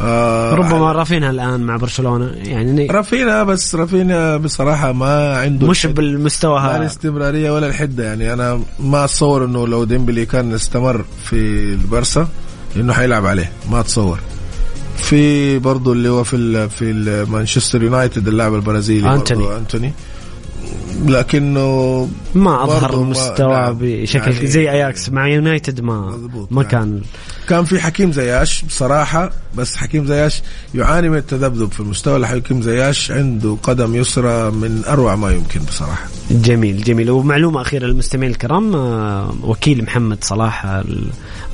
[0.00, 2.30] آه ربما رافينها الآن مع برشلونة.
[2.44, 6.76] يعني رافينا بس رافينا بصراحة ما عنده مش بالمستوى هذا.
[6.76, 8.04] الاستمرارية ولا الحدة.
[8.04, 11.36] يعني أنا ما أتصور إنه لو ديمبلي كان استمر في
[11.72, 12.28] البرسا
[12.76, 13.52] إنه حيلعب عليه.
[13.70, 14.18] ما أتصور.
[14.96, 19.42] في برضه اللي هو في ال في مانشستر يونايتد اللاعب البرازيلي أنتوني.
[19.42, 19.92] برضو أنتوني.
[21.10, 23.78] لكنه ما أظهر المستوى نعم.
[23.80, 26.70] بشكل يعني- زي اياكس مع يونايتد ما مضبوط، ما نعم.
[26.70, 27.00] كان.
[27.48, 30.42] كان في حكيم زياش بصراحة بس حكيم زياش
[30.74, 32.16] يعاني من التذبذب في المستوى.
[32.16, 36.04] اللي حكيم زياش عنده قدم يسرى من أروع ما يمكن بصراحة.
[36.30, 37.10] جميل جميل.
[37.10, 40.84] ومعلومة أخيرة للمستمعين الكرام آه، وكيل محمد صلاح آه،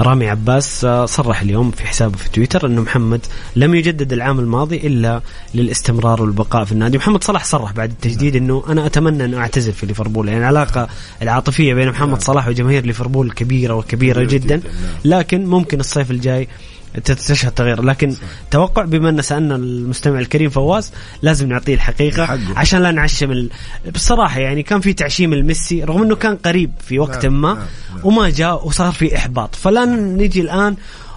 [0.00, 3.20] رامي عباس آه، صرح اليوم في حسابه في تويتر أنه محمد
[3.56, 5.20] لم يجدد العام الماضي إلا
[5.54, 6.98] للاستمرار والبقاء في النادي.
[6.98, 10.88] محمد صلاح صرح بعد التجديد أنه أنا أتمنى أنه أعتزل في ليفربول يعني العلاقة
[11.22, 14.56] العاطفية بين محمد صلاح وجماهير ليفربول كبيرة وكبيرة كبيرة جدا.
[14.56, 14.62] جداً،
[15.04, 16.48] لكن ممكن الصيف الجاي
[17.04, 17.82] تشهد تغيير.
[17.82, 18.14] لكن
[18.50, 20.92] توقع بما أن سألنا المستمع الكريم فواز
[21.22, 22.40] لازم نعطيه الحقيقة حقه.
[22.56, 23.50] عشان لا نعشم ال...
[23.94, 27.58] بصراحة يعني كان في تعشيم الميسي رغم إنه كان قريب في وقت نعم، ما نعم،
[27.94, 28.06] نعم.
[28.06, 29.54] وما جاء وصار في إحباط.
[29.54, 30.76] فلا نجي الآن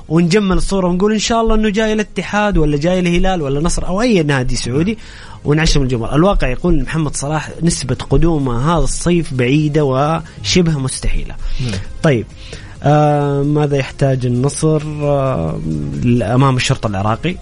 [0.09, 4.01] ونجمل الصورة ونقول إن شاء الله إنه جاي الاتحاد ولا جاي الهلال ولا نصر أو
[4.01, 4.97] أي نادي سعودي.
[5.45, 6.15] ونعشم الجمهور.
[6.15, 11.35] الواقع يقول محمد صلاح نسبة قدومه هذا الصيف بعيدة وشبه مستحيلة.
[12.03, 12.25] طيب
[12.83, 15.59] آه ماذا يحتاج النصر آه
[16.21, 17.35] أمام الشرطة العراقي؟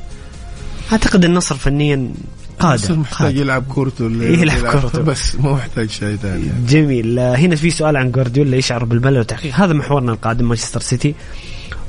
[0.91, 2.11] أعتقد النصر فنيا
[2.59, 3.41] قادر محتاج قادر.
[3.41, 5.01] يلعب كورته اللي يلعب كورته.
[5.01, 6.49] بس مو محتاج شيء ثاني.
[6.67, 7.19] جميل.
[7.19, 11.15] آه، هنا في سؤال عن جوارديولا يشعر بالملل والتحقيق هذا محورنا القادم مانشستر سيتي.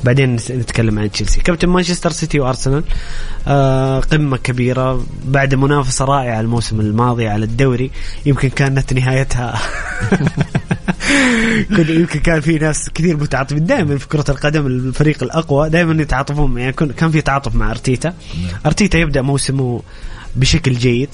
[0.05, 1.41] بعدين نتكلم عن تشيلسي.
[1.41, 2.85] كابتن مانشستر سيتي وأرسنال
[3.49, 7.91] آه قمة كبيرة بعد منافسة رائعة الموسم الماضي على الدوري
[8.27, 9.61] يمكن كانت نهايتها.
[11.71, 13.67] يمكن كان في ناس كثير متعاطفين.
[13.67, 18.15] دائما في كرة القدم الفريق الأقوى دائما يتعاطفون يعني كان في تعاطف مع أرتيتا.
[18.67, 19.83] أرتيتا يبدأ موسمه
[20.37, 21.09] بشكل جيد.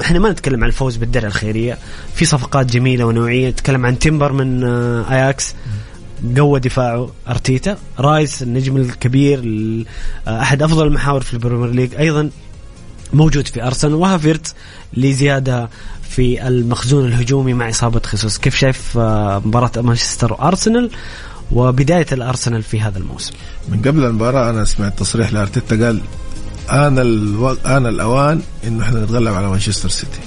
[0.00, 1.78] إحنا ما نتكلم عن الفوز بالدرع الخيرية.
[2.14, 3.50] في صفقات جميلة ونوعية.
[3.50, 5.54] نتكلم عن تيمبر من آه، أياكس.
[6.36, 7.76] قوى دفاعه أرتيتا.
[7.98, 9.86] رايس النجم الكبير ال-
[10.28, 11.94] آه، أحد أفضل المحاور في ال Premier League.
[11.94, 12.30] أيضا
[13.12, 14.54] موجود في أرسنال وهافيرتز
[14.94, 15.68] لزيادة
[16.10, 20.90] في المخزون الهجومي مع إصابة خيسوس كيف شايف آه، مباراة مانشستر وأرسنال
[21.52, 23.32] وبداية الأرسنال في هذا الموسم؟
[23.68, 26.00] من قبل المباراة أنا سمعت تصريح لأرتيتا قال
[26.70, 27.50] أنا ألو...
[27.52, 30.18] أنا الأوان إنه إحنا نتغلب على مانشستر سيتي.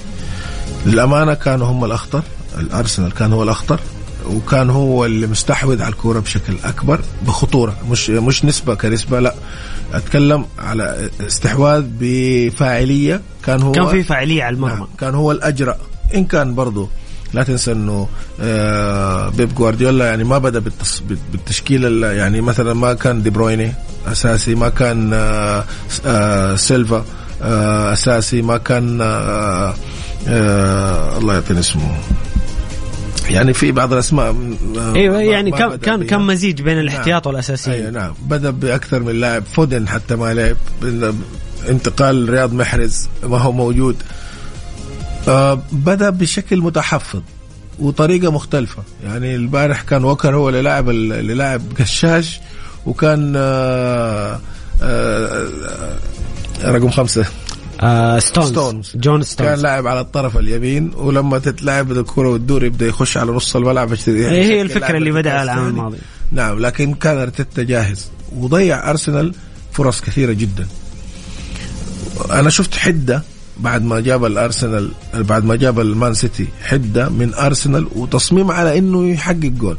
[0.86, 2.22] للأمانة كانوا هم الأخطر
[2.58, 3.80] الأرسنال كان هو الأخطر.
[4.26, 9.34] وكان هو اللي مستحوذ على الكورة بشكل أكبر بخطورة مش مش نسبة كنسبة لا.
[9.94, 14.74] أتكلم على استحواذ بفاعلية كان هو كان في فاعلية على المرمى.
[14.74, 15.76] نعم كان هو الأجرأ.
[16.14, 16.88] إن كان برضه
[17.34, 18.08] لا تنسى إنه
[18.40, 20.62] آه بيب جوارديولا يعني ما بدأ.
[21.32, 23.72] بالتشكيله ال- يعني مثلا ما كان دي برويني
[24.06, 25.64] أساسي ما كان آه
[26.06, 27.04] آه سيلفا
[27.92, 29.00] أساسي ما كان
[31.18, 31.96] الله يعطيني اسمه.
[33.30, 34.36] يعني في بعض الأسماء
[34.96, 36.02] إيوه ما- يعني ما كان كان.
[36.06, 38.12] كان مزيج بين الاحتياط أيوه والاساسيين نعم.
[38.22, 39.42] بدأ بأكثر من لاعب.
[39.44, 40.56] فودن حتى ما لعب.
[41.68, 43.96] انتقال رياض محرز ما هو موجود.
[45.28, 47.20] آه بدأ بشكل متحفظ
[47.78, 48.82] وطريقة مختلفة.
[49.04, 52.40] يعني البارح كان وكر هو اللي لاعب اللي لاعب قشاش
[52.86, 54.40] وكان آه
[54.82, 55.48] آه
[56.64, 57.24] آه رقم خمسة.
[57.80, 58.48] آه ستونز.
[58.48, 58.92] ستونز.
[58.94, 63.56] جون كان ستونز لاعب على الطرف اليمين ولما تتلعب الكره والدور يبدأ يخش على نص
[63.56, 65.66] الملعب عشان هي هي يشكل الفكرة اللي بدأها العام.
[65.66, 65.98] الماضي
[66.32, 69.34] نعم لكن كان أرتيتا جاهز وضيع أرسنال
[69.72, 70.66] فرص كثيرة جدا
[72.30, 73.22] أنا شفت حدة
[73.58, 79.08] بعد ما جاب الأرسنال بعد ما جاب المان سيتي حدة من أرسنال وتصميم على إنه
[79.08, 79.76] يحقق جول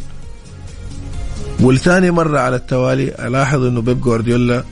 [1.59, 4.63] والثاني مرة على التوالي ألاحظ إنه بيب جوارديولا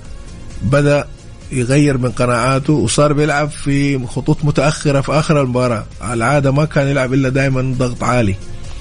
[0.64, 1.08] بدأ
[1.52, 5.86] يغير من قناعاته وصار بيلعب في خطوط متأخرة في آخر المباراة.
[6.12, 8.36] العادة ما كان يلعب إلا دائما ضغط عالي.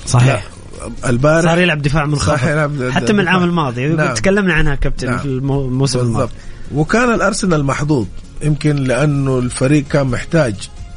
[0.06, 0.44] صحيح.
[1.06, 3.86] البارح صار يلعب دفاع منخفض حتى من العام الماضي.
[3.88, 4.14] نعم.
[4.14, 5.18] تكلمنا عنها كابتن نعم.
[5.18, 6.14] في المو- الموسم بالضبط.
[6.16, 6.32] الماضي
[6.74, 8.06] وكان الأرسنال محظوظ
[8.42, 10.54] يمكن لأنه الفريق كان محتاج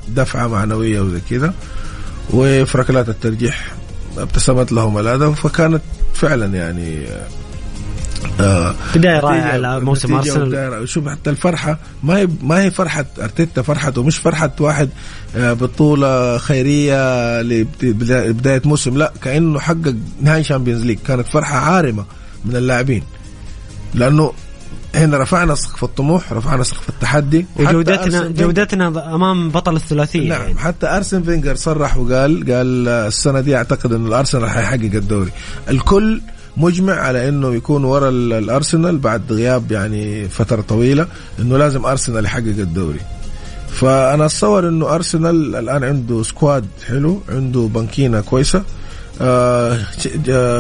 [0.08, 1.54] دفعة معنوية وزي كذا
[2.34, 3.72] وفي ركلات الترجيح
[4.18, 5.82] ابتسمت لهم الهدف فكانت
[6.14, 7.06] فعلا يعني
[8.40, 13.62] آه بداية رائعة على موسم ارسنال شوف حتى الفرحة ما هي ما هي فرحة أرتيتا
[13.62, 14.90] فرحته مش فرحة واحد
[15.36, 18.98] آه، بطولة خيرية لبداية موسم.
[18.98, 22.06] لا كأنه حقق نهائي Champions League كانت فرحة عارمة
[22.46, 23.04] من اللاعبين.
[23.94, 24.34] لأنه
[24.96, 27.46] هنا رفعنا سقف الطموح رفعنا سقف التحدي.
[27.56, 30.30] وجودتنا جودتنا أمام بطل الثلاثية.
[30.30, 30.60] نعم يعني.
[30.60, 35.32] حتى أرسن فينجر صرح وقال قال السنة دي أعتقد انه الأرسنال حيحقق الدوري.
[35.70, 36.22] الكل
[36.62, 41.08] مجمع على إنه يكون ورا الأرسنال بعد غياب يعني فترة طويلة
[41.40, 43.00] إنه لازم أرسنال يحقق الدوري.
[43.70, 48.64] فأنا أتصور إنه أرسنال الآن عنده squad حلو عنده بنكينة كويسة.
[49.22, 49.80] آه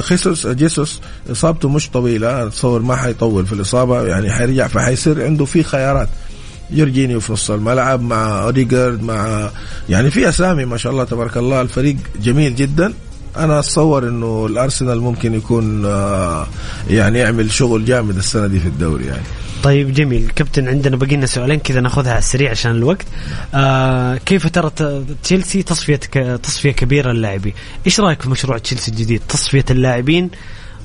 [0.01, 1.01] خيسوس جيسوس
[1.31, 6.09] إصابته مش طويلة أتصور ما حيطول في الإصابة يعني حيرجع فحيصير عنده في خيارات.
[6.71, 9.49] جورجينيو في نص الملعب مع أوديجارد مع
[9.89, 12.93] يعني في أسامي ما شاء الله تبارك الله الفريق جميل جدا.
[13.37, 16.47] أنا أتصور إنه الأرسنال ممكن يكون آه،
[16.89, 19.23] يعني يعمل شغل جامد السنة دي في الدوري يعني.
[19.63, 20.31] طيب جميل.
[20.35, 23.05] كابتن عندنا باقي لنا سؤالين كذا ناخذها على السريع عشان الوقت.
[23.53, 24.71] آه كيف ترى
[25.23, 25.95] تشيلسي تصفية
[26.35, 27.53] تصفية كبيرة للاعبين؟
[27.85, 30.29] إيش رأيك في مشروع تشيلسي الجديد؟ تصفية اللاعبين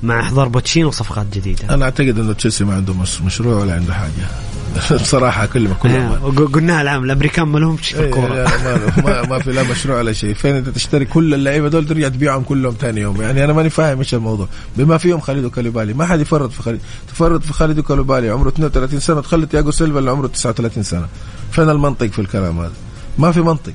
[0.02, 1.74] مع إحضار بوتشينو وصفقات جديدة.
[1.74, 2.94] أنا أعتقد إنه تشيلسي ما عنده
[3.24, 4.28] مشروع ولا عنده حاجة.
[5.02, 6.16] بصراحة اكلمك كلها
[6.52, 8.28] قلناها العام الأمريكان ما لهمش في الكورة.
[8.34, 10.34] ما, ما, ما في لا مشروع ولا شيء.
[10.34, 13.98] فين أنت تشتري كل اللعيبة دول ترجع تبيعهم كلهم ثاني يوم؟ يعني أنا ماني فاهم
[13.98, 14.48] إيش الموضوع.
[14.76, 19.00] بما فيهم خاليدو كوليبالي ما حد يفرط في خاليدو تفرط في خاليدو كوليبالي عمره 32
[19.00, 21.06] سنة تخلي تياجو سيلفا اللي عمره 39 سنة.
[21.50, 22.72] فين المنطق في الكلام هذا؟
[23.18, 23.72] ما في منطق.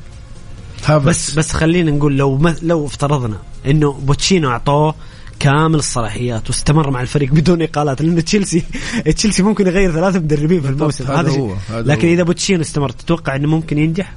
[0.89, 4.95] بس بس خلينا نقول لو لو افترضنا إنه بوتشينو أعطوه
[5.41, 8.63] كامل الصلاحيات واستمر مع الفريق بدون إقالات لأنه تشيلسي
[9.15, 12.13] تشيلسي ممكن يغير ثلاثة مدربين في الموسم هذا هو هذا لكن هو.
[12.13, 14.13] إذا بوتشينو استمر تتوقع إنه ممكن ينجح؟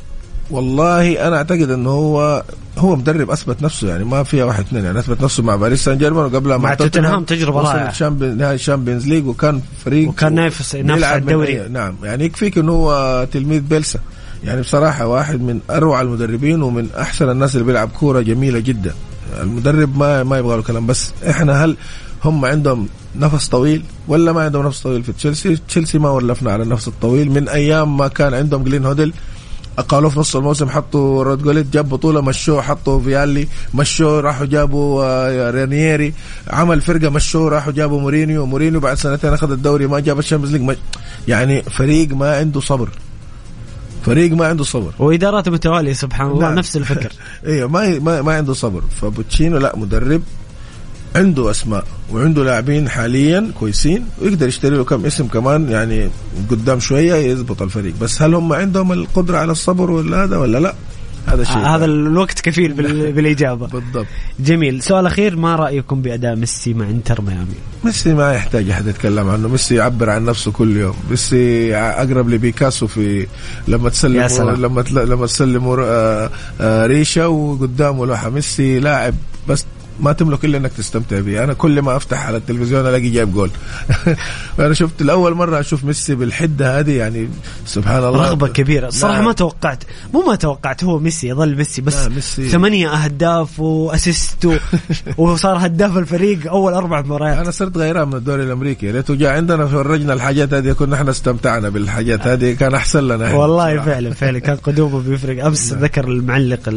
[0.50, 2.44] والله أنا أعتقد إنه هو
[2.78, 5.98] هو مدرب أثبت نفسه يعني ما فيها واحد اثنين يعني أثبت نفسه مع باريس سان
[5.98, 8.10] جيرمان وقبلها مع, مع توتنهام تجربة رائعة.
[8.10, 11.68] نهائي ال Champions League وكان فريق وكان نافس نافس على الدوري.
[11.68, 13.98] نعم يعني يكفيك إنه هو تلميذ بيلسا.
[14.44, 18.94] يعني بصراحة واحد من أروع المدربين ومن أحسن الناس اللي بيلعب كورة جميلة جدا.
[19.42, 21.76] المدرب ما ما يبغى له كلام بس إحنا هل
[22.24, 26.62] هم عندهم نفس طويل ولا ما عندهم نفس طويل في تشيلسي؟ تشيلسي ما ولفنا على
[26.62, 27.30] النفس الطويل.
[27.30, 29.12] من أيام ما كان عندهم جلين هودل
[29.88, 35.04] قالوا في نص الموسم حطوا رود جوليت جاب بطولة مشوه حطوا فيالي مشوه راحوا جابوا
[35.04, 36.14] آه، رانييري
[36.50, 40.56] عمل فرقة مشوه راحوا جابوا مورينيو مورينيو بعد سنتين أخذ الدوري ما جاب ال Champions
[40.56, 40.78] League
[41.28, 42.88] يعني فريق ما عنده صبر.
[44.04, 44.92] فريق ما عنده صبر.
[44.98, 46.54] وادارات متواليه سبحان الله نعم.
[46.54, 47.12] نفس الفكر.
[47.46, 48.82] أيوه ما ما, ما عنده صبر.
[49.00, 50.22] فبوتشينو لا مدرب
[51.16, 56.10] عنده أسماء وعنده لاعبين حاليا كويسين ويقدر يشتري له كم اسم كمان يعني
[56.50, 57.94] قدام شوية يضبط الفريق.
[58.00, 60.74] بس هل هم عندهم القدرة على الصبر ولا هذا ولا لا؟
[61.26, 61.56] هذا شيء.
[61.56, 62.72] هذا الوقت كفيل
[63.14, 63.66] بالإجابة.
[63.66, 64.06] بالضبط.
[64.40, 64.82] جميل.
[64.82, 69.48] سؤال أخير ما رأيكم بأداء ميسي مع إنتر ميامي؟ ميسي ما يحتاج أحد يتكلم عنه.
[69.48, 70.94] ميسي يعبر عن نفسه كل يوم.
[71.10, 73.26] ميسي أقرب لبيكاسو في
[73.68, 76.30] لما تسلم لما لما تسلموا آه،
[76.60, 78.30] آه، ريشه وقدامه لوحة.
[78.30, 79.14] ميسي لاعب
[79.48, 79.64] بس
[80.00, 83.50] ما تملك إلا إنك تستمتع به أنا كل ما أفتح على التلفزيون ألاقي جايب جول.
[84.58, 87.28] أنا شفت لأول مرة أشوف ميسي بالحدة هذه يعني
[87.66, 88.28] سبحان الله.
[88.28, 88.88] رغبة كبيرة.
[88.88, 89.84] الصراحه ما توقعت.
[90.14, 92.48] مو ما توقعت هو ميسي يظل ميسي بس ميسي.
[92.48, 94.48] ثمانية أهداف وأسيست
[95.18, 97.38] وصار هداف الفريق أول أربع مباريات.
[97.38, 98.90] أنا صرت غيران من الدوري الأمريكي.
[98.90, 102.52] ريته جاء عندنا فرجنا الحاجات هذه كنا إحنا استمتعنا بالحاجات هذه.
[102.52, 103.80] كان أحسن لنا والله.
[103.80, 104.38] فعلا فعلا.
[104.38, 105.46] كان قدومه بيفرق.
[105.46, 105.82] أمس نعم.
[105.82, 106.68] ذكر المعلق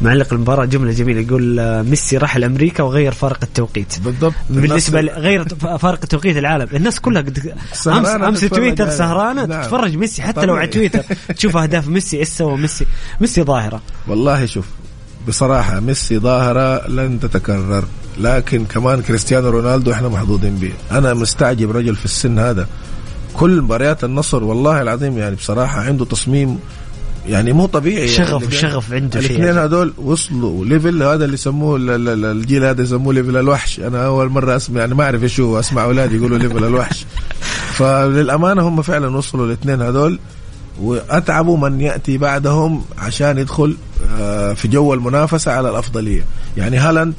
[0.00, 3.98] معلق المباراة جملة جميلة يقول ميسي راح لأمريكا وغير فارق التوقيت.
[4.04, 4.34] بالضبط.
[4.50, 6.68] بالنسبة غير فارق التوقيت العالم.
[6.74, 7.54] الناس كلها قد
[7.86, 9.62] امس أمس تويتر سهرانة نعم.
[9.62, 10.22] تتفرج ميسي.
[10.22, 10.46] حتى طبيعي.
[10.46, 11.02] لو على تويتر
[11.36, 12.86] تشوف أهداف ميسي إيش سوى ميسي؟
[13.20, 13.80] ميسي ظاهرة.
[14.08, 14.66] والله شوف
[15.28, 17.84] بصراحة ميسي ظاهرة لن تتكرر
[18.18, 22.66] لكن كمان كريستيانو رونالدو إحنا محظوظين به أنا مستعجب رجل في السن هذا.
[23.34, 26.58] كل مباريات النصر والله العظيم يعني بصراحة عنده تصميم
[27.26, 32.64] يعني مو طبيعي شغف يعني شغف عنده الاثنين هذول وصلوا level هذا اللي يسموه الجيل
[32.64, 33.80] هذا يسموه level الوحش.
[33.80, 37.06] أنا أول مرة اسمع يعني ما أعرف إيش هو أسمع أولادي يقولوا level الوحش.
[37.78, 40.18] فللأمانة هم فعلا وصلوا الاثنين هذول
[40.80, 43.76] واتعبوا من يأتي بعدهم عشان يدخل
[44.18, 46.24] آه، في جو المنافسة على الأفضلية.
[46.56, 47.14] يعني هالاند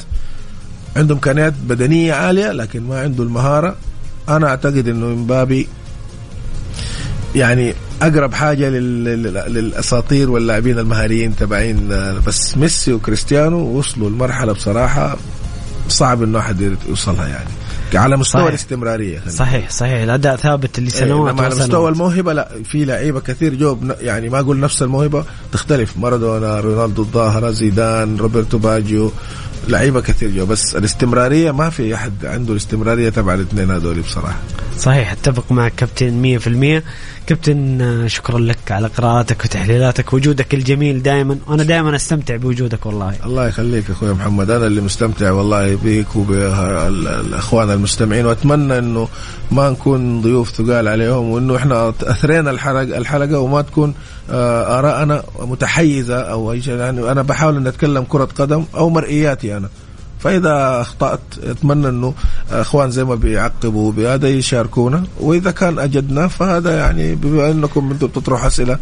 [0.95, 3.75] عنده امكانيات بدنية عالية لكن ما عنده المهارة.
[4.29, 5.67] أنا أعتقد إنه مبابي
[7.35, 11.87] يعني أقرب حاجة للأساطير واللاعبين المهاريين تبعين
[12.27, 15.17] بس ميسي وكريستيانو وصلوا لمرحلة بصراحة
[15.89, 17.49] صعب إنه أحد يوصلها يعني.
[17.95, 18.47] على مستوى صحيح.
[18.53, 19.31] الاستمرارية خلينا.
[19.37, 20.01] صحيح صحيح.
[20.01, 21.89] الاداء ثابت إيه، لسنوات إنما على مستوى.
[21.89, 25.97] الموهبة لا في لعيبة كثير جو يعني ما أقول نفس الموهبة تختلف.
[25.97, 29.11] مارادونا رونالدو الظاهرة زيدان روبرتو باجيو
[29.67, 34.37] لعيبة كثير جو بس الاستمرارية ما في أحد عنده الاستمرارية تبع الاثنين هذول بصراحة.
[34.79, 36.83] صحيح أتفق معك كابتن 100%
[37.27, 40.13] كابتن آه، شكرا لك على قراءاتك وتحليلاتك.
[40.13, 43.15] وجودك الجميل دائما وأنا دائما أستمتع بوجودك والله.
[43.25, 44.49] الله يخليك أخوي محمد.
[44.49, 48.25] أنا اللي مستمتع والله بيك وبالأخوان المستمعين.
[48.25, 49.07] وأتمنى إنه
[49.51, 53.93] ما نكون ضيوف ثقال عليهم وإنه إحنا أثرينا الحلقة الحلقة وما تكون
[54.31, 59.69] آه، ارائنا متحيزة أو يعني أنا بحاول ان أتكلم كرة قدم أو مرئياتي أنا.
[60.23, 62.13] فإذا أخطأت أتمنى إنه
[62.51, 65.03] أخوان زي ما بيعقبوا بهذا يشاركونا.
[65.19, 68.77] وإذا كان أجدنا فهذا يعني بما إنكم أنتم بتطرحوا أسئلة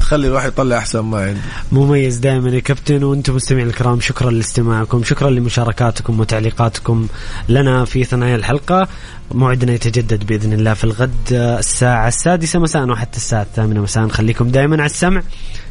[0.00, 1.40] تخلي الواحد يطلع أحسن ما عنده.
[1.72, 7.06] مميز دائما يا كابتن وأنتم مستمعين الكرام شكرا لاستماعكم شكرا لمشاركاتكم وتعليقاتكم
[7.48, 8.88] لنا في ثنايا الحلقة.
[9.34, 14.08] موعدنا يتجدد بإذن الله في الغد الساعة السادسة مساء وحتى الساعة الثامنة مساء.
[14.08, 15.22] خليكم دائما على السمع.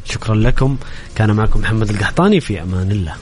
[0.06, 0.78] شكرا لكم.
[1.16, 3.16] كان معكم محمد القحطاني في أمان الله.